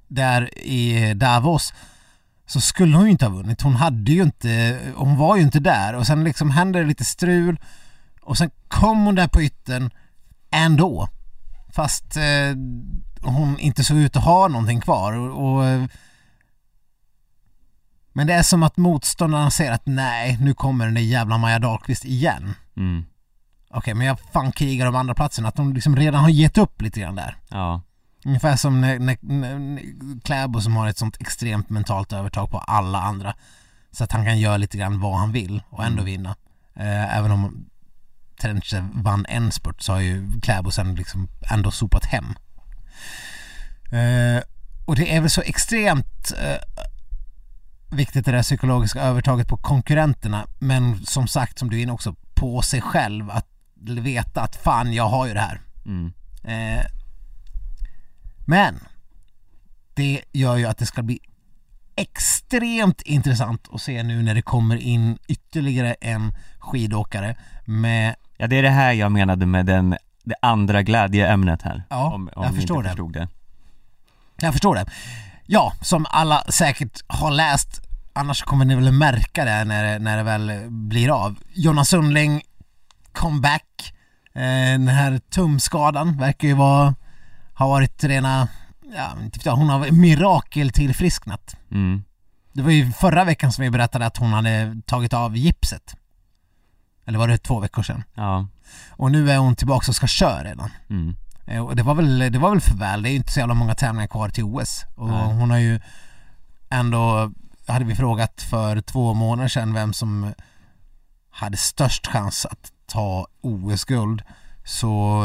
där 0.09 0.59
i 0.59 1.15
Davos 1.15 1.75
så 2.47 2.61
skulle 2.61 2.97
hon 2.97 3.05
ju 3.05 3.11
inte 3.11 3.25
ha 3.25 3.33
vunnit. 3.37 3.63
Hon 3.63 3.77
hade 3.77 4.13
ju 4.13 4.23
inte, 4.23 4.79
hon 4.97 5.17
var 5.17 5.37
ju 5.37 5.43
inte 5.43 5.61
där 5.61 5.95
och 5.95 6.07
sen 6.07 6.25
liksom 6.25 6.51
hände 6.51 6.79
det 6.79 6.87
lite 6.87 7.05
strul 7.05 7.61
och 8.23 8.39
sen 8.39 8.51
kom 8.69 9.05
hon 9.05 9.15
där 9.15 9.29
på 9.29 9.43
ytten 9.43 9.91
ändå. 10.51 11.09
Fast 11.75 12.17
eh, 12.17 12.57
hon 13.23 13.59
inte 13.59 13.85
såg 13.85 13.97
ut 13.97 14.17
att 14.17 14.25
ha 14.25 14.49
någonting 14.49 14.81
kvar 14.81 15.13
och, 15.13 15.47
och 15.59 15.89
men 18.13 18.27
det 18.27 18.33
är 18.35 18.43
som 18.43 18.63
att 18.63 18.77
motståndarna 18.77 19.51
säger 19.51 19.73
att 19.73 19.87
nej, 19.87 20.39
nu 20.41 20.55
kommer 20.55 20.85
den 20.85 20.95
där 20.95 21.03
jävla 21.03 21.39
Maja 21.39 21.59
Dahlqvist 21.59 22.05
igen. 22.05 22.55
Mm. 22.77 23.05
Okej, 23.71 23.95
men 23.95 24.07
jag 24.07 24.21
fan 24.21 24.53
krigar 24.53 24.87
om 24.87 24.97
andra 24.97 25.15
platsen 25.15 25.47
att 25.47 25.57
de 25.57 25.73
liksom 25.73 25.97
redan 25.97 26.23
har 26.23 26.31
gett 26.31 26.59
upp 26.59 26.83
lite 26.83 27.01
grann 27.01 27.15
där. 27.15 27.37
Ja, 27.49 27.81
Ungefär 28.25 28.57
som 28.57 28.81
när, 28.81 28.99
när, 28.99 29.19
när 29.59 30.21
Kläbo 30.21 30.61
som 30.61 30.77
har 30.77 30.89
ett 30.89 30.99
sånt 30.99 31.17
extremt 31.21 31.71
mentalt 31.71 32.13
övertag 32.13 32.51
på 32.51 32.59
alla 32.59 33.01
andra. 33.03 33.35
Så 33.91 34.05
att 34.05 34.13
han 34.13 34.25
kan 34.25 34.39
göra 34.39 34.57
lite 34.57 34.79
grann 34.79 35.01
vad 35.01 35.19
han 35.19 35.33
vill 35.33 35.63
och 35.71 35.85
ändå 35.85 36.03
Mm. 36.03 36.05
vinna. 36.05 36.37
Eh, 36.75 37.17
även 37.19 37.31
om 37.31 37.67
Trenche 38.41 38.85
vann 38.95 39.27
en 39.29 39.53
spurt 39.53 39.83
så 39.83 39.93
har 39.93 40.01
ju 40.01 40.41
Kläbo 40.41 40.71
sen 40.71 40.95
liksom 40.95 41.29
ändå 41.53 41.71
sopat 41.71 42.05
hem. 42.05 42.35
Eh, 43.93 44.43
och 44.85 44.97
det 44.97 45.17
är 45.17 45.21
väl 45.21 45.31
så 45.31 45.43
extremt 45.43 46.33
eh, 46.43 46.87
viktigt 47.97 48.25
det 48.25 48.33
där 48.33 48.43
psykologiska 48.43 49.03
övertaget 49.03 49.49
på 49.49 49.57
konkurrenterna 49.57 50.47
men 50.59 51.07
som 51.07 51.29
sagt 51.29 51.59
som 51.59 51.71
du 51.71 51.79
är 51.79 51.83
inne 51.83 51.93
också 51.93 52.15
på 52.35 52.63
sig 52.63 52.81
själv 52.81 53.31
att 53.31 53.47
veta 53.81 54.41
att 54.43 54.57
fan 54.57 54.93
jag 54.93 55.09
har 55.09 55.27
ju 55.27 55.35
det 55.35 55.41
här. 55.41 55.61
mm. 55.87 56.13
Eh, 56.45 56.85
men 58.45 58.81
det 59.95 60.21
gör 60.33 60.57
ju 60.57 60.67
att 60.67 60.79
det 60.79 60.87
ska 60.87 61.03
bli 61.03 61.21
extremt 61.97 63.03
intressant 63.03 63.69
att 63.73 63.83
se 63.83 64.03
nu 64.03 64.23
när 64.23 64.35
det 64.35 64.43
kommer 64.43 64.77
in 64.77 65.19
ytterligare 65.29 65.95
en 66.01 66.33
skidåkare 66.59 67.37
med, 67.65 68.15
ja 68.37 68.47
det 68.47 68.57
är 68.57 68.63
det 68.63 68.71
här 68.71 68.93
jag 68.93 69.13
menade 69.13 69.47
med 69.47 69.67
den, 69.67 69.97
det 70.25 70.35
andra 70.43 70.83
glädjeämnet 70.83 71.63
här 71.63 71.83
Ja, 71.91 72.15
om, 72.15 72.31
om 72.35 72.45
jag 72.45 72.55
förstår 72.55 72.83
det. 72.83 72.95
det 73.13 73.29
jag 74.47 74.53
förstår 74.55 74.75
det. 74.75 74.87
Ja, 75.47 75.73
som 75.81 76.07
alla 76.11 76.45
säkert 76.49 77.01
har 77.07 77.31
läst, 77.31 77.81
annars 78.13 78.43
kommer 78.43 78.65
ni 78.65 78.75
väl 78.75 78.93
märka 78.93 79.45
det 79.45 79.65
när, 79.65 79.85
det- 79.85 79.99
när 79.99 80.17
det 80.17 80.23
väl 80.23 80.53
blir 80.69 81.25
av. 81.25 81.37
Jonas 81.55 81.89
Sundling, 81.89 82.43
comeback. 83.13 83.95
Eh, 84.35 84.41
den 84.73 84.89
här 84.89 85.19
tumskadan 85.19 86.19
verkar 86.19 86.49
ju 86.49 86.55
vara, 86.55 86.95
ha 87.55 87.69
varit 87.69 88.05
rena, 88.05 88.49
ja 88.97 89.11
jag, 89.45 89.57
hon 89.57 89.69
har 89.69 89.91
mirakeltillfrisknat. 89.91 91.57
mm. 91.71 92.03
Det 92.55 92.63
var 92.63 92.71
ju 92.71 92.93
förra 92.93 93.25
veckan 93.25 93.53
som 93.53 93.63
vi 93.63 93.71
berättade 93.71 94.07
att 94.07 94.17
hon 94.17 94.33
hade 94.33 94.77
tagit 94.87 95.13
av 95.15 95.37
gipset. 95.37 95.97
Eller 97.07 97.19
var 97.19 97.29
det 97.29 97.39
två 97.39 97.61
veckor 97.61 97.83
sedan? 97.83 98.05
Ja, 98.15 98.49
Och 98.91 99.11
nu 99.13 99.31
är 99.31 99.39
hon 99.39 99.57
tillbaka 99.57 99.91
och 99.91 99.97
ska 99.97 100.07
köra 100.07 100.45
redan. 100.45 100.71
mm. 100.91 101.17
Eh, 101.47 101.67
Och 101.67 101.77
det 101.77 101.83
var 101.83 101.95
väl, 101.95 102.19
det 102.33 102.39
var 102.39 102.51
väl 102.51 102.61
för 102.61 102.75
väl, 102.75 103.03
det 103.03 103.09
är 103.09 103.11
ju 103.11 103.17
inte 103.17 103.33
så 103.33 103.39
jävla 103.41 103.55
många 103.55 103.75
tävlingar 103.75 104.07
kvar 104.07 104.29
till 104.29 104.45
OS. 104.45 104.85
Och 104.97 105.09
Nej. 105.09 105.27
hon 105.35 105.51
har 105.51 105.59
ju 105.59 105.81
ändå, 106.71 107.33
hade 107.67 107.85
vi 107.85 107.95
frågat 107.95 108.43
för 108.43 108.81
två 108.81 109.15
månader 109.15 109.49
sedan 109.49 109.75
vem 109.75 109.93
som 109.93 110.33
hade 111.31 111.57
störst 111.57 112.07
chans 112.07 112.47
att 112.47 112.73
ta 112.87 113.27
OS-guld 113.41 114.23
så 114.65 115.23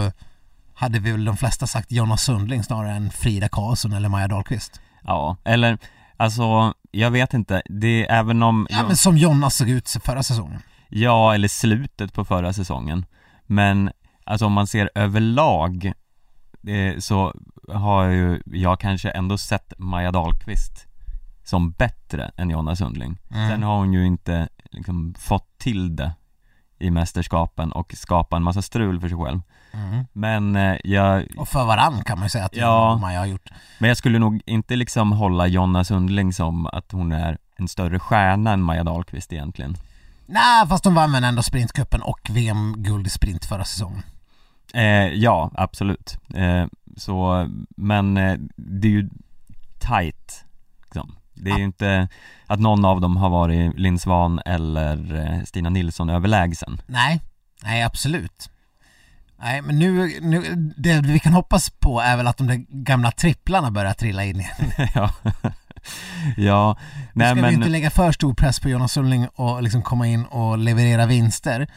hade 0.76 1.00
vi 1.00 1.12
väl 1.12 1.26
de 1.26 1.38
flesta 1.38 1.68
sagt 1.68 1.92
Jonas 1.92 2.22
Sundling 2.24 2.64
snarare 2.64 2.92
än 2.96 3.10
Frida 3.10 3.50
Karlsson 3.50 3.94
eller 3.94 4.10
Maja 4.10 4.28
Dahlqvist. 4.28 4.82
ja, 5.04 5.38
eller 5.44 5.78
alltså 6.18 6.74
jag 6.92 7.12
vet 7.12 7.34
inte, 7.34 7.62
det 7.66 8.06
är 8.08 8.20
även 8.20 8.44
om 8.44 8.68
Ja 8.70 8.84
men 8.88 8.98
som 8.98 9.18
Jonas 9.18 9.56
såg 9.56 9.70
ut 9.70 9.90
förra 10.04 10.24
säsongen. 10.24 10.62
Ja, 10.90 11.34
eller 11.34 11.48
slutet 11.48 12.14
på 12.14 12.26
förra 12.26 12.54
säsongen 12.54 13.06
Men 13.46 13.92
alltså 14.26 14.46
om 14.46 14.54
man 14.54 14.68
ser 14.68 14.90
överlag 14.96 15.94
Så 17.00 17.34
har 17.74 18.04
ju 18.06 18.42
jag 18.46 18.80
kanske 18.80 19.10
ändå 19.10 19.38
sett 19.38 19.74
Maja 19.78 20.12
Dahlqvist 20.12 20.88
Som 21.44 21.72
bättre 21.72 22.32
än 22.38 22.50
Jonna 22.50 22.76
Sundling 22.76 23.18
Mm. 23.32 23.50
Sen 23.50 23.64
har 23.64 23.78
hon 23.78 23.94
ju 23.94 24.06
inte 24.06 24.48
liksom 24.72 25.14
fått 25.20 25.58
till 25.58 25.96
det 25.96 26.12
I 26.80 26.92
mästerskapen 26.92 27.72
och 27.72 27.94
skapa 27.98 28.36
en 28.36 28.44
massa 28.44 28.62
strul 28.62 29.00
för 29.02 29.10
sig 29.10 29.18
själv 29.18 29.42
Mm. 29.74 30.06
Men 30.14 30.56
eh, 30.56 30.78
jag, 30.84 31.26
Och 31.38 31.48
för 31.50 31.66
varann 31.66 32.04
kan 32.04 32.20
man 32.20 32.26
ju 32.26 32.30
säga 32.30 32.46
att 32.46 32.56
Ja. 32.56 32.98
Maja 33.02 33.20
har 33.20 33.26
gjort. 33.26 33.50
men 33.80 33.88
jag 33.88 33.98
skulle 33.98 34.20
nog 34.20 34.42
inte 34.46 34.76
liksom 34.76 35.12
hålla 35.12 35.48
Jonna 35.48 35.84
Sundling 35.84 36.34
som 36.34 36.66
att 36.66 36.92
hon 36.92 37.12
är 37.12 37.38
en 37.56 37.68
större 37.68 38.00
stjärna 38.00 38.52
än 38.54 38.62
Maja 38.62 38.84
Dahlqvist 38.84 39.34
egentligen 39.34 39.78
Nej, 40.26 40.68
fast 40.68 40.84
de 40.84 40.96
vann 40.96 41.12
väl 41.12 41.24
ändå 41.24 41.44
sprintcupen 41.44 42.02
och 42.02 42.20
VM-guld 42.30 43.08
i 43.08 43.10
sprint 43.10 43.46
förra 43.46 43.66
säsongen. 43.66 44.04
Eh, 44.74 45.14
ja, 45.14 45.52
absolut. 45.56 46.18
Eh, 46.36 46.66
så, 46.98 47.48
men 47.78 48.18
eh, 48.18 48.38
det 48.56 48.88
är 48.88 48.92
ju 48.92 49.10
tight 49.80 50.46
liksom. 50.84 51.16
Det 51.34 51.52
är 51.52 51.58
ju 51.58 51.64
inte 51.64 52.08
att 52.48 52.60
någon 52.60 52.86
av 52.86 53.02
dem 53.02 53.18
har 53.18 53.30
varit 53.30 53.80
Linn 53.80 54.00
Svan 54.00 54.42
eller 54.46 55.16
eh, 55.16 55.44
Stina 55.44 55.70
Nilsson 55.70 56.10
överlägsen. 56.10 56.82
Nej, 56.88 57.22
nej 57.64 57.84
absolut. 57.84 58.50
Nej, 59.40 59.62
men 59.62 59.80
nu, 59.80 60.20
nu, 60.22 60.56
det 60.78 61.02
vi 61.02 61.20
kan 61.20 61.34
hoppas 61.34 61.70
på 61.70 62.02
är 62.02 62.18
väl 62.18 62.28
att 62.28 62.38
de 62.38 62.48
där 62.48 62.66
gamla 62.70 63.12
tripplarna 63.12 63.72
börjar 63.72 63.94
trilla 63.94 64.24
in 64.24 64.40
igen. 64.40 64.72
ja, 64.96 65.12
ja, 66.38 66.78
Nu 66.80 67.10
nej 67.14 67.28
ska 67.28 67.36
vi 67.36 67.42
men, 67.42 67.54
inte 67.54 67.70
lägga 67.70 67.90
för 67.90 68.12
stor 68.12 68.34
press 68.34 68.60
på 68.60 68.70
Jonas 68.70 68.92
Sundling 68.92 69.28
och 69.28 69.64
liksom 69.64 69.82
komma 69.82 70.08
in 70.08 70.26
och 70.26 70.58
leverera 70.58 71.06
vinster. 71.06 71.68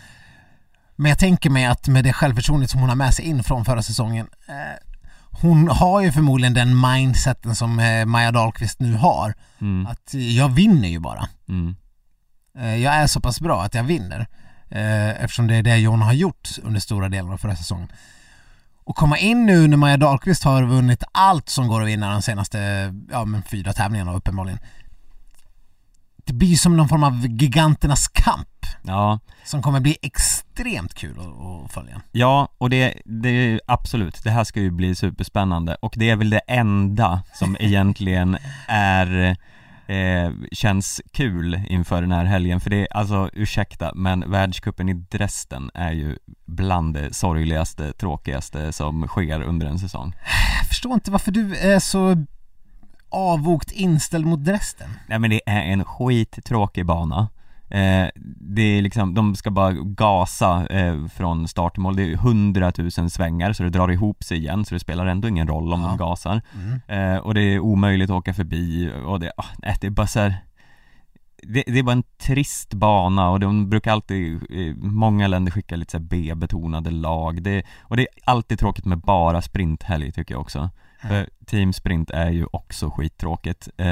Men 1.00 1.08
jag 1.08 1.18
tänker 1.18 1.50
mig 1.50 1.64
att 1.66 1.88
med 1.88 2.04
det 2.04 2.12
självförtroendet 2.12 2.70
som 2.70 2.80
hon 2.80 2.88
har 2.88 2.96
med 2.96 3.14
sig 3.14 3.24
in 3.24 3.44
från 3.44 3.64
förra 3.64 3.82
säsongen 3.82 4.26
eh, 4.48 4.54
hon 5.42 5.68
har 5.68 6.00
ju 6.00 6.12
förmodligen 6.12 6.54
den 6.54 6.80
mindseten 6.80 7.56
som 7.56 7.78
eh, 7.80 8.04
Maja 8.06 8.32
Dahlqvist 8.32 8.80
nu 8.80 8.94
har. 8.94 9.34
mm, 9.60 9.86
Att 9.86 10.14
jag 10.14 10.48
vinner 10.48 10.88
ju 10.88 10.98
bara. 10.98 11.28
mm, 11.48 11.76
Eh, 12.58 12.76
Jag 12.76 12.94
är 12.94 13.06
så 13.06 13.20
pass 13.20 13.40
bra 13.40 13.62
att 13.62 13.74
jag 13.74 13.82
vinner 13.84 14.26
eh, 14.68 15.08
eftersom 15.24 15.46
det 15.46 15.54
är 15.54 15.62
det 15.62 15.76
John 15.76 16.02
har 16.02 16.12
gjort 16.12 16.48
under 16.62 16.80
stora 16.80 17.08
delar 17.08 17.32
av 17.32 17.38
förra 17.38 17.56
säsongen. 17.56 17.88
Och 18.84 18.96
komma 18.96 19.18
in 19.18 19.46
nu 19.46 19.68
när 19.68 19.76
Maja 19.76 19.96
Dahlqvist 19.96 20.44
har 20.44 20.62
vunnit 20.62 21.04
allt 21.12 21.48
som 21.48 21.68
går 21.68 21.82
att 21.82 21.88
vinna 21.88 22.12
de 22.12 22.22
senaste 22.22 22.58
ja, 23.10 23.24
men 23.24 23.42
fyra 23.42 23.72
tävlingarna 23.72 24.14
uppenbarligen. 24.14 24.58
Det 26.30 26.34
blir 26.34 26.56
som 26.56 26.76
någon 26.76 26.88
form 26.88 27.02
av 27.04 27.26
giganternas 27.26 28.08
kamp. 28.08 28.48
Ja, 28.82 29.18
som 29.44 29.62
kommer 29.62 29.80
bli 29.80 29.96
extremt 30.02 30.94
kul 30.94 31.16
att, 31.18 31.72
följa. 31.72 32.00
ja 32.12 32.48
och 32.58 32.70
det, 32.70 32.94
det 33.04 33.28
är 33.28 33.60
absolut, 33.66 34.24
det 34.24 34.30
här 34.30 34.44
ska 34.44 34.60
ju 34.60 34.70
bli 34.70 34.94
superspännande. 34.94 35.76
Och 35.82 35.94
det 35.96 36.10
är 36.10 36.16
väl 36.16 36.30
det 36.30 36.40
enda 36.46 37.22
som 37.34 37.56
egentligen 37.60 38.38
är 38.68 39.36
Eh, 39.86 40.32
känns 40.52 41.00
kul 41.12 41.60
inför 41.68 42.00
den 42.00 42.12
här 42.12 42.24
helgen. 42.24 42.60
För 42.60 42.70
det 42.70 42.76
är 42.76 42.96
alltså 42.96 43.30
ursäkta 43.32 43.92
men 43.94 44.30
världscupen 44.30 44.88
i 44.88 44.92
Dresden 44.92 45.70
är 45.74 45.92
ju 45.92 46.16
bland 46.46 46.94
det 46.94 47.14
sorgligaste, 47.14 47.92
tråkigaste 47.92 48.72
som 48.72 49.08
sker 49.08 49.42
under 49.42 49.66
en 49.66 49.78
säsong. 49.78 50.14
Jag 50.60 50.68
förstår 50.68 50.94
inte 50.94 51.10
varför 51.10 51.32
du 51.32 51.56
är 51.56 51.78
så 51.78 52.26
avvokt 53.10 53.70
inställd 53.72 54.26
mot 54.26 54.44
Dresden. 54.44 54.88
Nej 55.06 55.18
men 55.18 55.30
det 55.30 55.40
är 55.46 55.60
en 55.62 55.84
skittråkig 55.84 56.86
bana 56.86 57.28
eh, 57.68 58.06
Det 58.40 58.62
är 58.62 58.82
liksom, 58.82 59.14
de 59.14 59.36
ska 59.36 59.50
bara 59.50 59.72
gasa 59.72 60.66
eh, 60.66 61.06
från 61.06 61.48
start 61.48 61.74
till 61.74 61.82
mål, 61.82 61.96
det 61.96 62.02
är 62.12 62.16
hundratusen 62.16 63.10
svängar 63.10 63.52
så 63.52 63.62
det 63.62 63.70
drar 63.70 63.90
ihop 63.90 64.22
sig 64.24 64.38
igen 64.38 64.64
så 64.64 64.74
det 64.74 64.80
spelar 64.80 65.06
ändå 65.06 65.28
ingen 65.28 65.48
roll 65.48 65.72
om 65.72 65.80
Ja. 65.80 65.88
de 65.88 65.96
gasar 65.96 66.42
Mm. 66.54 67.14
eh, 67.14 67.18
Och 67.20 67.34
det 67.34 67.42
är 67.42 67.58
omöjligt 67.60 68.10
att 68.10 68.16
åka 68.16 68.34
förbi 68.34 68.92
och 69.06 69.20
det, 69.20 69.32
nej, 69.58 69.76
det 69.80 69.86
är 69.86 69.90
bara 69.90 70.06
så 70.06 70.20
här, 70.20 70.34
det, 71.42 71.62
det 71.66 71.78
är 71.78 71.82
bara 71.82 71.92
en 71.92 72.02
trist 72.18 72.74
bana 72.74 73.30
och 73.30 73.40
de 73.40 73.70
brukar 73.70 73.92
alltid, 73.92 74.34
eh, 74.34 74.74
många 74.76 75.26
länder 75.28 75.52
skicka 75.52 75.76
lite 75.76 75.90
så 75.90 75.98
B-betonade 76.00 76.90
lag 76.90 77.42
det, 77.42 77.62
Och 77.80 77.96
det 77.96 78.02
är 78.02 78.08
alltid 78.24 78.58
tråkigt 78.58 78.84
med 78.84 78.98
bara 78.98 79.42
sprinthelg 79.42 80.12
tycker 80.12 80.34
jag 80.34 80.40
också 80.40 80.70
För 81.08 81.28
teamsprint 81.46 82.10
är 82.10 82.30
ju 82.30 82.46
också 82.52 82.90
skittråkigt. 82.90 83.68
Eh, 83.76 83.86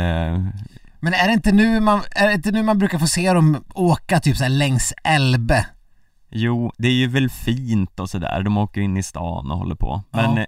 Men 1.01 1.15
är 1.15 1.27
det 1.27 1.33
inte 1.33 1.53
nu 1.53 1.81
man, 1.81 2.01
är 2.11 2.27
det 2.29 2.35
inte 2.35 2.51
nu 2.51 2.63
man 2.63 2.79
brukar 2.79 2.99
få 2.99 3.07
se 3.07 3.33
dem 3.33 3.65
åka 3.75 4.21
typ 4.21 4.37
så 4.37 4.49
längs 4.49 4.93
Elbe? 5.05 5.67
jo, 6.31 6.73
det 6.79 6.89
är 6.89 6.93
ju 6.93 7.07
väl 7.07 7.31
fint 7.31 8.01
och 8.01 8.11
sådär, 8.11 8.43
de 8.43 8.57
åker 8.59 8.81
in 8.81 8.97
i 8.97 9.03
stan 9.03 9.51
och 9.51 9.59
håller 9.59 9.75
på. 9.75 10.03
Men, 10.11 10.37
Ja. 10.37 10.41
eh, 10.41 10.47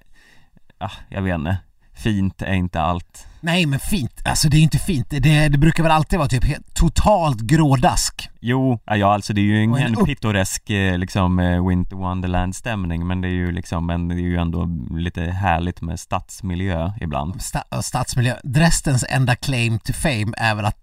ah, 0.78 0.90
jag 1.08 1.22
vet 1.22 1.34
inte. 1.34 1.56
Fint 2.02 2.42
är 2.42 2.52
inte 2.52 2.80
allt. 2.80 3.26
Nej 3.40 3.66
men 3.66 3.80
fint, 3.80 4.22
alltså 4.24 4.48
det 4.48 4.56
är 4.56 4.58
ju 4.58 4.64
inte 4.64 4.78
fint. 4.78 5.06
Det, 5.10 5.48
det 5.48 5.58
brukar 5.58 5.82
väl 5.82 5.92
alltid 5.92 6.18
vara 6.18 6.28
typ 6.28 6.44
helt, 6.44 6.74
totalt 6.74 7.40
grådask. 7.40 8.28
Jo, 8.40 8.80
ja, 8.84 8.96
ja 8.96 9.14
alltså 9.14 9.32
det 9.32 9.40
är 9.40 9.44
ju 9.44 9.62
ingen 9.62 9.96
upp- 9.96 10.06
pittoresk 10.06 10.70
eh, 10.70 10.98
liksom 10.98 11.38
eh, 11.38 11.66
Winter 11.68 11.96
Wonderland 11.96 12.56
stämning 12.56 13.06
men 13.06 13.20
det 13.20 13.28
är 13.28 13.32
ju 13.32 13.52
liksom, 13.52 13.86
men 13.86 14.08
det 14.08 14.14
är 14.14 14.18
ju 14.18 14.36
ändå 14.36 14.68
lite 14.90 15.22
härligt 15.22 15.80
med 15.80 16.00
stadsmiljö 16.00 16.92
ibland. 17.00 17.36
Sta- 17.36 17.82
stadsmiljö. 17.82 18.36
Dresdens 18.44 19.04
enda 19.08 19.36
claim 19.36 19.78
to 19.78 19.92
fame 19.92 20.32
är 20.36 20.54
väl 20.54 20.64
att 20.64 20.76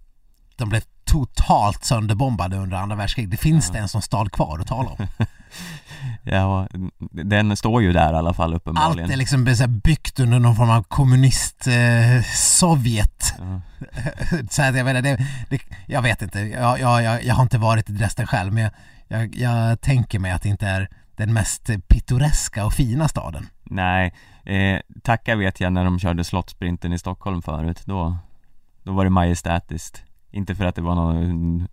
de 0.55 0.70
blev 0.70 0.82
totalt 1.05 1.84
sönderbombade 1.86 2.57
under 2.57 2.78
andra 2.78 2.95
världskriget. 2.95 3.32
Det 3.32 3.38
finns 3.38 3.70
det 3.72 3.78
en 3.78 3.88
som 3.89 4.01
stad 4.01 4.32
kvar 4.32 4.59
att 4.59 4.68
tala 4.68 4.89
om. 4.89 5.07
Ja, 6.23 6.67
den 7.11 7.57
står 7.57 7.81
ju 7.81 7.93
där 7.93 8.13
i 8.13 8.15
alla 8.15 8.33
fall 8.33 8.53
Allt 8.53 8.61
uppenbarligen. 8.61 9.11
är 9.11 9.17
liksom 9.17 9.43
byggt 9.83 10.19
under 10.19 10.39
någon 10.39 10.55
form 10.55 10.69
av 10.69 10.83
kommunist 10.83 11.67
eh, 11.67 12.23
Sovjet. 12.33 13.33
Ja. 13.39 13.61
så 14.49 14.61
att 14.61 14.75
jag 14.77 14.85
vet, 14.85 14.97
inte, 14.97 15.15
det, 15.15 15.25
det, 15.49 15.61
jag 15.85 16.01
vet 16.01 16.21
inte, 16.21 16.39
jag, 16.39 16.79
jag, 16.79 17.23
jag 17.23 17.35
har 17.35 17.43
inte 17.43 17.57
varit 17.57 17.89
i 17.89 17.93
Dresden 17.93 18.27
själv 18.27 18.53
men 18.53 18.63
jag, 18.63 18.71
jag, 19.07 19.35
jag 19.35 19.81
tänker 19.81 20.19
mig 20.19 20.31
att 20.31 20.41
det 20.41 20.49
inte 20.49 20.67
är 20.67 20.89
den 21.15 21.33
mest 21.33 21.69
pittoreska 21.87 22.65
och 22.65 22.73
fina 22.73 23.07
staden. 23.07 23.47
Nej, 23.63 24.13
eh, 24.43 24.79
tacka 25.03 25.35
vet 25.35 25.59
jag 25.59 25.73
när 25.73 25.83
de 25.83 25.99
körde 25.99 26.23
slottsprinten 26.23 26.93
i 26.93 26.99
Stockholm 26.99 27.41
förut, 27.41 27.81
då, 27.85 28.17
då 28.83 28.91
var 28.91 29.03
det 29.03 29.09
majestätiskt. 29.09 30.03
Inte 30.31 30.55
för 30.55 30.65
att 30.65 30.75
det 30.75 30.81
var 30.81 30.95
någon, 30.95 31.67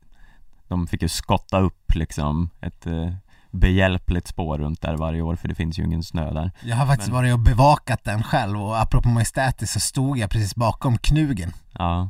de 0.68 0.86
fick 0.86 1.02
ju 1.02 1.08
skotta 1.08 1.58
upp 1.58 1.94
liksom 1.94 2.50
ett 2.60 2.86
eh, 2.86 3.12
behjälpligt 3.54 4.28
spår 4.28 4.58
runt 4.58 4.80
där 4.80 4.96
varje 4.96 5.22
år 5.22 5.36
för 5.36 5.48
det 5.48 5.54
finns 5.54 5.78
ju 5.78 5.84
ingen 5.84 6.02
snö 6.02 6.32
där. 6.34 6.50
Jag 6.64 6.76
har 6.76 6.86
faktiskt 6.86 7.08
Men- 7.08 7.16
varit 7.16 7.32
och 7.32 7.38
bevakat 7.38 8.04
den 8.04 8.22
själv 8.22 8.62
och 8.62 8.80
apropå 8.80 9.08
majestätiskt 9.08 9.72
så 9.72 9.80
stod 9.80 10.18
jag 10.18 10.30
precis 10.30 10.54
bakom 10.54 10.98
Knugen. 10.98 11.52
Ja, 11.72 12.08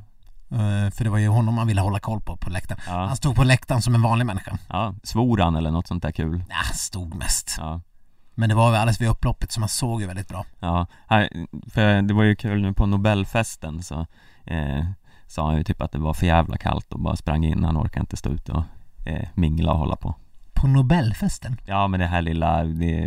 Eh, 0.50 0.90
För 0.90 1.04
det 1.04 1.10
var 1.10 1.18
ju 1.18 1.28
honom 1.28 1.54
man 1.54 1.66
ville 1.66 1.80
hålla 1.80 1.98
koll 2.00 2.20
på 2.20 2.36
på 2.36 2.50
läktaren. 2.50 2.80
ja, 2.86 3.06
Han 3.06 3.16
stod 3.16 3.36
på 3.36 3.44
läktaren 3.44 3.82
som 3.82 3.94
en 3.94 4.02
vanlig 4.02 4.26
människa. 4.26 4.58
ja, 4.68 4.94
svor 5.02 5.38
han 5.38 5.56
eller 5.56 5.70
något 5.70 5.86
sånt 5.86 6.02
där 6.02 6.10
kul? 6.12 6.44
Ja, 6.48 6.74
stod 6.74 7.14
mest. 7.14 7.54
Ja, 7.58 7.80
Men 8.34 8.48
det 8.48 8.54
var 8.54 8.70
väl 8.70 8.80
alldeles 8.80 9.00
vid 9.00 9.08
upploppet 9.08 9.52
så 9.52 9.60
man 9.60 9.68
såg 9.68 10.00
ju 10.00 10.06
väldigt 10.06 10.28
bra. 10.28 10.44
ja, 10.60 10.86
för 11.70 12.02
det 12.02 12.14
var 12.14 12.22
ju 12.22 12.36
kul 12.36 12.62
nu 12.62 12.72
på 12.72 12.86
Nobelfesten 12.86 13.82
så 13.82 14.06
eh, 14.44 14.84
sa 15.26 15.46
han 15.46 15.56
ju 15.56 15.64
typ 15.64 15.82
att 15.82 15.92
det 15.92 15.98
var 15.98 16.14
för 16.14 16.26
jävla 16.26 16.56
kallt 16.58 16.92
och 16.92 17.00
bara 17.00 17.16
sprang 17.16 17.44
in, 17.44 17.64
han 17.64 17.76
orkade 17.78 18.00
inte 18.00 18.16
stå 18.16 18.30
ute 18.30 18.52
och 18.52 18.64
eh, 19.06 19.28
mingla 19.34 19.72
och 19.72 19.78
hålla 19.78 19.96
på. 19.96 20.14
På 20.64 20.68
Nobelfesten? 20.68 21.56
Ja 21.66 21.88
men 21.88 22.00
det 22.00 22.06
här 22.06 22.22
lilla, 22.22 22.64
det, 22.64 23.04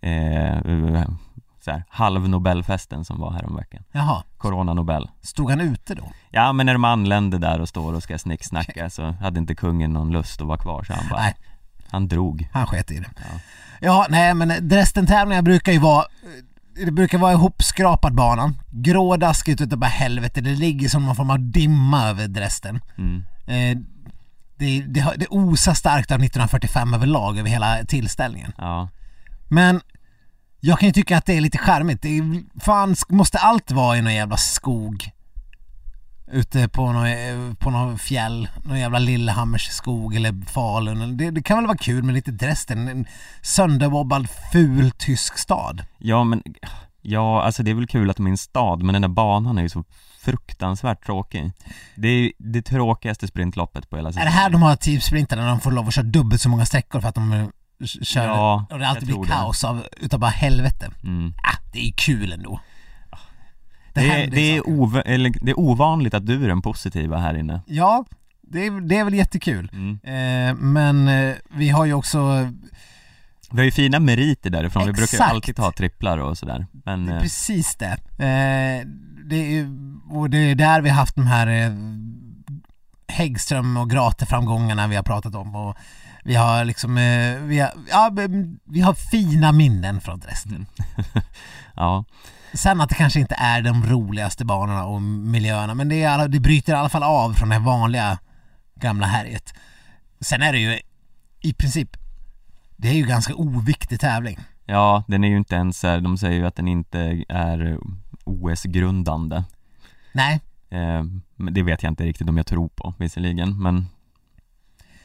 eh, 0.00 1.04
så 1.64 1.70
här, 1.70 1.84
halv 1.88 2.28
Nobelfesten 2.28 3.04
som 3.04 3.20
var 3.20 3.32
häromveckan 3.32 3.82
Jaha, 3.92 4.22
Corona 4.38 4.74
Nobel 4.74 5.10
stod 5.22 5.50
han 5.50 5.60
ute 5.60 5.94
då? 5.94 6.12
Ja 6.30 6.52
men 6.52 6.66
när 6.66 6.72
de 6.72 6.84
anlände 6.84 7.38
där 7.38 7.60
och 7.60 7.68
står 7.68 7.94
och 7.94 8.02
ska 8.02 8.18
snicksnacka 8.18 8.90
så 8.90 9.10
hade 9.10 9.38
inte 9.38 9.54
kungen 9.54 9.92
någon 9.92 10.12
lust 10.12 10.40
att 10.40 10.46
vara 10.46 10.58
kvar 10.58 10.82
så 10.82 10.92
han 10.92 11.08
bara 11.10 11.20
Nej. 11.20 11.34
Han 11.90 12.08
drog 12.08 12.48
Han 12.52 12.66
sket 12.66 12.90
i 12.90 12.98
det. 12.98 13.10
Ja. 13.16 13.40
Ja, 13.80 14.06
nej 14.10 14.34
men 14.34 14.68
Dresden-tävlingar 14.68 15.42
brukar 15.42 15.72
ju 15.72 15.78
vara 15.78 16.04
det 16.84 16.92
brukar 16.92 17.18
vara 17.18 17.32
ihopskrapad 17.32 18.14
banan, 18.14 18.58
grådaskigt 18.70 19.60
utav 19.60 19.78
bara 19.78 19.86
helvete, 19.86 20.40
det 20.40 20.54
ligger 20.54 20.88
som 20.88 21.06
någon 21.06 21.16
form 21.16 21.30
av 21.30 21.40
dimma 21.40 22.08
över 22.08 22.28
Dresden. 22.28 22.80
mm. 22.98 23.22
Eh, 23.46 23.78
det, 24.70 25.04
det, 25.16 25.26
osar 25.30 25.74
starkt 25.74 26.10
av 26.10 26.20
1945 26.20 26.94
överlag 26.94 27.38
över 27.38 27.50
hela 27.50 27.84
tillställningen. 27.84 28.52
Ja, 28.58 28.88
Men 29.48 29.80
jag 30.60 30.78
kan 30.78 30.88
ju 30.88 30.92
tycka 30.92 31.18
att 31.18 31.26
det 31.26 31.36
är 31.36 31.40
lite 31.40 31.58
charmigt. 31.58 32.02
Det 32.02 32.18
är, 32.18 32.42
fan, 32.60 32.96
måste 33.08 33.38
allt 33.38 33.70
vara 33.70 33.98
i 33.98 34.02
någon 34.02 34.14
jävla 34.14 34.36
skog? 34.36 35.10
Ute 36.32 36.68
på 36.68 36.92
någon, 36.92 37.06
eh, 37.06 37.54
på 37.58 37.70
någon 37.70 37.98
fjäll, 37.98 38.48
någon 38.64 38.78
jävla 38.78 38.98
Lillehammers 38.98 39.68
skog 39.68 40.14
eller 40.14 40.46
Falun. 40.46 41.16
Det, 41.16 41.30
det 41.30 41.42
kan 41.42 41.56
väl 41.56 41.66
vara 41.66 41.76
kul 41.76 42.02
med 42.02 42.14
lite 42.14 42.30
Dresden, 42.30 42.88
en 42.88 43.06
sönderbobbad 43.42 44.28
ful 44.52 44.90
tysk 44.90 45.38
stad. 45.38 45.84
ja 45.98 46.24
men 46.24 46.42
Ja 47.02 47.42
alltså 47.42 47.62
det 47.62 47.70
är 47.70 47.74
väl 47.74 47.86
kul 47.86 48.10
att 48.10 48.16
de 48.16 48.26
är 48.26 48.30
i 48.30 48.32
en 48.32 48.38
stad 48.38 48.82
men 48.82 48.92
den 48.92 49.02
där 49.02 49.08
banan 49.08 49.58
är 49.58 49.62
ju 49.62 49.68
så 49.68 49.84
fruktansvärt 50.20 51.04
tråkig 51.06 51.50
Det 51.94 52.08
är 52.08 52.32
det 52.38 52.62
tråkigaste 52.62 53.26
sprintloppet 53.26 53.90
på 53.90 53.96
hela 53.96 54.08
Är 54.08 54.12
det 54.12 54.20
här 54.30 54.50
de 54.50 54.62
har 54.62 54.76
teamsprinten 54.76 55.38
när 55.38 55.46
de 55.48 55.60
får 55.60 55.70
lov 55.72 55.88
att 55.88 55.94
köra 55.94 56.04
dubbelt 56.04 56.40
så 56.42 56.48
många 56.48 56.66
sträckor 56.66 57.00
för 57.00 57.08
att 57.08 57.14
de 57.14 57.32
eh, 57.32 57.46
kör 58.02 58.24
Ja, 58.26 58.66
och 58.70 58.78
det 58.78 58.88
alltid 58.88 59.04
blir 59.06 59.14
tror 59.14 59.24
det. 59.24 59.30
kaos 59.32 59.64
av, 59.64 59.86
utav 60.00 60.20
bara 60.20 60.30
helvete. 60.30 60.90
mm. 61.04 61.32
Ah, 61.42 61.56
det 61.72 61.88
är 61.88 61.92
kul 61.96 62.32
ändå. 62.32 62.60
Det, 63.94 64.00
är, 64.10 64.26
det, 64.30 64.56
är 64.56 64.60
ov- 64.68 65.02
eller, 65.06 65.30
det 65.40 65.50
är 65.50 65.58
ovanligt 65.60 66.14
att 66.14 66.26
du 66.26 66.44
är 66.44 66.48
den 66.48 66.62
positiva 66.62 67.18
här 67.18 67.34
inne 67.34 67.60
Ja, 67.66 68.04
det 68.42 68.66
är, 68.66 68.80
det 68.88 68.96
är 68.98 69.04
väl 69.04 69.14
jättekul. 69.14 69.70
mm. 69.72 69.98
Eh, 70.04 70.54
men 70.54 71.08
eh, 71.08 71.34
vi 71.50 71.68
har 71.68 71.84
ju 71.84 71.94
också, 71.94 72.48
Vi 73.52 73.58
har 73.58 73.64
ju 73.64 73.70
fina 73.70 74.00
meriter 74.00 74.50
därifrån, 74.50 74.86
vi 74.86 74.92
brukar 74.92 75.12
ju 75.12 75.16
Exakt. 75.16 75.30
alltid 75.32 75.56
ta 75.56 75.72
tripplar 75.72 76.18
och 76.18 76.38
sådär 76.38 76.66
Men, 76.84 77.06
det 77.06 77.12
är 77.12 77.16
eh, 77.16 77.22
precis 77.22 77.76
det. 77.76 77.92
Eh, 78.18 78.86
det 79.24 79.58
är, 79.58 79.66
och 80.10 80.30
det 80.30 80.38
är 80.38 80.54
där 80.54 80.80
vi 80.80 80.88
har 80.88 80.96
haft 80.96 81.14
de 81.14 81.26
här 81.26 81.46
eh, 81.46 81.72
Häggström 83.08 83.76
och 83.76 83.90
Grate-framgångarna 83.90 84.88
vi 84.88 84.96
har 84.96 85.02
pratat 85.02 85.34
om 85.34 85.56
och 85.56 85.76
vi 86.24 86.34
har 86.34 86.64
liksom, 86.64 86.98
eh, 86.98 87.36
vi, 87.40 87.58
har, 87.60 87.70
ja, 87.90 88.10
vi 88.64 88.80
har 88.80 88.94
fina 88.94 89.52
minnen 89.52 90.00
från 90.00 90.20
Dresden. 90.20 90.66
ja, 91.74 92.04
Sen 92.54 92.80
att 92.80 92.88
det 92.88 92.94
kanske 92.94 93.20
inte 93.20 93.34
är 93.38 93.62
de 93.62 93.86
roligaste 93.86 94.44
banorna 94.44 94.84
och 94.84 95.02
miljöerna 95.02 95.74
men 95.74 95.88
det, 95.88 96.02
är, 96.02 96.28
det 96.28 96.40
bryter 96.40 96.72
i 96.72 96.76
alla 96.76 96.88
fall 96.88 97.02
av 97.02 97.34
från 97.34 97.48
det 97.48 97.54
här 97.54 98.18
gamla 98.74 99.06
härjet. 99.06 99.54
Sen 100.20 100.42
är 100.42 100.52
det 100.52 100.58
ju 100.58 100.80
i 101.40 101.52
princip, 101.52 101.96
det 102.82 102.88
är 102.88 102.94
ju 102.94 103.06
ganska 103.06 103.34
oviktig 103.34 104.00
tävling. 104.00 104.38
ja, 104.66 105.04
den 105.08 105.24
är 105.24 105.28
ju 105.28 105.36
inte 105.36 105.54
ens 105.54 105.82
här, 105.82 106.00
de 106.00 106.18
säger 106.18 106.38
ju 106.38 106.46
att 106.46 106.56
den 106.56 106.68
inte 106.68 107.24
är 107.28 107.78
OS-grundande 108.24 109.44
Nej, 110.12 110.40
eh, 110.70 111.02
Men 111.36 111.54
det 111.54 111.62
vet 111.62 111.82
jag 111.82 111.90
inte 111.92 112.04
riktigt 112.04 112.28
om 112.28 112.36
jag 112.36 112.46
tror 112.46 112.68
på 112.68 112.94
visserligen, 112.98 113.62
men 113.62 113.86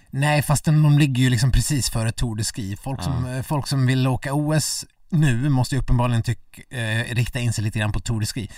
nej 0.10 0.42
fast 0.42 0.66
de, 0.66 0.84
de 0.84 0.98
ligger 1.00 1.24
ju 1.24 1.30
liksom 1.30 1.52
precis 1.52 1.90
före 1.90 2.12
Tour 2.12 2.36
de 2.36 2.44
Ski. 2.44 2.76
Folk, 2.84 3.00
Ja. 3.00 3.04
som, 3.04 3.26
eh, 3.26 3.42
folk 3.42 3.68
som 3.68 3.86
vill 3.88 4.08
åka 4.08 4.34
OS 4.34 4.86
nu 5.10 5.50
måste 5.50 5.76
ju 5.76 5.82
uppenbarligen 5.82 6.24
tyck, 6.24 6.74
eh, 6.74 7.16
rikta 7.16 7.40
in 7.40 7.54
sig 7.54 7.64
lite 7.64 7.80
grann 7.80 7.92
på 7.92 8.00
Tour 8.00 8.20
de 8.20 8.26
Ski. 8.26 8.50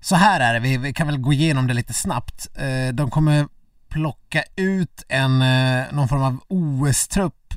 Så 0.00 0.16
här 0.16 0.40
är 0.40 0.54
det, 0.54 0.60
vi, 0.60 0.76
vi 0.76 0.92
kan 0.92 1.06
väl 1.06 1.18
gå 1.18 1.32
igenom 1.32 1.66
det 1.66 1.74
lite 1.74 1.92
snabbt. 1.92 2.48
Eh, 2.54 2.94
de 2.94 3.10
kommer 3.10 3.46
plocka 3.88 4.42
ut 4.56 5.04
en, 5.08 5.42
eh, 5.42 5.84
någon 5.92 6.08
form 6.08 6.22
av 6.22 6.38
OS-trupp 6.48 7.54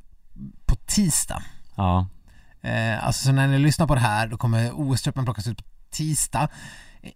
på 0.66 0.76
tisdag. 0.76 1.44
ja, 1.76 2.08
Eh, 2.64 3.06
alltså 3.06 3.26
så 3.26 3.32
när 3.32 3.48
ni 3.48 3.60
lyssnar 3.60 3.88
på 3.88 3.96
det 3.96 4.02
här 4.02 4.28
då 4.28 4.38
kommer 4.38 4.72
OS-truppen 4.72 5.24
plockas 5.24 5.48
ut 5.48 5.58
på 5.58 5.64
tisdag. 5.92 6.48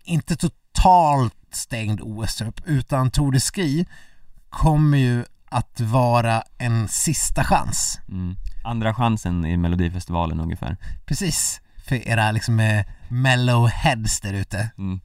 Inte 0.03 0.36
totalt 0.36 1.36
stängd 1.51 2.01
OS-trupp 2.01 2.61
utan 2.65 3.11
Tour 3.11 3.32
de 3.32 3.39
Ski 3.39 3.86
kommer 4.49 4.97
ju 4.97 5.26
att 5.49 5.80
vara 5.80 6.43
en 6.57 6.88
sista 6.88 7.43
chans. 7.43 7.99
mm. 8.09 8.36
Andra 8.63 8.93
chansen 8.93 9.45
i 9.45 9.57
Melodifestivalen 9.57 10.39
ungefär 10.39 10.78
Precis. 11.05 11.61
För 11.88 12.07
era 12.07 12.32
liksom 12.32 12.59
eh, 12.59 12.86
mellow 13.09 13.67
heads 13.69 14.21
där 14.21 14.34
ute. 14.34 14.69
mm. 14.78 14.99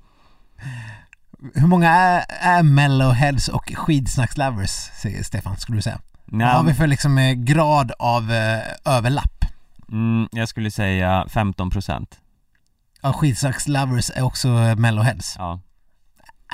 Hur 1.54 1.66
många 1.66 1.90
är, 1.90 2.24
är 2.28 2.62
mellow 2.62 3.12
heads 3.12 3.48
och 3.48 3.72
skidsnackslovers, 3.74 4.90
Stefan, 5.22 5.56
skulle 5.56 5.78
du 5.78 5.82
säga? 5.82 6.00
Vad 6.30 6.48
har 6.48 6.62
vi 6.62 6.66
Nej, 6.66 6.74
för 6.76 6.86
liksom 6.86 7.18
eh, 7.18 7.32
grad 7.32 7.92
av 7.98 8.32
eh, 8.32 8.60
överlapp? 8.84 9.44
mm, 9.92 10.28
jag 10.32 10.48
skulle 10.48 10.70
säga 10.70 11.24
15% 11.28 12.06
Ja, 13.02 13.12
skidsnackslovers 13.12 14.10
är 14.14 14.22
också 14.22 14.48
eh, 14.48 14.76
mellow 14.76 15.04
heads. 15.04 15.34
Ja, 15.38 15.60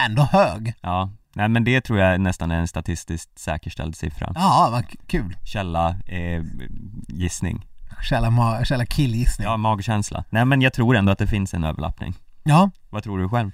Ändå 0.04 0.22
hög. 0.22 0.74
ja 0.80 1.10
Nej 1.34 1.48
men 1.48 1.64
det 1.64 1.80
tror 1.80 1.98
jag 1.98 2.20
nästan 2.20 2.50
är 2.50 2.58
en 2.60 2.68
statistiskt 2.68 3.38
säkerställd 3.38 3.96
siffra 3.96 4.32
Ja, 4.34 4.68
vad 4.72 4.84
kul. 5.06 5.36
Källa, 5.44 5.90
eh, 6.06 6.42
gissning 7.08 7.66
Källa, 8.02 8.28
ma- 8.30 8.64
källa 8.64 8.86
killgissning. 8.86 9.44
Ja, 9.46 9.56
magkänsla 9.56 10.24
Nej 10.30 10.44
men 10.44 10.62
jag 10.62 10.72
tror 10.72 10.96
ändå 10.96 11.12
att 11.12 11.18
det 11.18 11.26
finns 11.26 11.54
en 11.54 11.64
överlappning 11.64 12.14
ja. 12.42 12.70
Vad 12.90 13.02
tror 13.02 13.18
du 13.18 13.28
själv? 13.28 13.50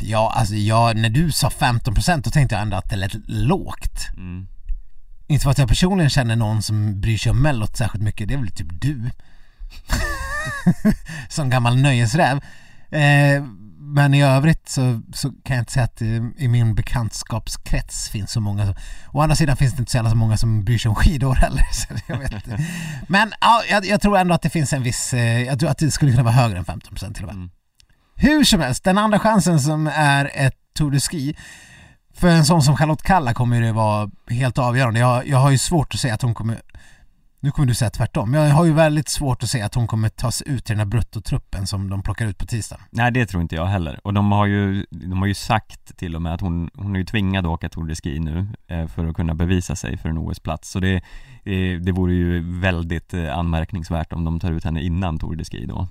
Ja, 0.00 0.32
alltså 0.36 0.54
jag, 0.54 0.96
när 0.96 1.08
du 1.10 1.32
sa 1.32 1.48
15% 1.48 2.22
då 2.22 2.30
tänkte 2.30 2.54
jag 2.54 2.62
ändå 2.62 2.76
att 2.76 2.90
det 2.90 2.96
lät 2.96 3.12
lågt. 3.26 4.08
Mm. 4.16 4.46
Inte 5.26 5.42
för 5.42 5.50
att 5.50 5.58
jag 5.58 5.68
personligen 5.68 6.10
känner 6.10 6.36
någon 6.36 6.62
som 6.62 7.00
bryr 7.00 7.18
sig 7.18 7.30
om 7.30 7.42
mellot 7.42 7.76
särskilt 7.76 8.04
mycket, 8.04 8.28
det 8.28 8.34
är 8.34 8.38
väl 8.38 8.50
typ 8.50 8.80
du. 8.80 9.10
som 11.28 11.50
gammal 11.50 11.76
nöjesräv. 11.76 12.40
Eh, 12.90 13.44
men 13.94 14.14
i 14.14 14.22
övrigt 14.22 14.68
så, 14.68 15.02
så 15.14 15.30
kan 15.30 15.56
jag 15.56 15.62
inte 15.62 15.72
säga 15.72 15.84
att 15.84 16.02
i, 16.02 16.32
i 16.38 16.48
min 16.48 16.74
bekantskapskrets 16.74 18.08
finns 18.08 18.32
så 18.32 18.40
många 18.40 18.66
som, 18.66 18.74
Å 19.12 19.20
andra 19.20 19.36
sidan 19.36 19.56
finns 19.56 19.72
det 19.72 19.78
inte 19.78 19.90
så 19.90 19.98
jävla 19.98 20.10
så 20.10 20.16
många 20.16 20.36
som 20.36 20.64
bryr 20.64 20.78
sig 20.78 20.88
om 20.88 20.94
skidor 20.94 21.34
heller. 21.34 21.62
Så 21.72 21.86
jag 22.06 22.18
vet 22.18 22.32
inte. 22.32 22.66
Men 23.08 23.32
ja, 23.40 23.62
jag, 23.70 23.86
jag 23.86 24.00
tror 24.00 24.18
ändå 24.18 24.34
att 24.34 24.42
det 24.42 24.50
finns 24.50 24.72
en 24.72 24.82
viss, 24.82 25.14
eh, 25.14 25.42
jag 25.42 25.58
tror 25.58 25.70
att 25.70 25.78
det 25.78 25.90
skulle 25.90 26.10
kunna 26.10 26.22
vara 26.22 26.34
högre 26.34 26.58
än 26.58 26.64
15% 26.64 27.14
till 27.14 27.24
och 27.24 27.28
med. 27.28 27.34
Mm. 27.34 27.50
Hur 28.16 28.44
som 28.44 28.60
helst, 28.60 28.84
den 28.84 28.98
andra 28.98 29.18
chansen 29.18 29.60
som 29.60 29.86
är 29.86 30.30
ett 30.34 30.54
Tour 30.74 30.90
de 30.90 31.00
Ski 31.00 31.36
för 32.22 32.28
en 32.28 32.44
sån 32.44 32.62
som 32.62 32.76
Charlotte 32.76 33.02
Kalla 33.02 33.34
kommer 33.34 33.60
det 33.60 33.72
vara 33.72 34.10
helt 34.30 34.58
avgörande. 34.58 35.00
Jag, 35.00 35.28
jag 35.28 35.38
har 35.38 35.50
ju 35.50 35.58
svårt 35.58 35.94
att 35.94 36.00
säga 36.00 36.14
att 36.14 36.22
hon 36.22 36.34
kommer 36.34 36.60
nu 37.40 37.50
kommer 37.50 37.68
du 37.68 37.74
säga 37.74 37.90
tvärtom. 37.90 38.34
Jag 38.34 38.50
har 38.50 38.64
ju 38.64 38.72
väldigt 38.72 39.08
svårt 39.08 39.42
att 39.42 39.48
se 39.48 39.60
att 39.60 39.74
hon 39.74 39.86
kommer 39.86 40.08
ta 40.08 40.30
sig 40.30 40.48
ut 40.48 40.64
till 40.64 40.72
den 40.72 40.78
här 40.78 40.86
bruttotruppen 40.86 41.66
som 41.66 41.90
de 41.90 42.02
plockar 42.02 42.26
ut 42.26 42.38
på 42.38 42.46
tisdag. 42.46 42.80
Nej 42.90 43.12
det 43.12 43.26
tror 43.26 43.42
inte 43.42 43.54
jag 43.54 43.66
heller 43.66 44.00
och 44.04 44.14
de 44.14 44.32
har 44.32 44.46
ju, 44.46 44.86
de 44.90 45.18
har 45.18 45.26
ju 45.26 45.34
sagt 45.34 45.96
till 45.96 46.16
och 46.16 46.22
med 46.22 46.34
att 46.34 46.40
hon, 46.40 46.70
hon 46.74 46.94
är 46.94 46.98
ju 46.98 47.04
tvingad 47.04 47.46
att 47.46 47.50
åka 47.50 47.68
Tour 47.68 47.86
de 47.86 47.94
Ski 47.94 48.18
nu 48.18 48.48
eh, 48.66 48.86
för 48.86 49.06
att 49.06 49.16
kunna 49.16 49.34
bevisa 49.34 49.76
sig 49.76 49.96
för 49.96 50.08
en 50.08 50.18
OS-plats 50.18 50.70
så 50.70 50.80
det, 50.80 50.94
eh, 51.44 51.80
det 51.80 51.92
vore 51.92 52.14
ju 52.14 52.60
väldigt 52.60 53.14
eh, 53.14 53.38
anmärkningsvärt 53.38 54.12
om 54.12 54.24
de 54.24 54.40
tar 54.40 54.50
ut 54.50 54.64
henne 54.64 54.82
innan 54.82 55.18
Tour 55.18 55.36
de 55.36 55.44
Ski 55.44 55.66
då 55.66 55.88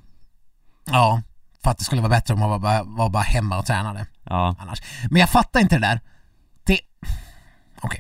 Ja, 0.91 1.21
för 1.63 1.71
att 1.71 1.77
det 1.77 1.84
skulle 1.84 2.01
vara 2.01 2.09
bättre 2.09 2.34
om 2.34 2.41
hon 2.41 2.49
var 2.49 2.59
bara, 2.59 2.84
var 2.84 3.09
bara 3.09 3.23
hemma 3.23 3.59
och 3.59 3.65
tränade 3.65 4.05
Ja, 4.23 4.55
annars. 4.59 4.82
Men 5.09 5.19
jag 5.19 5.29
fattar 5.29 5.59
inte 5.59 5.75
det 5.75 5.88
där. 5.88 5.99
Okej. 7.82 7.99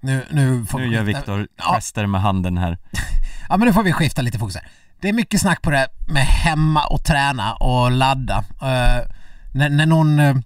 Nu, 0.00 0.26
nu 0.30 0.66
får 0.66 0.78
nu 0.78 0.86
gör 0.86 1.02
Viktor 1.02 1.48
Ja. 1.56 1.74
gester 1.74 2.06
med 2.06 2.20
handen 2.20 2.58
här 2.58 2.78
Ja 3.48 3.56
men 3.56 3.66
nu 3.66 3.72
får 3.72 3.82
vi 3.82 3.92
skifta 3.92 4.22
lite 4.22 4.38
fokus 4.38 4.56
här. 4.56 4.68
Det 5.00 5.08
är 5.08 5.12
mycket 5.12 5.40
snack 5.40 5.62
på 5.62 5.70
det 5.70 5.88
med 6.08 6.22
hemma 6.26 6.86
och 6.86 7.04
träna 7.04 7.54
och 7.54 7.90
ladda. 7.90 8.38
Eh, 8.62 9.06
när, 9.54 9.68
när 9.68 9.86
någon, 9.86 10.18
eh, 10.20 10.36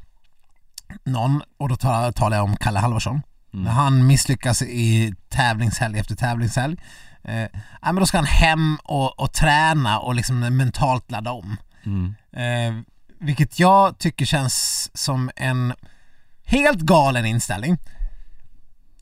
någon, 1.04 1.42
och 1.58 1.68
då 1.68 1.76
talar, 1.76 2.12
talar 2.12 2.36
jag 2.36 2.44
om 2.44 2.56
Kalle 2.56 2.78
Halvarsson, 2.78 3.22
Mm. 3.52 3.64
när 3.64 3.72
han 3.72 4.06
misslyckas 4.06 4.62
i 4.62 5.14
tävlingshelg 5.28 5.98
efter 5.98 6.14
tävlingshelg, 6.16 6.76
eh, 7.24 7.40
ja, 7.42 7.48
men 7.82 7.94
då 7.96 8.06
ska 8.06 8.18
han 8.18 8.26
hem 8.26 8.78
och, 8.84 9.20
och 9.20 9.32
träna 9.32 9.98
och 9.98 10.14
liksom 10.14 10.40
mentalt 10.40 11.10
ladda 11.10 11.30
om. 11.32 11.56
mm. 11.86 12.14
Eh, 12.32 12.82
vilket 13.20 13.58
jag 13.58 13.98
tycker 13.98 14.24
känns 14.26 14.90
som 14.94 15.30
en 15.36 15.74
helt 16.44 16.80
galen 16.80 17.26
inställning. 17.26 17.78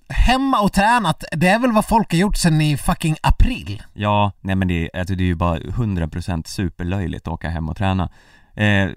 Hemma 0.09 0.61
och 0.61 0.72
tränat, 0.72 1.24
det 1.32 1.48
är 1.48 1.59
väl 1.59 1.72
vad 1.72 1.84
folk 1.84 2.12
har 2.12 2.18
gjort 2.18 2.36
sedan 2.36 2.61
i 2.61 2.76
fucking 2.76 3.16
april? 3.22 3.82
Ja, 3.94 4.32
nej 4.40 4.56
men 4.56 4.68
det, 4.68 4.74
är- 4.94 4.98
alltså 5.00 5.14
det 5.14 5.22
är 5.22 5.26
ju 5.26 5.34
bara 5.34 5.59
100% 5.59 6.46
superlöjligt 6.46 7.26
att 7.28 7.34
åka 7.34 7.48
hem 7.50 7.68
och 7.68 7.76
träna 7.76 8.11
eh, 8.54 8.88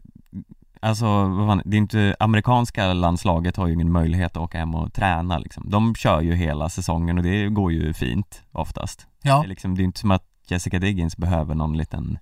Alltså, 0.84 1.06
vad 1.28 1.48
fan, 1.48 1.62
det 1.66 1.76
är 1.78 1.80
inte, 1.80 2.16
amerikanska 2.20 2.94
landslaget 2.94 3.58
har 3.58 3.68
ju 3.68 3.74
ingen 3.74 3.92
möjlighet 3.92 4.32
att 4.32 4.44
åka 4.44 4.58
hem 4.60 4.76
och 4.76 4.94
träna 4.94 5.38
liksom 5.38 5.70
De 5.70 5.96
kör 5.96 6.22
ju 6.22 6.36
hela 6.36 6.70
säsongen 6.70 7.18
och 7.18 7.24
det 7.24 7.50
går 7.50 7.72
ju 7.72 7.94
fint 7.94 8.42
oftast 8.52 9.08
Ja. 9.24 9.40
det, 9.40 9.46
är 9.46 9.50
liksom, 9.50 9.76
det 9.76 9.82
är 9.82 9.86
inte 9.86 10.00
som 10.00 10.12
att 10.12 10.24
Jessica 10.48 10.80
Diggins 10.80 11.18
behöver 11.18 11.56
någon 11.56 11.78
liten 11.78 12.18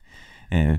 eh, 0.49 0.77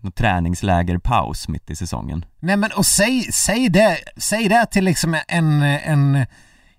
någon 0.00 0.12
träningslägerpaus 0.12 1.48
mitt 1.48 1.70
i 1.70 1.76
säsongen 1.76 2.24
Nej 2.40 2.56
men 2.56 2.70
och 2.76 2.86
säg, 2.86 3.22
säg, 3.32 3.68
det, 3.68 3.96
säg 4.16 4.48
det 4.48 4.66
till 4.66 4.84
liksom 4.84 5.16
en, 5.28 5.62
en, 5.62 6.26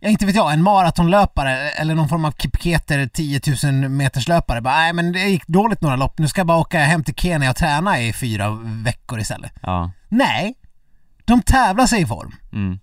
ja 0.04 0.10
inte 0.10 0.26
vet 0.26 0.36
jag, 0.36 0.54
en 0.54 0.64
maratonlöpare 0.64 1.70
eller 1.70 1.95
någon 1.95 2.10
form 2.10 2.26
av 2.26 2.32
Kipketer 2.32 3.08
10 3.08 3.41
000 3.64 3.89
meters 3.89 4.28
löpare. 4.28 4.62
Bara, 4.62 4.76
nej 4.76 4.93
men 4.93 5.12
det 5.12 5.20
gick 5.20 5.47
dåligt 5.47 5.82
några 5.82 5.95
lopp, 5.95 6.18
nu 6.20 6.28
ska 6.28 6.39
jag 6.39 6.47
bara 6.47 6.58
åka 6.58 6.80
hem 6.80 7.04
till 7.04 7.16
Kenya 7.16 7.49
och 7.49 7.56
träna 7.56 7.99
i 8.02 8.14
fyra 8.14 8.49
veckor 8.64 9.20
istället. 9.20 9.52
Ja, 9.62 9.91
Nej, 10.10 10.54
de 11.26 11.41
tävlar 11.41 11.86
sig 11.86 12.02
i 12.02 12.06
form. 12.06 12.36
mm. 12.54 12.80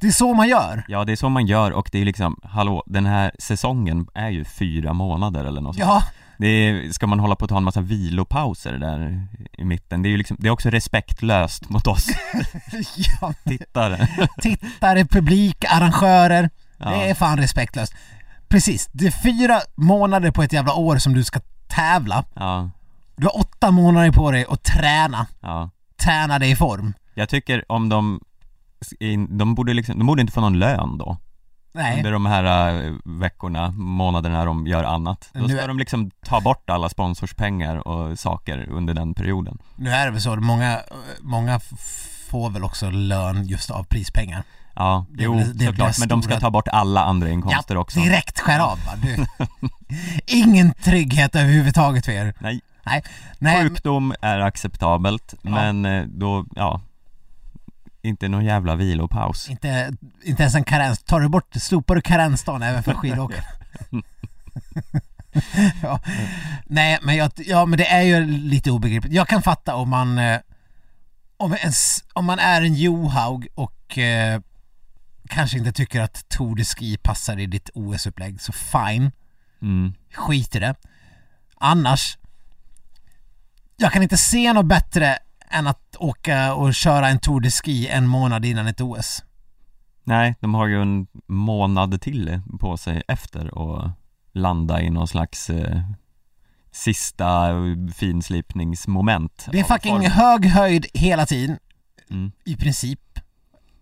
Det 0.00 0.06
är 0.08 0.12
så 0.12 0.34
man 0.34 0.48
gör. 0.48 0.84
ja 0.88 1.04
det 1.04 1.12
är 1.12 1.16
så 1.16 1.28
man 1.28 1.46
gör 1.46 1.70
och 1.72 1.88
det 1.92 1.98
är 2.00 2.04
liksom, 2.04 2.40
hallå, 2.42 2.82
den 2.86 3.06
här 3.06 3.32
säsongen 3.38 4.06
är 4.14 4.28
ju 4.28 4.44
fyra 4.44 4.92
månader 4.92 5.44
eller 5.44 5.60
något 5.60 5.76
sånt. 5.76 5.88
Ja, 5.88 6.02
Det 6.44 6.50
är, 6.68 6.92
ska 6.92 7.06
man 7.06 7.20
hålla 7.20 7.36
på 7.36 7.44
att 7.44 7.48
ta 7.48 7.56
en 7.56 7.64
massa 7.64 7.80
vilopauser 7.80 8.72
där 8.72 9.26
i 9.58 9.64
mitten? 9.64 10.02
Det 10.02 10.08
är 10.08 10.10
ju 10.10 10.16
liksom, 10.16 10.36
det 10.40 10.48
är 10.48 10.50
också 10.50 10.70
respektlöst 10.70 11.68
mot 11.68 11.86
oss 11.86 12.06
ja. 13.20 13.34
tittare 13.44 14.08
tittare, 14.40 15.04
publik, 15.04 15.64
arrangörer. 15.68 16.50
Ja. 16.78 16.90
Det 16.90 17.10
är 17.10 17.14
fan 17.14 17.38
respektlöst. 17.38 17.94
Precis, 18.48 18.88
det 18.92 19.06
är 19.06 19.10
fyra 19.10 19.60
månader 19.74 20.30
på 20.30 20.42
ett 20.42 20.52
jävla 20.52 20.74
år 20.74 20.98
som 20.98 21.14
du 21.14 21.24
ska 21.24 21.40
tävla. 21.66 22.24
Ja, 22.34 22.70
Du 23.16 23.26
har 23.26 23.38
åtta 23.40 23.70
månader 23.70 24.10
på 24.10 24.30
dig 24.30 24.46
att 24.48 24.62
träna. 24.62 25.26
ja 25.40 25.70
Träna 25.96 26.38
dig 26.38 26.50
i 26.50 26.56
form. 26.56 26.94
Jag 27.14 27.28
tycker 27.28 27.72
om 27.72 27.88
de, 27.88 28.20
de 29.28 29.54
borde 29.54 29.74
liksom, 29.74 29.98
de 29.98 30.06
borde 30.06 30.20
inte 30.20 30.32
få 30.32 30.40
någon 30.40 30.58
lön 30.58 30.98
då 30.98 31.16
Nej. 31.74 31.96
Under 31.96 32.12
de 32.12 32.26
här 32.26 32.84
eh, 32.86 32.92
veckorna, 33.04 33.70
månaderna 33.70 34.44
de 34.44 34.66
gör 34.66 34.84
annat 34.84 35.28
Då 35.32 35.48
ska 35.48 35.62
är- 35.62 35.68
de 35.68 35.78
liksom 35.78 36.10
ta 36.26 36.40
bort 36.40 36.70
alla 36.70 36.88
sponsorspengar 36.88 37.88
och 37.88 38.18
saker 38.18 38.68
under 38.70 38.94
den 38.94 39.14
perioden 39.14 39.58
Nu 39.76 39.90
är 39.90 40.04
det 40.06 40.10
väl 40.12 40.20
så, 40.20 40.36
många, 40.36 40.78
många 41.20 41.54
f- 41.56 41.70
får 42.30 42.50
väl 42.50 42.64
också 42.64 42.90
lön 42.90 43.46
just 43.46 43.70
av 43.70 43.84
prispengar. 43.84 44.42
Ja, 44.76 45.06
Det 45.10 45.24
jo 45.24 45.36
väl- 45.38 45.58
det 45.58 45.66
såklart, 45.66 45.98
men 45.98 46.08
de 46.08 46.22
ska 46.22 46.40
ta 46.40 46.50
bort 46.50 46.68
alla 46.68 47.04
andra 47.04 47.28
inkomster 47.30 47.76
också 47.76 48.00
direkt 48.00 48.40
skär 48.40 48.58
av 48.60 48.78
va? 48.86 48.92
Du. 49.02 49.26
Ingen 50.26 50.74
trygghet 50.74 51.34
överhuvudtaget 51.36 52.04
för 52.04 52.12
er. 52.12 52.34
Nej, 52.38 52.60
Nej, 52.86 53.02
nej, 53.38 53.62
sjukdom 53.62 54.14
är 54.20 54.38
acceptabelt, 54.40 55.34
Ja. 55.42 55.50
men 55.50 55.84
eh, 55.84 56.04
då, 56.06 56.44
ja 56.56 56.80
Inte 58.04 58.28
någon 58.28 58.44
jävla 58.44 58.76
vilopaus 58.76 59.50
inte, 59.50 59.92
inte 60.24 60.42
ens 60.42 60.54
en 60.54 60.64
karens. 60.64 61.02
Tar 61.02 61.20
du 61.20 61.28
bort, 61.28 61.54
slopar 61.54 61.94
du 61.94 62.00
karensdagen 62.00 62.62
även 62.62 62.82
för 62.82 62.94
skidåkare? 62.94 63.44
ja. 65.82 66.00
Nej, 66.66 66.98
men, 67.02 67.16
jag, 67.16 67.30
ja, 67.36 67.66
men 67.66 67.78
det 67.78 67.86
är 67.86 68.02
ju 68.02 68.24
lite 68.26 68.70
obegripligt. 68.70 69.12
Jag 69.14 69.28
kan 69.28 69.42
fatta 69.42 69.74
om 69.74 69.88
man 69.88 70.18
eh, 70.18 70.40
om, 71.36 71.52
en, 71.52 71.68
s- 71.68 72.04
om 72.12 72.24
man 72.24 72.38
är 72.38 72.62
en 72.62 72.74
Johaug 72.74 73.46
och 73.54 73.98
eh, 73.98 74.40
kanske 75.28 75.58
inte 75.58 75.72
tycker 75.72 76.00
att 76.00 76.28
Tour 76.28 76.56
de 76.56 76.64
Ski 76.64 76.96
passar 76.96 77.38
i 77.38 77.46
ditt 77.46 77.70
OS-upplägg, 77.74 78.40
så 78.40 78.52
fine. 78.52 79.12
mm. 79.62 79.94
skit 80.14 80.54
i 80.56 80.58
det. 80.58 80.74
Annars, 81.56 82.18
jag 83.76 83.92
kan 83.92 84.02
inte 84.02 84.16
se 84.16 84.52
något 84.52 84.66
bättre 84.66 85.18
än 85.54 85.66
att 85.66 85.96
åka 85.98 86.54
och 86.54 86.74
köra 86.74 87.08
en 87.08 87.18
Tour 87.18 87.40
de 87.40 87.50
Ski 87.50 87.88
en 87.88 88.06
månad 88.06 88.44
innan 88.44 88.66
ett 88.66 88.80
OS. 88.80 89.22
Nej, 90.04 90.34
de 90.40 90.54
har 90.54 90.66
ju 90.66 90.82
en 90.82 91.06
månad 91.26 92.00
till 92.00 92.40
på 92.60 92.76
sig 92.76 93.02
efter 93.08 93.54
och 93.54 93.90
landa 94.32 94.82
i 94.82 94.90
någon 94.90 95.08
slags 95.08 95.50
eh, 95.50 95.80
sista 96.72 97.50
finslipningsmoment 97.94 99.46
Det 99.52 99.60
är 99.60 99.64
fucking 99.64 99.92
formen. 99.92 100.10
hög 100.10 100.46
höjd 100.46 100.86
hela 100.94 101.26
tiden, 101.26 101.58
mm. 102.10 102.32
i 102.44 102.56
princip. 102.56 103.00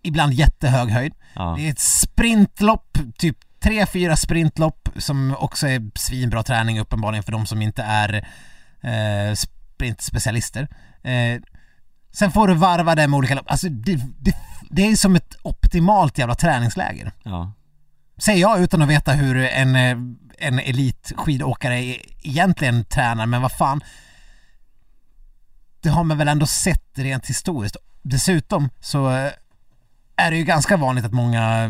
Ibland 0.01 0.33
jättehög 0.33 0.89
höjd. 0.89 1.13
ja. 1.35 1.55
Det 1.57 1.67
är 1.67 1.71
ett 1.71 1.79
sprintlopp, 1.79 2.97
typ 3.17 3.37
tre, 3.59 3.85
fyra 3.85 4.15
sprintlopp 4.15 4.89
som 4.97 5.35
också 5.39 5.67
är 5.67 5.91
svinbra 5.95 6.43
träning 6.43 6.79
uppenbarligen 6.79 7.23
för 7.23 7.31
de 7.31 7.45
som 7.45 7.61
inte 7.61 7.83
är 7.83 8.27
eh, 8.81 9.35
sprintspecialister. 9.35 10.67
Eh, 11.03 11.41
sen 12.13 12.31
får 12.31 12.47
du 12.47 12.53
varva 12.53 12.95
det 12.95 13.07
med 13.07 13.17
olika 13.17 13.35
lopp. 13.35 13.51
Alltså 13.51 13.69
det, 13.69 13.99
det, 14.19 14.35
det 14.69 14.91
är 14.91 14.95
som 14.95 15.15
ett 15.15 15.35
optimalt 15.41 16.17
jävla 16.17 16.35
träningsläger. 16.35 17.11
ja. 17.23 17.53
Säger 18.17 18.41
jag 18.41 18.61
utan 18.61 18.81
att 18.81 18.89
veta 18.89 19.13
hur 19.13 19.37
en, 19.37 19.75
en 20.37 20.59
elitskidåkare 20.59 21.83
e- 21.85 22.01
egentligen 22.21 22.85
tränar, 22.85 23.25
men 23.25 23.41
vad 23.41 23.51
fan. 23.51 23.83
Det 25.81 25.89
har 25.89 26.03
man 26.03 26.17
väl 26.17 26.27
ändå 26.27 26.45
sett 26.45 26.91
rent 26.93 27.25
historiskt. 27.25 27.77
Dessutom 28.01 28.69
så 28.79 29.11
eh, 29.11 29.31
är 30.15 30.31
det 30.31 30.37
ju 30.37 30.43
ganska 30.43 30.77
vanligt 30.77 31.05
att 31.05 31.13
många 31.13 31.69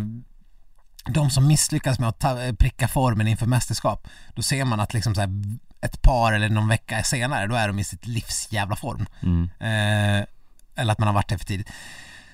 de 1.05 1.29
som 1.29 1.47
misslyckas 1.47 1.99
med 1.99 2.09
att 2.09 2.19
ta, 2.19 2.41
eh, 2.43 2.53
pricka 2.53 2.87
formen 2.87 3.27
inför 3.27 3.45
mästerskap, 3.45 4.07
då 4.35 4.41
ser 4.41 4.65
man 4.65 4.79
att 4.79 4.93
liksom 4.93 5.15
så 5.15 5.21
här, 5.21 5.29
ett 5.83 6.01
par 6.01 6.33
eller 6.33 6.49
någon 6.49 6.67
vecka 6.67 7.03
senare, 7.03 7.47
då 7.47 7.55
är 7.55 7.67
de 7.67 7.79
i 7.79 7.83
sitt 7.83 8.07
livs 8.07 8.47
jävla 8.51 8.75
form. 8.75 9.05
Mm. 9.23 9.49
Eh, 9.59 10.25
eller 10.75 10.91
att 10.91 10.99
man 10.99 11.07
har 11.07 11.13
varit 11.13 11.29
där 11.29 11.37
för 11.37 11.45
tidigt. 11.45 11.69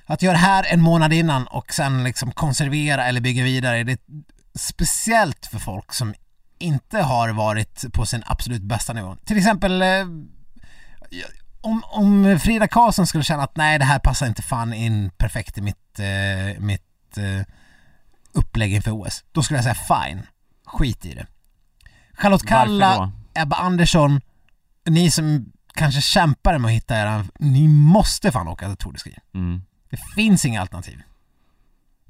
Att 0.05 0.21
göra 0.21 0.33
det 0.33 0.39
här 0.39 0.65
en 0.69 0.81
månad 0.81 1.13
innan 1.13 1.47
och 1.47 1.73
sen 1.73 2.03
liksom 2.03 2.31
konservera 2.31 3.05
eller 3.05 3.21
bygga 3.21 3.43
vidare, 3.43 3.83
det 3.83 3.91
är 3.91 3.99
speciellt 4.55 5.45
för 5.45 5.59
folk 5.59 5.93
som 5.93 6.13
inte 6.59 7.01
har 7.01 7.29
varit 7.29 7.85
på 7.93 8.05
sin 8.05 8.23
absolut 8.25 8.61
bästa 8.61 8.93
nivå. 8.93 9.15
Till 9.25 9.37
exempel 9.37 9.81
eh, 9.81 10.05
om, 11.61 11.83
om 11.91 12.39
Frida 12.39 12.67
Karlsson 12.67 13.07
skulle 13.07 13.23
känna 13.23 13.43
att 13.43 13.57
nej 13.57 13.79
det 13.79 13.85
här 13.85 13.99
passar 13.99 14.27
inte 14.27 14.41
fan 14.41 14.73
in 14.73 15.11
perfekt 15.17 15.57
i 15.57 15.61
mitt, 15.61 15.99
eh, 15.99 16.61
mitt 16.61 17.17
eh, 17.17 17.45
upplägg 18.31 18.73
inför 18.73 18.91
OS. 18.91 19.23
Då 19.31 19.43
skulle 19.43 19.57
jag 19.57 19.63
säga 19.63 19.99
fine, 20.05 20.21
skit 20.65 21.05
i 21.05 21.13
det. 21.13 21.25
Charlotte 22.13 22.43
Varför 22.43 22.65
Kalla, 22.65 22.95
då? 22.97 23.11
Ebba 23.41 23.55
Andersson, 23.55 24.21
ni 24.89 25.11
som 25.11 25.51
kanske 25.73 26.01
kämpar 26.01 26.57
med 26.57 26.69
att 26.69 26.75
hitta 26.75 26.95
er, 26.95 27.23
ni 27.39 27.67
måste 27.67 28.31
fan 28.31 28.47
åka 28.47 28.67
till 28.67 28.77
Tour 28.77 28.93
de 28.93 28.99
Ski. 28.99 29.15
Mm. 29.33 29.61
Det 29.89 29.97
finns 30.15 30.45
inga 30.45 30.61
alternativ. 30.61 31.01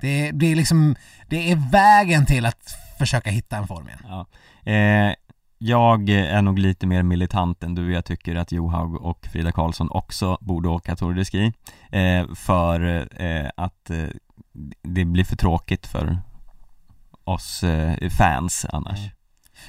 Det, 0.01 0.31
det 0.31 0.51
är 0.51 0.55
liksom, 0.55 0.95
det 1.27 1.51
är 1.51 1.71
vägen 1.71 2.25
till 2.25 2.45
att 2.45 2.77
försöka 2.99 3.29
hitta 3.29 3.57
en 3.57 3.67
form 3.67 3.87
igen. 3.87 3.99
Ja. 4.03 4.25
Eh, 4.71 5.13
jag 5.57 6.09
är 6.09 6.41
nog 6.41 6.59
lite 6.59 6.87
mer 6.87 7.03
militant 7.03 7.63
än 7.63 7.75
du, 7.75 7.93
jag 7.93 8.05
tycker 8.05 8.35
att 8.35 8.51
Johaug 8.51 8.95
och 8.95 9.27
Frida 9.31 9.51
Karlsson 9.51 9.89
också 9.91 10.37
borde 10.41 10.69
åka 10.69 10.95
Tour 10.95 11.13
de 11.13 11.25
Ski 11.25 11.53
eh, 11.91 12.35
För 12.35 13.07
eh, 13.21 13.49
att 13.57 13.89
eh, 13.89 14.07
det 14.81 15.05
blir 15.05 15.23
för 15.23 15.35
tråkigt 15.35 15.87
för 15.87 16.19
oss 17.23 17.63
eh, 17.63 18.09
fans 18.09 18.65
annars 18.69 18.99
Mm. 18.99 19.09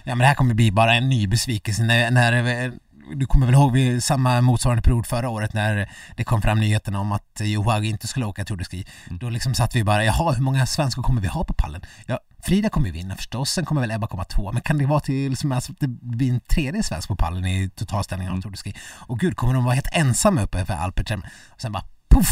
Ja 0.05 0.14
men 0.14 0.18
det 0.18 0.26
här 0.26 0.34
kommer 0.34 0.55
bli 0.55 0.72
bara 0.72 0.95
en 0.95 1.09
ny 1.09 1.26
besvikelse 1.26 1.82
när, 1.82 2.11
när 2.11 2.72
du 3.14 3.26
kommer 3.26 3.47
väl 3.47 3.55
ihåg 3.55 3.72
vid 3.72 4.05
samma 4.05 4.41
motsvarande 4.41 4.82
period 4.82 5.07
förra 5.07 5.28
året 5.28 5.53
när 5.53 5.91
det 6.16 6.24
kom 6.24 6.43
fram 6.43 6.61
nyheterna 6.61 7.01
om 7.01 7.12
att 7.12 7.41
Johaug 7.41 7.84
inte 7.84 8.07
skulle 8.07 8.26
åka 8.26 8.45
Tour 8.45 8.57
de 8.57 8.64
Ski. 8.64 8.86
Mm. 9.07 9.18
Då 9.18 9.30
liksom 9.30 9.55
satt 9.55 9.76
vi 9.76 9.84
bara, 9.84 10.05
jaha 10.05 10.32
hur 10.32 10.43
många 10.43 10.66
svenskar 10.66 11.03
kommer 11.03 11.20
vi 11.20 11.28
ha 11.28 11.45
på 11.45 11.55
pallen? 11.55 11.82
Ja, 12.07 12.20
Frida 12.43 12.68
kommer 12.68 12.86
ju 12.86 12.93
vinna 12.93 13.16
förstås, 13.16 13.51
sen 13.51 13.64
kommer 13.64 13.80
väl 13.80 13.91
Ebba 13.91 14.07
komma 14.07 14.24
två, 14.24 14.53
men 14.53 14.62
kan 14.62 14.78
det 14.78 14.86
vara 14.86 15.01
till 15.01 15.30
liksom, 15.30 15.53
alltså, 15.53 15.72
det 15.78 15.88
blir 15.88 16.30
en 16.30 16.41
tredje 16.41 16.82
svensk 16.82 17.09
på 17.09 17.16
pallen 17.16 17.47
i 17.47 17.70
totalställningen 17.70 18.32
av 18.32 18.34
Mm. 18.34 18.43
Tour 18.43 18.51
de 18.51 18.57
Ski? 18.57 18.74
Och 18.91 19.20
gud, 19.20 19.36
kommer 19.36 19.55
de 19.55 19.64
vara 19.64 19.74
helt 19.74 19.88
ensamma 19.93 20.43
uppe 20.43 20.64
för 20.64 20.74
Alperthem? 20.74 21.22
Och 21.49 21.61
sen 21.61 21.72
bara 21.72 21.84
poff! 22.09 22.30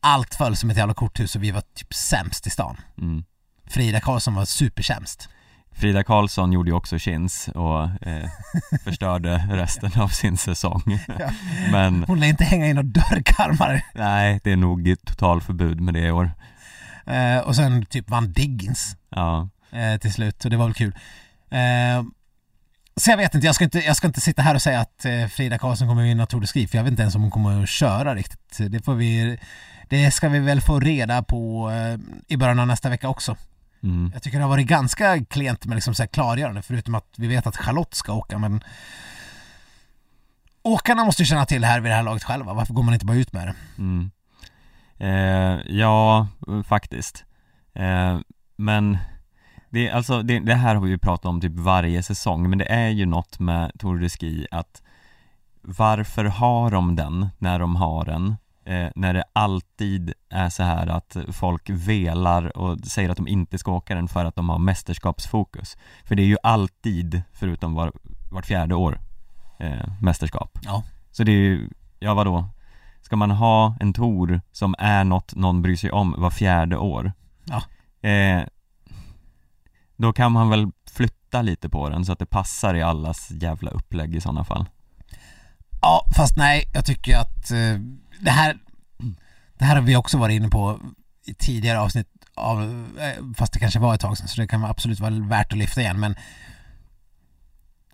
Allt 0.00 0.34
föll 0.34 0.56
som 0.56 0.70
ett 0.70 0.76
jävla 0.76 0.94
korthus 0.94 1.36
och 1.36 1.42
vi 1.42 1.50
var 1.50 1.62
typ 1.74 1.94
sämst 1.94 2.46
i 2.46 2.50
stan. 2.50 2.76
mm. 2.98 3.24
Frida 3.66 4.00
Karlsson 4.00 4.34
var 4.34 4.44
supersämst. 4.44 5.28
Frida 5.78 6.04
Karlsson 6.04 6.52
gjorde 6.52 6.70
ju 6.70 6.76
också 6.76 6.98
chins 6.98 7.48
och 7.48 7.82
eh, 7.82 8.30
förstörde 8.84 9.36
resten 9.50 10.00
av 10.00 10.08
sin 10.08 10.36
säsong 10.36 10.98
Ja. 11.18 11.30
Men 11.72 12.04
Hon 12.04 12.20
lär 12.20 12.26
inte 12.26 12.44
hänga 12.44 12.66
in 12.66 12.76
några 12.76 12.88
dörrkarmar. 12.88 13.82
nej, 13.94 14.40
det 14.44 14.52
är 14.52 14.56
nog 14.56 14.94
totalförbud 15.06 15.80
med 15.80 15.94
det 15.94 16.00
i 16.00 16.10
år 16.10 16.30
Eh, 17.06 17.38
och 17.38 17.56
sen 17.56 17.86
typ 17.86 18.10
vann 18.10 18.32
Diggins 18.32 18.96
Ja, 19.10 19.48
eh, 19.72 19.98
till 20.00 20.12
slut, 20.12 20.42
så 20.42 20.48
det 20.48 20.56
var 20.56 20.64
väl 20.64 20.74
kul. 20.74 20.94
Eh, 21.50 22.02
så 22.96 23.10
jag 23.10 23.16
vet 23.16 23.34
inte 23.34 23.46
jag, 23.46 23.54
ska 23.54 23.64
inte, 23.64 23.78
jag 23.78 23.96
ska 23.96 24.06
inte 24.06 24.20
sitta 24.20 24.42
här 24.42 24.54
och 24.54 24.62
säga 24.62 24.80
att 24.80 25.04
eh, 25.04 25.26
Frida 25.26 25.58
Karlsson 25.58 25.88
kommer 25.88 26.02
vinna 26.02 26.26
Tour 26.26 26.40
de 26.40 26.46
Ski, 26.46 26.66
för 26.66 26.76
jag 26.76 26.84
vet 26.84 26.90
inte 26.90 27.02
ens 27.02 27.14
om 27.14 27.22
hon 27.22 27.30
kommer 27.30 27.62
att 27.62 27.68
köra 27.68 28.14
riktigt. 28.14 28.58
Det 28.70 28.84
får 28.84 28.94
vi, 28.94 29.38
det 29.88 30.10
ska 30.10 30.28
vi 30.28 30.38
väl 30.38 30.60
få 30.60 30.80
reda 30.80 31.22
på 31.22 31.70
eh, 31.70 31.98
i 32.28 32.36
början 32.36 32.58
av 32.58 32.66
nästa 32.66 32.88
vecka 32.88 33.08
också. 33.08 33.36
Mm. 33.82 34.10
Jag 34.14 34.22
tycker 34.22 34.38
det 34.38 34.44
har 34.44 34.50
varit 34.50 34.66
ganska 34.66 35.24
klent 35.24 35.66
med 35.66 35.74
liksom 35.74 35.94
så 35.94 36.06
klargörande, 36.06 36.62
förutom 36.62 36.94
att 36.94 37.14
vi 37.16 37.26
vet 37.26 37.46
att 37.46 37.56
Charlotte 37.56 37.94
ska 37.94 38.12
åka, 38.12 38.38
men 38.38 38.64
Åkarna 40.62 41.04
måste 41.04 41.22
ju 41.22 41.26
känna 41.26 41.46
till 41.46 41.60
det 41.60 41.66
här 41.66 41.80
vid 41.80 41.90
det 41.90 41.96
här 41.96 42.02
laget 42.02 42.24
själva, 42.24 42.54
varför 42.54 42.74
går 42.74 42.82
man 42.82 42.94
inte 42.94 43.06
bara 43.06 43.16
ut 43.16 43.32
med 43.32 43.46
det? 43.46 43.54
Mm. 43.78 44.10
Eh, 44.98 45.76
ja, 45.76 46.28
faktiskt. 46.64 47.24
Eh, 47.74 48.18
men 48.56 48.98
det, 49.70 49.90
alltså, 49.90 50.22
det, 50.22 50.38
det 50.38 50.54
här 50.54 50.74
har 50.74 50.82
vi 50.82 50.90
ju 50.90 50.98
pratat 50.98 51.26
om 51.26 51.40
typ 51.40 51.52
varje 51.54 52.02
säsong, 52.02 52.50
men 52.50 52.58
det 52.58 52.72
är 52.72 52.88
ju 52.88 53.06
något 53.06 53.38
med 53.38 53.72
Tour 53.78 53.98
de 53.98 54.08
Ski 54.08 54.46
att 54.50 54.82
varför 55.62 56.24
har 56.24 56.70
de 56.70 56.96
den 56.96 57.28
när 57.38 57.58
de 57.58 57.76
har 57.76 58.04
den? 58.04 58.36
Eh, 58.68 58.88
när 58.94 59.14
det 59.14 59.24
alltid 59.32 60.12
är 60.28 60.48
så 60.48 60.62
här 60.62 60.86
att 60.86 61.16
folk 61.32 61.70
velar 61.70 62.56
och 62.56 62.78
säger 62.78 63.10
att 63.10 63.16
de 63.16 63.28
inte 63.28 63.58
ska 63.58 63.72
åka 63.72 63.94
den 63.94 64.08
för 64.08 64.24
att 64.24 64.36
de 64.36 64.48
har 64.48 64.58
mästerskapsfokus. 64.58 65.76
För 66.04 66.14
det 66.14 66.22
är 66.22 66.26
ju 66.26 66.36
alltid, 66.42 67.22
förutom 67.32 67.74
var, 67.74 67.92
vart 68.30 68.46
fjärde 68.46 68.74
år, 68.74 69.00
eh, 69.58 69.88
mästerskap. 70.00 70.58
Ja. 70.62 70.82
Så 71.10 71.24
det 71.24 71.32
är 71.32 71.36
ju, 71.36 71.70
ja 71.98 72.14
vadå? 72.14 72.44
Ska 73.00 73.16
man 73.16 73.30
ha 73.30 73.76
en 73.80 73.92
tour 73.92 74.40
som 74.52 74.74
är 74.78 75.04
något 75.04 75.34
någon 75.34 75.62
bryr 75.62 75.76
sig 75.76 75.90
om 75.90 76.14
var 76.18 76.30
fjärde 76.30 76.76
år? 76.76 77.12
Ja. 77.44 77.62
Eh, 78.08 78.42
då 79.96 80.12
kan 80.12 80.32
man 80.32 80.50
väl 80.50 80.70
flytta 80.92 81.42
lite 81.42 81.68
på 81.68 81.88
den 81.88 82.04
så 82.04 82.12
att 82.12 82.18
det 82.18 82.26
passar 82.26 82.74
i 82.74 82.82
allas 82.82 83.30
jävla 83.30 83.70
upplägg 83.70 84.14
i 84.14 84.20
sådana 84.20 84.44
fall. 84.44 84.66
Ja, 85.80 86.06
fast 86.16 86.36
nej, 86.36 86.64
jag 86.72 86.84
tycker 86.84 87.16
att 87.16 87.50
eh, 87.50 87.74
det 88.20 88.30
här 88.30 88.58
Det 89.58 89.64
här 89.64 89.74
har 89.76 89.82
vi 89.82 89.96
också 89.96 90.18
varit 90.18 90.34
inne 90.36 90.48
på 90.48 90.80
i 91.26 91.34
tidigare 91.34 91.80
avsnitt 91.80 92.06
av, 92.34 92.62
eh, 93.00 93.24
fast 93.36 93.52
det 93.52 93.58
kanske 93.58 93.78
var 93.78 93.94
ett 93.94 94.00
tag 94.00 94.18
sedan 94.18 94.28
så 94.28 94.40
det 94.40 94.46
kan 94.48 94.64
absolut 94.64 95.00
vara 95.00 95.10
värt 95.10 95.52
att 95.52 95.58
lyfta 95.58 95.80
igen 95.80 96.00
men 96.00 96.14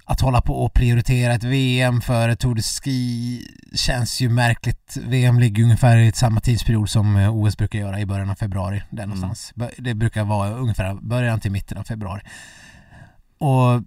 att 0.07 0.21
hålla 0.21 0.41
på 0.41 0.65
och 0.65 0.75
prioritera 0.75 1.35
ett 1.35 1.45
VM 1.45 2.01
för 2.01 2.35
Tour 2.35 2.55
de 2.55 2.63
Ski 2.63 3.47
känns 3.75 4.21
ju 4.21 4.29
märkligt. 4.29 4.97
VM 5.07 5.39
ligger 5.41 5.63
ungefär 5.63 5.97
i 5.97 6.13
samma 6.13 6.41
tidsperiod 6.41 6.91
som 6.91 7.17
eh, 7.17 7.37
OS 7.37 7.57
brukar 7.57 7.79
göra 7.79 8.01
i 8.01 8.07
början 8.07 8.31
av 8.31 8.35
februari, 8.35 8.83
där 8.91 9.07
någonstans. 9.07 9.53
Bör- 9.55 9.75
Det 9.79 9.95
brukar 9.95 10.25
vara 10.25 10.51
ungefär 10.51 10.95
början 10.95 11.41
till 11.41 11.51
mitten 11.51 11.79
av 11.79 11.85
februari. 11.85 12.23
Och 13.39 13.83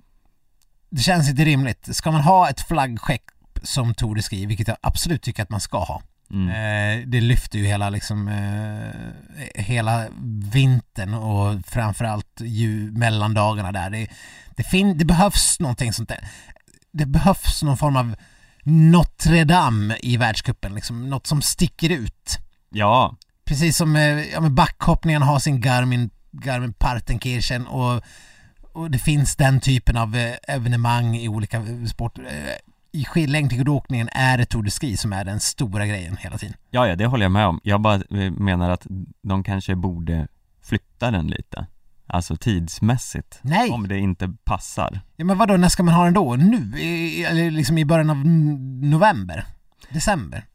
det 0.89 1.01
känns 1.01 1.29
inte 1.29 1.45
rimligt. 1.45 1.95
Ska 1.95 2.11
man 2.11 2.21
ha 2.21 2.49
ett 2.49 2.61
flaggskepp 2.61 3.21
som 3.63 3.93
Tour 3.93 4.15
de 4.15 4.21
Ski, 4.21 4.45
vilket 4.45 4.67
jag 4.67 4.77
absolut 4.81 5.21
tycker 5.21 5.43
att 5.43 5.49
man 5.49 5.59
ska 5.61 5.77
ha. 5.83 6.01
Mm. 6.31 6.49
Eh, 6.49 7.07
det 7.07 7.21
lyfter 7.21 7.59
ju 7.59 7.65
hela 7.65 7.89
liksom 7.89 8.27
eh, 8.27 9.61
hela 9.63 10.05
vintern 10.53 11.13
och 11.13 11.65
framförallt 11.65 12.41
ju 12.41 12.91
mellandagarna 12.91 13.71
där. 13.71 13.89
Det, 13.89 14.07
det, 14.55 14.63
fin- 14.63 14.97
det 14.97 15.05
behövs 15.05 15.59
någonting 15.59 15.93
sånt 15.93 16.09
där. 16.09 16.27
Det 16.91 17.05
behövs 17.05 17.63
någon 17.63 17.77
form 17.77 17.95
av 17.95 18.15
Notre 18.63 19.43
Dame 19.43 19.97
i 19.99 20.17
världscupen, 20.17 20.75
liksom 20.75 21.09
något 21.09 21.27
som 21.27 21.41
sticker 21.41 21.89
ut. 21.89 22.37
Ja, 22.69 23.15
Precis 23.45 23.77
som 23.77 23.95
eh, 23.95 24.01
ja, 24.03 24.41
men 24.41 24.55
backhoppningen 24.55 25.21
har 25.21 25.39
sin 25.39 25.61
Garmin, 25.61 26.09
Garmin 26.31 26.73
Partenkirchen 26.73 27.67
och, 27.67 28.03
och 28.73 28.91
det 28.91 28.99
finns 28.99 29.35
den 29.35 29.59
typen 29.59 29.97
av 29.97 30.35
evenemang 30.47 31.17
i 31.17 31.27
olika 31.27 31.65
sporter. 31.89 32.23
I 32.97 33.05
skidlängdskidåkningen 33.05 34.09
är 34.11 34.37
det 34.37 34.45
Tour 34.45 34.63
de 34.63 34.71
Ski 34.71 34.97
som 34.97 35.13
är 35.13 35.25
den 35.25 35.39
stora 35.39 35.85
grejen 35.85 36.17
hela 36.17 36.37
tiden. 36.37 36.55
ja, 36.69 36.87
ja, 36.87 36.95
det 36.95 37.05
håller 37.05 37.25
jag 37.25 37.31
med 37.31 37.47
om. 37.47 37.59
Jag 37.63 37.81
bara 37.81 37.95
eh, 37.95 38.31
menar 38.31 38.69
att 38.69 38.87
de 39.21 39.43
kanske 39.43 39.75
borde 39.75 40.27
flytta 40.63 41.11
den 41.11 41.27
lite. 41.27 41.67
Alltså 42.07 42.35
tidsmässigt. 42.35 43.39
Nej! 43.41 43.69
Om 43.71 43.87
det 43.87 43.97
inte 43.97 44.33
passar. 44.43 44.99
Ja 45.15 45.25
men 45.25 45.37
vadå, 45.37 45.57
när 45.57 45.69
ska 45.69 45.83
man 45.83 45.93
ha 45.93 46.05
den 46.05 46.13
då? 46.13 46.35
Nu? 46.35 46.73
Eller 47.25 47.51
liksom 47.51 47.77
i 47.77 47.85
början 47.85 48.09
av 48.09 48.25
november? 48.81 49.45
December? 49.89 50.45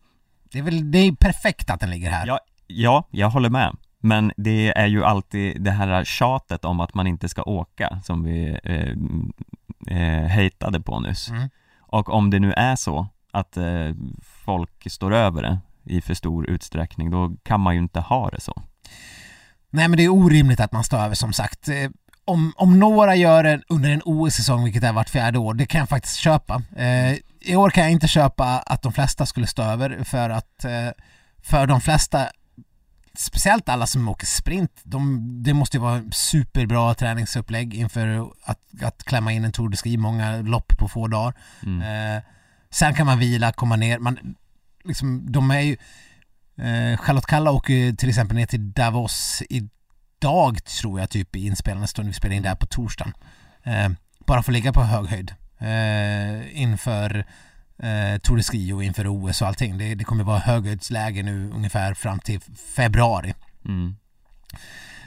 Det 0.52 0.58
är 0.58 0.62
väl, 0.62 0.90
det 0.90 0.98
är 0.98 1.12
perfekt 1.12 1.70
att 1.70 1.80
den 1.80 1.90
ligger 1.90 2.10
här. 2.10 2.26
Ja, 2.26 2.40
ja, 2.66 3.08
jag 3.10 3.30
håller 3.30 3.50
med. 3.50 3.76
Men 4.00 4.32
det 4.36 4.78
är 4.78 4.86
ju 4.86 5.04
alltid 5.04 5.62
det 5.62 5.70
här 5.70 6.04
tjatet 6.04 6.64
om 6.64 6.80
att 6.80 6.94
man 6.94 7.06
inte 7.06 7.28
ska 7.28 7.42
åka 7.42 8.00
som 8.04 8.24
vi 8.24 8.58
eh, 8.64 9.96
eh, 9.96 10.26
hejtade 10.26 10.80
på 10.80 11.00
nyss. 11.00 11.28
Mm. 11.28 11.48
Och 11.92 12.08
om 12.08 12.30
det 12.30 12.40
nu 12.40 12.52
är 12.52 12.76
så 12.76 13.06
att 13.32 13.56
eh, 13.56 13.64
folk 14.44 14.90
står 14.92 15.14
över 15.14 15.42
det 15.42 15.58
i 15.84 16.00
för 16.00 16.14
stor 16.14 16.50
utsträckning, 16.50 17.10
då 17.10 17.36
kan 17.42 17.60
man 17.60 17.74
ju 17.74 17.80
inte 17.80 18.00
ha 18.00 18.30
det 18.30 18.40
så. 18.40 18.62
Nej 19.70 19.88
men 19.88 19.96
det 19.96 20.04
är 20.04 20.08
orimligt 20.08 20.60
att 20.60 20.72
man 20.72 20.84
står 20.84 20.98
över 20.98 21.14
som 21.14 21.32
sagt. 21.32 21.68
Eh, 21.68 21.90
om, 22.24 22.52
om 22.56 22.78
några 22.78 23.16
gör 23.16 23.42
det 23.42 23.62
under 23.68 23.90
en 23.90 24.02
OS-säsong, 24.04 24.64
vilket 24.64 24.82
är 24.82 24.92
vart 24.92 25.08
fjärde 25.08 25.38
år, 25.38 25.54
det 25.54 25.66
kan 25.66 25.78
jag 25.78 25.88
faktiskt 25.88 26.16
köpa. 26.16 26.62
Eh, 26.76 27.12
I 27.40 27.56
år 27.56 27.70
kan 27.70 27.82
jag 27.82 27.92
inte 27.92 28.08
köpa 28.08 28.58
att 28.58 28.82
de 28.82 28.92
flesta 28.92 29.26
skulle 29.26 29.46
stå 29.46 29.62
över 29.62 30.04
för 30.04 30.30
att 30.30 30.64
eh, 30.64 30.88
för 31.42 31.66
de 31.66 31.80
flesta 31.80 32.28
Speciellt 33.14 33.68
alla 33.68 33.86
som 33.86 34.08
åker 34.08 34.26
sprint, 34.26 34.80
de, 34.82 35.18
det 35.42 35.54
måste 35.54 35.76
ju 35.76 35.80
vara 35.80 36.02
superbra 36.12 36.94
träningsupplägg 36.94 37.74
inför 37.74 38.30
att, 38.44 38.60
att 38.82 39.04
klämma 39.04 39.32
in 39.32 39.44
en 39.44 39.52
Tour 39.52 39.68
de 39.68 39.76
Ski, 39.76 39.96
många 39.96 40.36
lopp 40.36 40.78
på 40.78 40.88
få 40.88 41.08
dagar. 41.08 41.34
Mm. 41.62 42.16
Eh, 42.16 42.22
sen 42.70 42.94
kan 42.94 43.06
man 43.06 43.18
vila, 43.18 43.52
komma 43.52 43.76
ner. 43.76 43.98
Man, 43.98 44.34
liksom, 44.84 45.32
de 45.32 45.50
är 45.50 45.60
ju... 45.60 45.76
Eh, 46.56 46.98
Charlotte 46.98 47.26
Kalla 47.26 47.50
åker 47.50 47.74
ju 47.74 47.96
till 47.96 48.08
exempel 48.08 48.36
ner 48.36 48.46
till 48.46 48.72
Davos 48.72 49.42
idag 49.48 50.64
tror 50.64 51.00
jag 51.00 51.10
typ 51.10 51.36
i 51.36 51.46
inspelande 51.46 51.86
stund. 51.86 52.08
Vi 52.08 52.14
spelar 52.14 52.36
in 52.36 52.42
där 52.42 52.54
på 52.54 52.66
torsdagen. 52.66 53.12
Eh, 53.62 53.88
bara 54.26 54.42
för 54.42 54.52
att 54.52 54.54
ligga 54.54 54.72
på 54.72 54.82
hög 54.82 55.06
höjd. 55.06 55.34
Eh, 55.58 56.62
inför 56.62 57.26
eh, 57.78 58.18
Tour 58.18 58.36
de 58.36 58.42
Ski 58.42 58.72
och 58.72 58.84
inför 58.84 59.06
OS 59.08 59.42
och 59.42 59.48
allting. 59.48 59.78
Det, 59.78 59.94
det 59.94 60.04
kommer 60.04 60.24
vara 60.24 60.38
höghöjdsläge 60.38 61.22
nu 61.22 61.50
ungefär 61.54 61.94
fram 61.94 62.18
till 62.18 62.40
februari. 62.76 63.34
Mm. 63.64 63.96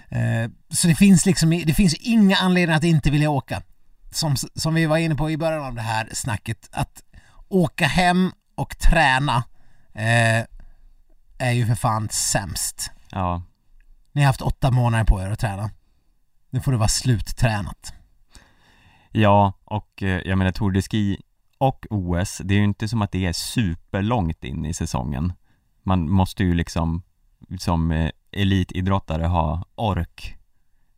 Eh, 0.09 0.51
så 0.69 0.87
det 0.87 0.95
finns 0.95 1.25
liksom 1.25 1.49
det 1.49 1.73
finns 1.73 1.93
inga 1.93 2.37
anledningar 2.37 2.77
att 2.77 2.83
inte 2.83 3.11
vilja 3.11 3.29
åka. 3.29 3.61
Som, 4.11 4.35
som 4.55 4.73
vi 4.73 4.85
var 4.85 4.97
inne 4.97 5.15
på 5.15 5.31
i 5.31 5.37
början 5.37 5.63
av 5.63 5.75
det 5.75 5.81
här 5.81 6.09
snacket, 6.13 6.69
att 6.71 7.03
åka 7.47 7.87
hem 7.87 8.31
och 8.55 8.77
träna 8.77 9.43
eh, 9.93 10.45
är 11.37 11.51
ju 11.51 11.65
för 11.67 11.75
fan 11.75 12.09
sämst. 12.09 12.91
Ja, 13.11 13.43
Ni 14.11 14.21
har 14.21 14.27
haft 14.27 14.41
åtta 14.41 14.71
månader 14.71 15.03
på 15.05 15.21
er 15.21 15.29
att 15.31 15.39
träna. 15.39 15.69
Nu 16.49 16.61
får 16.61 16.71
det 16.71 16.77
vara 16.77 16.87
sluttränat. 16.87 17.93
ja, 19.11 19.53
och 19.65 20.03
eh, 20.03 20.21
jag 20.25 20.37
menar 20.37 20.51
Tour 20.51 20.71
de 20.71 20.81
Ski 20.81 21.21
och 21.57 21.85
OS, 21.89 22.41
det 22.43 22.53
är 22.53 22.57
ju 22.57 22.63
inte 22.63 22.87
som 22.87 23.01
att 23.01 23.11
det 23.11 23.25
är 23.25 23.33
superlångt 23.33 24.43
in 24.43 24.65
i 24.65 24.73
säsongen. 24.73 25.33
Man 25.83 26.09
måste 26.09 26.43
ju 26.43 26.53
liksom 26.53 27.01
som 27.59 27.91
eh, 27.91 28.09
elitidrottare 28.31 29.25
ha 29.25 29.65
ork 29.75 30.37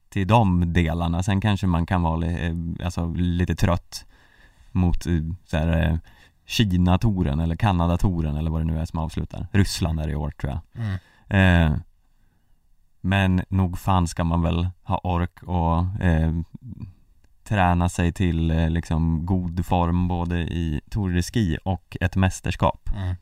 till 0.10 0.28
de 0.28 0.74
delarna. 0.74 1.24
Sen 1.24 1.42
kanske 1.42 1.68
man 1.68 1.86
kan 1.86 2.02
vara 2.02 2.26
eh, 2.26 2.56
alltså, 2.84 3.14
lite 3.14 3.56
trött 3.56 4.06
mot 4.72 5.06
eh, 5.06 5.14
så 5.46 5.58
här, 5.58 6.00
Kina-touren 6.46 7.40
eller 7.40 7.56
Kanada-touren 7.56 8.38
eller 8.38 8.52
vad 8.52 8.62
det 8.62 8.66
nu 8.66 8.80
är 8.80 8.86
som 8.86 9.00
avslutar. 9.00 9.48
Ryssland 9.52 10.00
är 10.00 10.08
det 10.08 10.14
i 10.14 10.16
år 10.16 10.32
tror 10.32 10.52
jag. 10.52 10.84
Mm. 10.84 11.72
Eh, 11.74 11.78
men 13.02 13.42
nog 13.50 13.80
fan 13.80 14.08
ska 14.08 14.24
man 14.24 14.42
väl 14.42 14.70
ha 14.84 14.98
ork 15.04 15.44
och 15.44 16.04
eh, 16.06 16.34
träna 17.48 17.90
sig 17.90 18.14
till 18.14 18.52
eh, 18.52 18.70
liksom 18.70 19.26
god 19.26 19.66
form 19.66 20.08
både 20.08 20.38
i 20.38 20.82
Tour 20.90 21.14
de 21.14 21.24
Ski 21.24 21.58
och 21.64 21.98
ett 22.02 22.16
mästerskap. 22.16 22.90
Mm. 22.96 23.16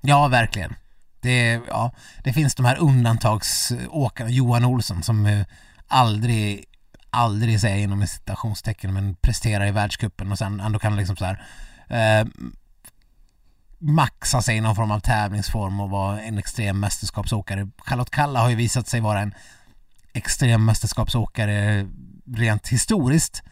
Ja, 0.00 0.28
verkligen. 0.28 0.74
Det, 1.20 1.60
ja, 1.68 1.92
det 2.24 2.32
finns 2.32 2.54
de 2.54 2.66
här 2.66 2.78
undantagsåkarna, 2.78 4.30
Johan 4.30 4.64
Olsson 4.64 5.02
som 5.02 5.26
eh, 5.26 5.46
aldrig, 5.86 6.64
aldrig 7.10 7.60
säger 7.60 7.84
inom 7.84 8.06
citationstecken 8.06 8.94
men 8.94 9.14
presterar 9.14 9.66
i 9.66 9.70
världscupen 9.70 10.32
och 10.32 10.38
sen 10.38 10.60
ändå 10.60 10.78
kan 10.78 10.96
liksom 10.96 11.16
så 11.16 11.24
här 11.24 11.42
eh, 11.88 12.26
maxa 13.78 14.42
sig 14.42 14.56
i 14.56 14.60
någon 14.60 14.76
form 14.76 14.90
av 14.90 15.00
tävlingsform 15.00 15.80
och 15.80 15.90
vara 15.90 16.22
en 16.22 16.38
extrem 16.38 16.80
mästerskapsåkare. 16.80 17.68
Charlotte 17.78 18.10
Kalla 18.10 18.40
har 18.40 18.50
ju 18.50 18.56
visat 18.56 18.88
sig 18.88 19.00
vara 19.00 19.20
en 19.20 19.34
extrem 20.12 20.64
mästerskapsåkare 20.64 21.88
rent 22.24 22.68
historiskt. 22.68 23.42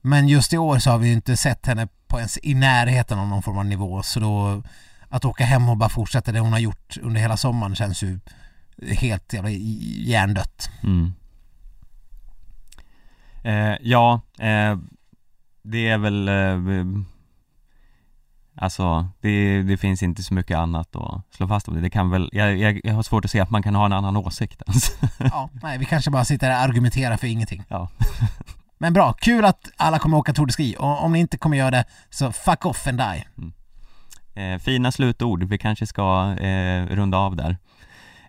Men 0.00 0.28
just 0.28 0.52
i 0.52 0.58
år 0.58 0.78
så 0.78 0.90
har 0.90 0.98
vi 0.98 1.06
ju 1.06 1.12
inte 1.12 1.36
sett 1.36 1.66
henne 1.66 1.88
på 2.06 2.18
ens 2.18 2.38
i 2.42 2.54
närheten 2.54 3.18
av 3.18 3.28
någon 3.28 3.42
form 3.42 3.58
av 3.58 3.66
nivå 3.66 4.02
så 4.02 4.20
då 4.20 4.62
att 5.08 5.24
åka 5.24 5.44
hem 5.44 5.68
och 5.68 5.76
bara 5.76 5.88
fortsätta 5.88 6.32
det 6.32 6.40
hon 6.40 6.52
har 6.52 6.58
gjort 6.58 6.96
under 7.02 7.20
hela 7.20 7.36
sommaren 7.36 7.74
känns 7.74 8.02
ju 8.02 8.20
helt 8.82 9.32
jävla 9.32 9.50
hjärndött. 9.50 10.70
Mm. 10.82 11.12
Eh, 13.44 13.76
ja, 13.80 14.20
eh, 14.38 14.78
det 15.62 15.88
är 15.88 15.98
väl 15.98 16.28
eh, 16.28 16.84
Alltså, 18.60 19.08
det, 19.20 19.62
det 19.62 19.76
finns 19.76 20.02
inte 20.02 20.22
så 20.22 20.34
mycket 20.34 20.56
annat 20.56 20.96
att 20.96 21.34
slå 21.34 21.48
fast 21.48 21.68
om 21.68 21.74
det. 21.74 21.80
Det 21.80 21.90
kan 21.90 22.10
väl, 22.10 22.28
jag, 22.32 22.56
jag, 22.56 22.80
jag 22.84 22.94
har 22.94 23.02
svårt 23.02 23.24
att 23.24 23.30
se 23.30 23.40
att 23.40 23.50
man 23.50 23.62
kan 23.62 23.74
ha 23.74 23.86
en 23.86 23.92
annan 23.92 24.16
åsikt 24.16 24.62
ens. 24.66 24.90
Ja, 25.18 25.50
nej, 25.62 25.78
vi 25.78 25.84
kanske 25.84 26.10
bara 26.10 26.24
sitter 26.24 26.50
här 26.50 26.56
och 26.56 26.64
argumenterar 26.64 27.16
för 27.16 27.26
ingenting. 27.26 27.64
Ja. 27.68 27.88
Men 28.78 28.92
bra, 28.92 29.12
kul 29.12 29.44
att 29.44 29.70
alla 29.76 29.98
kommer 29.98 30.16
åka 30.16 30.32
Tour 30.32 30.46
de 30.46 30.52
Ski 30.52 30.76
och 30.78 31.04
om 31.04 31.12
ni 31.12 31.18
inte 31.18 31.38
kommer 31.38 31.56
göra 31.56 31.70
det 31.70 31.84
så 32.10 32.32
fuck 32.32 32.66
off 32.66 32.86
and 32.86 32.98
die. 32.98 33.24
Eh, 34.34 34.58
fina 34.58 34.92
slutord, 34.92 35.44
vi 35.44 35.58
kanske 35.58 35.86
ska 35.86 36.34
eh, 36.40 36.86
runda 36.86 37.18
av 37.18 37.36
där. 37.36 37.58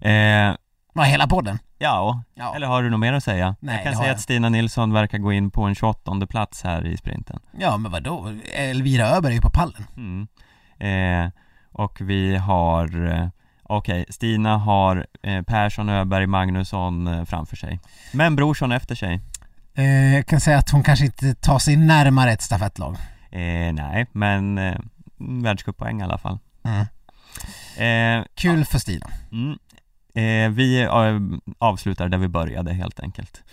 Eh, 0.02 0.56
Ja, 0.94 1.04
hela 1.04 1.28
podden. 1.28 1.60
ja, 1.78 2.24
Ja. 2.34 2.56
eller 2.56 2.68
har 2.68 2.84
du 2.84 2.90
något 2.90 3.00
mer 3.00 3.14
att 3.14 3.24
säga? 3.24 3.56
Nej, 3.60 3.76
jag 3.76 3.84
kan 3.84 3.94
säga 3.96 4.08
jag. 4.08 4.16
att 4.16 4.22
Stina 4.22 4.50
Nilsson 4.50 4.94
verkar 4.94 5.18
gå 5.18 5.34
in 5.34 5.52
på 5.52 5.64
en 5.64 5.76
28 5.76 6.28
plats 6.28 6.64
här 6.64 6.86
i 6.88 6.98
sprinten. 6.98 7.40
Ja, 7.60 7.78
men 7.78 7.92
vadå? 7.92 8.34
Elvira 8.54 9.08
Öberg 9.08 9.32
är 9.32 9.36
ju 9.36 9.42
på 9.42 9.50
pallen. 9.50 9.86
Mm. 9.98 10.28
Eh, 10.80 11.32
och 11.72 12.02
vi 12.02 12.36
har, 12.36 13.08
eh, 13.12 13.28
okej, 13.64 14.06
Stina 14.10 14.58
har 14.58 15.06
eh, 15.24 15.42
Persson, 15.42 15.90
Öberg, 15.90 16.28
Magnusson 16.28 17.08
eh, 17.08 17.26
framför 17.26 17.56
sig. 17.56 17.80
Men 18.14 18.36
Brorsson 18.36 18.72
efter 18.72 18.96
sig. 18.96 19.22
Eh, 19.74 20.14
jag 20.16 20.26
kan 20.28 20.40
säga 20.42 20.58
att 20.58 20.70
hon 20.70 20.84
kanske 20.84 21.06
inte 21.06 21.36
tar 21.36 21.60
sig 21.60 21.76
närmare 21.76 22.32
ett 22.32 22.42
stafettlag. 22.42 22.96
Eh, 23.32 23.74
nej, 23.74 24.08
men 24.12 24.58
eh, 24.58 24.76
världscuppoäng 25.18 26.02
i 26.02 26.04
alla 26.04 26.18
fall. 26.18 26.40
Mm. 26.64 26.86
Kul 28.36 28.66
för 28.66 28.80
Stina. 28.80 29.08
Mm. 29.32 29.58
Eh, 30.20 30.50
vi 30.50 30.82
eh, 30.82 30.90
avslutar 31.58 32.10
där 32.10 32.18
vi 32.18 32.28
började 32.28 32.74
helt 32.74 33.00
enkelt. 33.00 33.44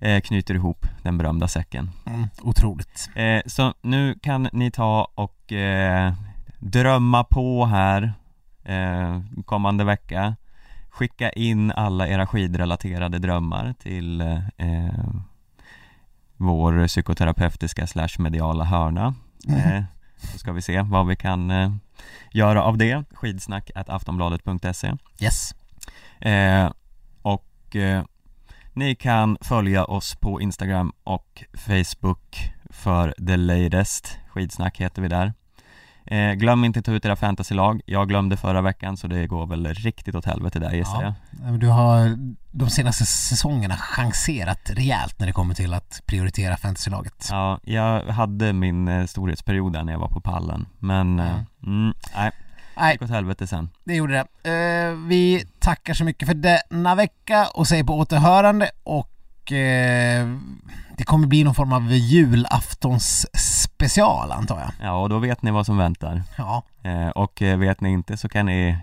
Eh, 0.00 0.20
knyter 0.20 0.54
ihop 0.54 0.86
den 1.02 1.18
berömda 1.18 1.48
säcken. 1.48 1.90
Mm, 2.06 2.28
otroligt. 2.42 3.10
Så 3.46 3.74
nu 3.82 4.18
kan 4.22 4.48
ni 4.52 4.70
ta 4.70 5.08
och 5.14 5.52
drömma 6.58 7.24
på 7.24 7.66
här 7.66 8.12
kommande 9.44 9.84
vecka. 9.84 10.36
Skicka 10.90 11.30
in 11.30 11.72
alla 11.72 12.08
era 12.08 12.26
skidrelaterade 12.26 13.18
drömmar 13.18 13.74
till 13.78 14.22
vår 16.36 16.86
psykoterapeutiska 16.86 17.86
slash 17.86 18.08
mediala 18.18 18.64
hörna. 18.64 19.14
Eh, 19.48 19.82
så 20.32 20.38
ska 20.38 20.52
vi 20.52 20.62
se 20.62 20.82
vad 20.82 21.06
vi 21.06 21.16
kan 21.16 21.52
göra 22.32 22.62
av 22.62 22.78
det. 22.78 23.04
Skidsnack 23.14 23.70
at 23.74 23.88
aftonbladet.se 23.88 24.92
Yes. 25.20 25.54
Eh, 26.22 26.70
och 27.22 27.76
eh, 27.76 28.04
ni 28.72 28.94
kan 28.94 29.38
följa 29.40 29.84
oss 29.84 30.14
på 30.16 30.40
Instagram 30.40 30.92
och 31.04 31.44
Facebook 31.54 32.52
för 32.70 33.14
the 33.26 33.36
latest. 33.36 34.18
Skidsnack 34.28 34.80
heter 34.80 35.02
vi 35.02 35.08
där. 35.08 35.32
Eh, 36.06 36.32
glöm 36.32 36.64
inte 36.64 36.78
att 36.78 36.84
ta 36.84 36.92
ut 36.92 37.04
era 37.04 37.16
fantasylag. 37.16 37.80
Jag 37.86 38.08
glömde 38.08 38.36
förra 38.36 38.60
veckan 38.62 38.96
så 38.96 39.06
det 39.06 39.26
går 39.26 39.46
väl 39.46 39.66
riktigt 39.74 40.14
åt 40.14 40.24
helvete 40.24 40.58
där 40.58 40.72
gissar 40.72 41.02
Ja. 41.02 41.14
jag. 41.44 41.60
Du 41.60 41.66
har 41.68 42.16
de 42.50 42.70
senaste 42.70 43.04
säsongerna 43.06 43.76
chanserat 43.76 44.70
rejält 44.70 45.18
när 45.18 45.26
det 45.26 45.32
kommer 45.32 45.54
till 45.54 45.74
att 45.74 46.02
prioritera 46.06 46.56
fantasylaget. 46.56 47.28
Ja, 47.30 47.60
jag 47.62 48.04
hade 48.06 48.52
min 48.52 48.88
eh, 48.88 49.06
storhetsperiod 49.06 49.72
där 49.72 49.84
när 49.84 49.92
jag 49.92 50.00
var 50.00 50.08
på 50.08 50.20
pallen. 50.20 50.66
Men, 50.78 51.18
eh, 51.20 51.32
Mm. 51.32 51.44
mm, 51.82 51.94
nej, 52.16 52.30
Nej, 52.76 52.92
gick 52.92 53.02
åt 53.02 53.10
helvete 53.10 53.46
sen. 53.46 53.70
det 53.84 53.94
gjorde 53.94 54.12
det. 54.42 54.50
Eh, 54.50 54.96
vi 55.08 55.44
tackar 55.58 55.94
så 55.94 56.04
mycket 56.04 56.28
för 56.28 56.34
denna 56.34 56.94
vecka 56.94 57.46
och 57.54 57.66
säger 57.68 57.84
på 57.84 57.98
återhörande 57.98 58.70
och 58.84 59.52
eh, 59.52 60.28
det 60.96 61.04
kommer 61.04 61.26
bli 61.26 61.44
någon 61.44 61.54
form 61.54 61.72
av 61.72 61.92
julaftons 61.92 63.26
special 63.72 64.32
antar 64.32 64.60
jag. 64.60 64.70
Ja, 64.88 64.92
och 65.02 65.08
då 65.08 65.18
vet 65.18 65.42
ni 65.42 65.50
vad 65.50 65.66
som 65.66 65.76
väntar. 65.76 66.22
Ja, 66.38 66.62
Eh, 66.84 67.08
och 67.08 67.42
eh, 67.42 67.58
vet 67.58 67.80
ni 67.80 67.90
inte 67.90 68.16
så 68.16 68.28
kan 68.28 68.46
ni 68.46 68.78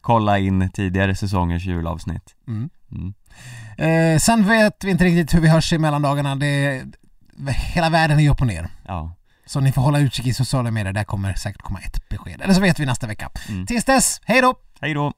kolla 0.00 0.38
in 0.38 0.70
tidigare 0.70 1.14
säsongers 1.14 1.64
julavsnitt. 1.64 2.34
mm. 2.48 2.70
Mm. 2.92 3.14
eh, 3.76 4.18
sen 4.18 4.48
vet 4.48 4.84
vi 4.84 4.90
inte 4.90 5.04
riktigt 5.04 5.34
hur 5.34 5.40
vi 5.40 5.48
hörs 5.48 5.72
i 5.72 5.78
mellandagarna. 5.78 6.36
Det, 6.36 6.82
hela 7.74 7.90
världen 7.90 8.20
är 8.20 8.30
upp 8.30 8.40
och 8.40 8.46
ner. 8.46 8.68
Ja. 8.86 9.12
Så 9.46 9.60
ni 9.60 9.72
får 9.72 9.82
hålla 9.82 10.00
utkik 10.00 10.26
i 10.26 10.34
sociala 10.34 10.70
medier, 10.70 10.92
där 10.92 11.04
kommer 11.04 11.34
säkert 11.34 11.62
komma 11.62 11.80
ett 11.80 12.08
besked. 12.08 12.40
Eller 12.40 12.54
så 12.54 12.60
vet 12.60 12.80
vi 12.80 12.86
nästa 12.86 13.06
vecka. 13.06 13.30
Mm. 13.48 13.66
Tills 13.66 13.84
dess, 13.84 14.20
hej 14.24 14.40
då! 14.40 14.54
Hej 14.80 14.94
då! 14.94 15.12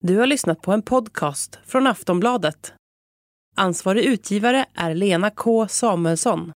Du 0.00 0.18
har 0.18 0.26
lyssnat 0.26 0.60
på 0.60 0.72
en 0.72 0.82
podcast 0.82 1.58
från 1.66 1.86
Aftonbladet. 1.86 2.72
Ansvarig 3.56 4.04
utgivare 4.04 4.66
är 4.74 4.94
Lena 4.94 5.30
K 5.30 5.68
Samuelsson. 5.68 6.52